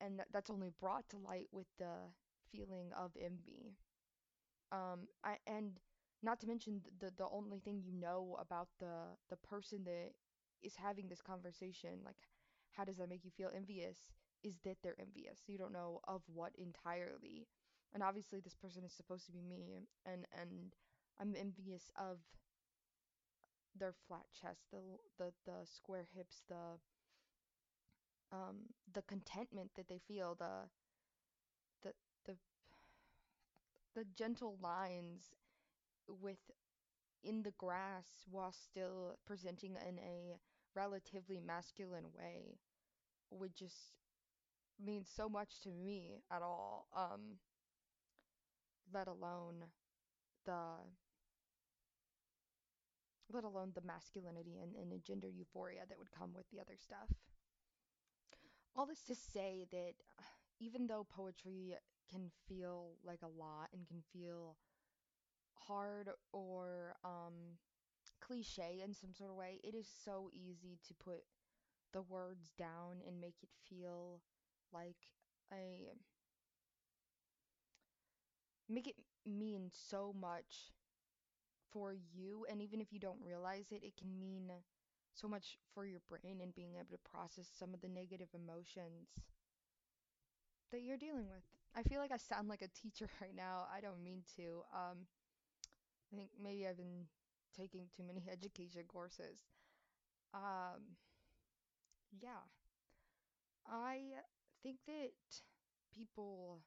and 0.00 0.18
that, 0.18 0.28
that's 0.32 0.50
only 0.50 0.70
brought 0.80 1.08
to 1.10 1.18
light 1.18 1.48
with 1.52 1.66
the 1.78 1.94
feeling 2.52 2.90
of 2.96 3.12
envy. 3.20 3.76
Um, 4.72 5.08
I 5.24 5.36
and 5.46 5.78
not 6.22 6.40
to 6.40 6.46
mention 6.46 6.82
the 7.00 7.10
the 7.16 7.28
only 7.30 7.58
thing 7.60 7.80
you 7.82 7.92
know 7.92 8.36
about 8.40 8.68
the 8.80 9.16
the 9.30 9.36
person 9.36 9.84
that 9.84 10.12
is 10.62 10.76
having 10.76 11.08
this 11.08 11.22
conversation, 11.22 12.00
like 12.04 12.16
how 12.72 12.84
does 12.84 12.96
that 12.98 13.08
make 13.08 13.24
you 13.24 13.30
feel 13.30 13.50
envious, 13.54 14.10
is 14.42 14.58
that 14.64 14.76
they're 14.82 15.00
envious. 15.00 15.40
You 15.46 15.58
don't 15.58 15.72
know 15.72 16.00
of 16.06 16.22
what 16.26 16.52
entirely. 16.56 17.46
And 17.94 18.02
obviously 18.02 18.40
this 18.40 18.54
person 18.56 18.84
is 18.84 18.92
supposed 18.92 19.26
to 19.26 19.32
be 19.32 19.42
me 19.42 19.88
and 20.04 20.26
and 20.32 20.74
I'm 21.18 21.34
envious 21.36 21.90
of 21.96 22.18
their 23.74 23.94
flat 24.06 24.26
chest, 24.32 24.60
the 24.70 24.80
the 25.16 25.32
the 25.46 25.64
square 25.64 26.06
hips, 26.14 26.42
the 26.48 26.78
um 28.32 28.56
the 28.92 29.02
contentment 29.02 29.70
that 29.76 29.88
they 29.88 29.98
feel, 29.98 30.34
the 30.34 30.68
the 31.82 31.92
the 32.26 32.36
the 33.98 34.04
gentle 34.16 34.56
lines 34.62 35.34
with 36.06 36.38
in 37.24 37.42
the 37.42 37.50
grass 37.58 38.06
while 38.30 38.52
still 38.52 39.18
presenting 39.26 39.76
in 39.88 39.98
a 39.98 40.38
relatively 40.76 41.40
masculine 41.40 42.04
way 42.16 42.58
would 43.30 43.56
just 43.56 43.94
mean 44.84 45.04
so 45.04 45.28
much 45.28 45.60
to 45.60 45.70
me 45.70 46.22
at 46.30 46.42
all 46.42 46.86
um 46.96 47.38
let 48.94 49.08
alone 49.08 49.64
the 50.46 50.54
let 53.32 53.44
alone 53.44 53.72
the 53.74 53.82
masculinity 53.82 54.58
and, 54.62 54.74
and 54.76 54.92
the 54.92 54.98
gender 54.98 55.28
euphoria 55.28 55.80
that 55.88 55.98
would 55.98 56.10
come 56.10 56.30
with 56.34 56.46
the 56.50 56.60
other 56.60 56.76
stuff. 56.80 57.08
All 58.76 58.86
this 58.86 59.02
to 59.02 59.14
say 59.14 59.66
that 59.70 59.94
even 60.60 60.86
though 60.86 61.04
poetry 61.04 61.76
can 62.10 62.30
feel 62.48 62.92
like 63.04 63.20
a 63.22 63.38
lot 63.40 63.68
and 63.72 63.86
can 63.86 64.02
feel 64.12 64.56
hard 65.66 66.08
or 66.32 66.94
um, 67.04 67.58
cliche 68.20 68.80
in 68.84 68.94
some 68.94 69.12
sort 69.14 69.30
of 69.30 69.36
way, 69.36 69.60
it 69.62 69.74
is 69.74 69.86
so 70.04 70.30
easy 70.32 70.78
to 70.86 70.94
put 70.94 71.22
the 71.92 72.02
words 72.02 72.52
down 72.58 72.96
and 73.06 73.20
make 73.20 73.36
it 73.42 73.48
feel 73.68 74.20
like 74.72 74.96
a 75.52 75.88
make 78.68 78.86
it 78.86 78.96
mean 79.26 79.70
so 79.72 80.14
much 80.18 80.72
for 81.72 81.94
you 82.14 82.46
and 82.50 82.62
even 82.62 82.80
if 82.80 82.92
you 82.92 82.98
don't 82.98 83.20
realize 83.24 83.66
it 83.70 83.82
it 83.82 83.96
can 83.96 84.18
mean 84.18 84.50
so 85.14 85.28
much 85.28 85.58
for 85.74 85.84
your 85.84 86.00
brain 86.08 86.40
and 86.42 86.54
being 86.54 86.74
able 86.76 86.96
to 86.96 87.10
process 87.10 87.48
some 87.58 87.74
of 87.74 87.80
the 87.80 87.88
negative 87.88 88.28
emotions 88.34 89.08
that 90.72 90.82
you're 90.82 90.96
dealing 90.96 91.28
with. 91.28 91.42
I 91.76 91.82
feel 91.82 92.00
like 92.00 92.12
I 92.12 92.16
sound 92.16 92.48
like 92.48 92.62
a 92.62 92.68
teacher 92.68 93.08
right 93.20 93.34
now. 93.34 93.66
I 93.74 93.80
don't 93.80 94.02
mean 94.02 94.22
to. 94.36 94.62
Um 94.74 95.06
I 96.12 96.16
think 96.16 96.30
maybe 96.42 96.66
I've 96.66 96.76
been 96.76 97.06
taking 97.56 97.88
too 97.96 98.02
many 98.02 98.24
education 98.32 98.82
courses. 98.88 99.40
Um, 100.34 100.96
yeah. 102.20 102.42
I 103.68 104.24
think 104.62 104.78
that 104.86 105.12
people 105.94 106.62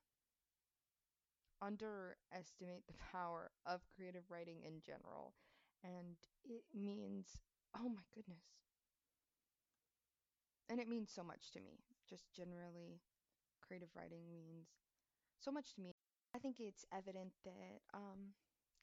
underestimate 1.62 2.86
the 2.88 2.94
power 3.12 3.52
of 3.66 3.82
creative 3.96 4.24
writing 4.30 4.62
in 4.66 4.82
general, 4.82 5.34
and 5.84 6.18
it 6.44 6.64
means, 6.74 7.28
oh 7.78 7.88
my 7.90 8.04
goodness. 8.14 8.44
And 10.70 10.80
it 10.80 10.88
means 10.88 11.12
so 11.12 11.24
much 11.24 11.52
to 11.52 11.60
me, 11.62 11.84
just 12.10 12.32
generally 12.34 13.00
creative 13.72 13.96
writing 13.96 14.28
means 14.28 14.68
so 15.40 15.52
much 15.52 15.74
to 15.76 15.82
me. 15.82 15.96
I 16.36 16.40
think 16.40 16.60
it's 16.60 16.84
evident 16.92 17.32
that 17.48 17.80
um, 17.96 18.36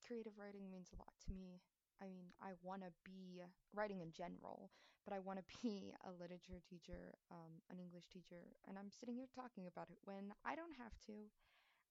creative 0.06 0.32
writing 0.40 0.70
means 0.72 0.88
a 0.92 0.96
lot 0.96 1.12
to 1.28 1.32
me. 1.36 1.60
I 2.00 2.08
mean, 2.08 2.32
I 2.40 2.56
want 2.64 2.82
to 2.88 2.92
be 3.04 3.44
writing 3.76 4.00
in 4.00 4.12
general, 4.16 4.70
but 5.04 5.12
I 5.12 5.20
want 5.20 5.40
to 5.40 5.46
be 5.62 5.92
a 6.08 6.12
literature 6.16 6.64
teacher, 6.64 7.12
um, 7.30 7.60
an 7.68 7.76
English 7.76 8.08
teacher, 8.08 8.40
and 8.68 8.78
I'm 8.80 8.88
sitting 8.90 9.16
here 9.16 9.28
talking 9.36 9.68
about 9.68 9.92
it 9.92 10.00
when 10.08 10.32
I 10.46 10.56
don't 10.56 10.76
have 10.80 10.96
to, 11.12 11.16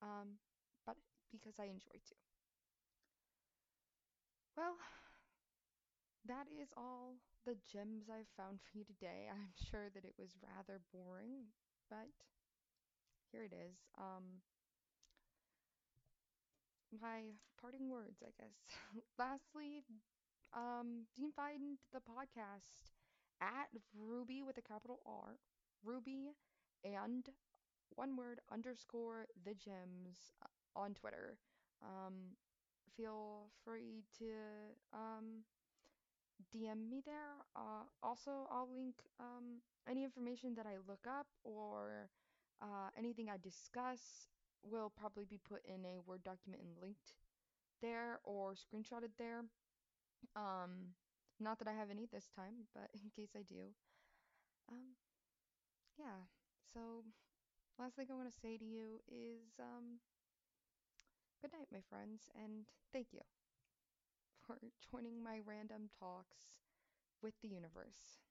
um, 0.01 0.41
but 0.85 0.97
because 1.31 1.59
I 1.61 1.65
enjoy 1.69 2.01
to. 2.01 2.15
Well, 4.57 4.75
that 6.25 6.45
is 6.61 6.69
all 6.75 7.15
the 7.45 7.55
gems 7.71 8.09
I've 8.09 8.29
found 8.35 8.59
for 8.61 8.77
you 8.77 8.83
today. 8.83 9.29
I'm 9.31 9.53
sure 9.55 9.89
that 9.93 10.03
it 10.05 10.13
was 10.17 10.35
rather 10.43 10.81
boring, 10.93 11.49
but 11.89 12.11
here 13.32 13.43
it 13.43 13.53
is. 13.53 13.75
Um, 13.97 14.41
my 17.01 17.36
parting 17.59 17.89
words, 17.89 18.21
I 18.23 18.32
guess. 18.39 18.55
Lastly, 19.19 19.84
um, 20.55 21.05
you 21.15 21.23
can 21.25 21.32
find 21.34 21.78
the 21.93 21.99
podcast 21.99 22.91
at 23.41 23.69
Ruby 23.97 24.41
with 24.43 24.57
a 24.57 24.61
capital 24.61 24.99
R, 25.05 25.38
Ruby 25.84 26.34
and 26.84 27.25
one 27.95 28.15
word 28.17 28.39
underscore 28.51 29.28
the 29.45 29.53
gems 29.53 30.32
uh, 30.43 30.80
on 30.80 30.93
Twitter. 30.93 31.38
Um, 31.84 32.36
feel 32.97 33.49
free 33.63 34.03
to 34.19 34.25
um 34.93 35.43
DM 36.53 36.89
me 36.89 37.01
there. 37.05 37.36
Uh, 37.55 37.84
also, 38.03 38.47
I'll 38.51 38.69
link 38.73 38.95
um 39.19 39.61
any 39.89 40.03
information 40.03 40.55
that 40.55 40.65
I 40.65 40.78
look 40.88 41.05
up 41.07 41.28
or 41.43 42.09
uh, 42.62 42.89
anything 42.97 43.30
I 43.30 43.38
discuss 43.38 44.28
will 44.64 44.91
probably 44.97 45.26
be 45.26 45.39
put 45.39 45.62
in 45.66 45.86
a 45.86 46.01
Word 46.01 46.24
document 46.24 46.62
and 46.64 46.76
linked 46.82 47.14
there 47.82 48.20
or 48.24 48.53
screenshotted 48.53 49.12
there. 49.18 49.43
Um, 50.36 50.95
not 51.39 51.60
that 51.60 51.68
I 51.68 51.74
have 51.74 51.89
any 51.91 52.08
this 52.08 52.30
time, 52.36 52.68
but 52.74 52.89
in 53.03 53.10
case 53.16 53.32
I 53.36 53.43
do. 53.43 53.74
Um, 54.72 54.95
yeah. 55.97 56.28
So, 56.74 57.03
last 57.80 57.95
thing 57.95 58.08
I 58.12 58.16
want 58.16 58.32
to 58.32 58.39
say 58.41 58.58
to 58.58 58.66
you 58.66 59.01
is 59.10 59.60
um, 59.60 59.99
good 61.41 61.51
night, 61.53 61.68
my 61.72 61.82
friends, 61.89 62.30
and 62.36 62.66
thank 62.93 63.08
you 63.12 63.22
for 64.45 64.58
joining 64.91 65.22
my 65.22 65.39
random 65.45 65.89
talks 65.99 66.38
with 67.22 67.34
the 67.41 67.47
universe. 67.49 68.26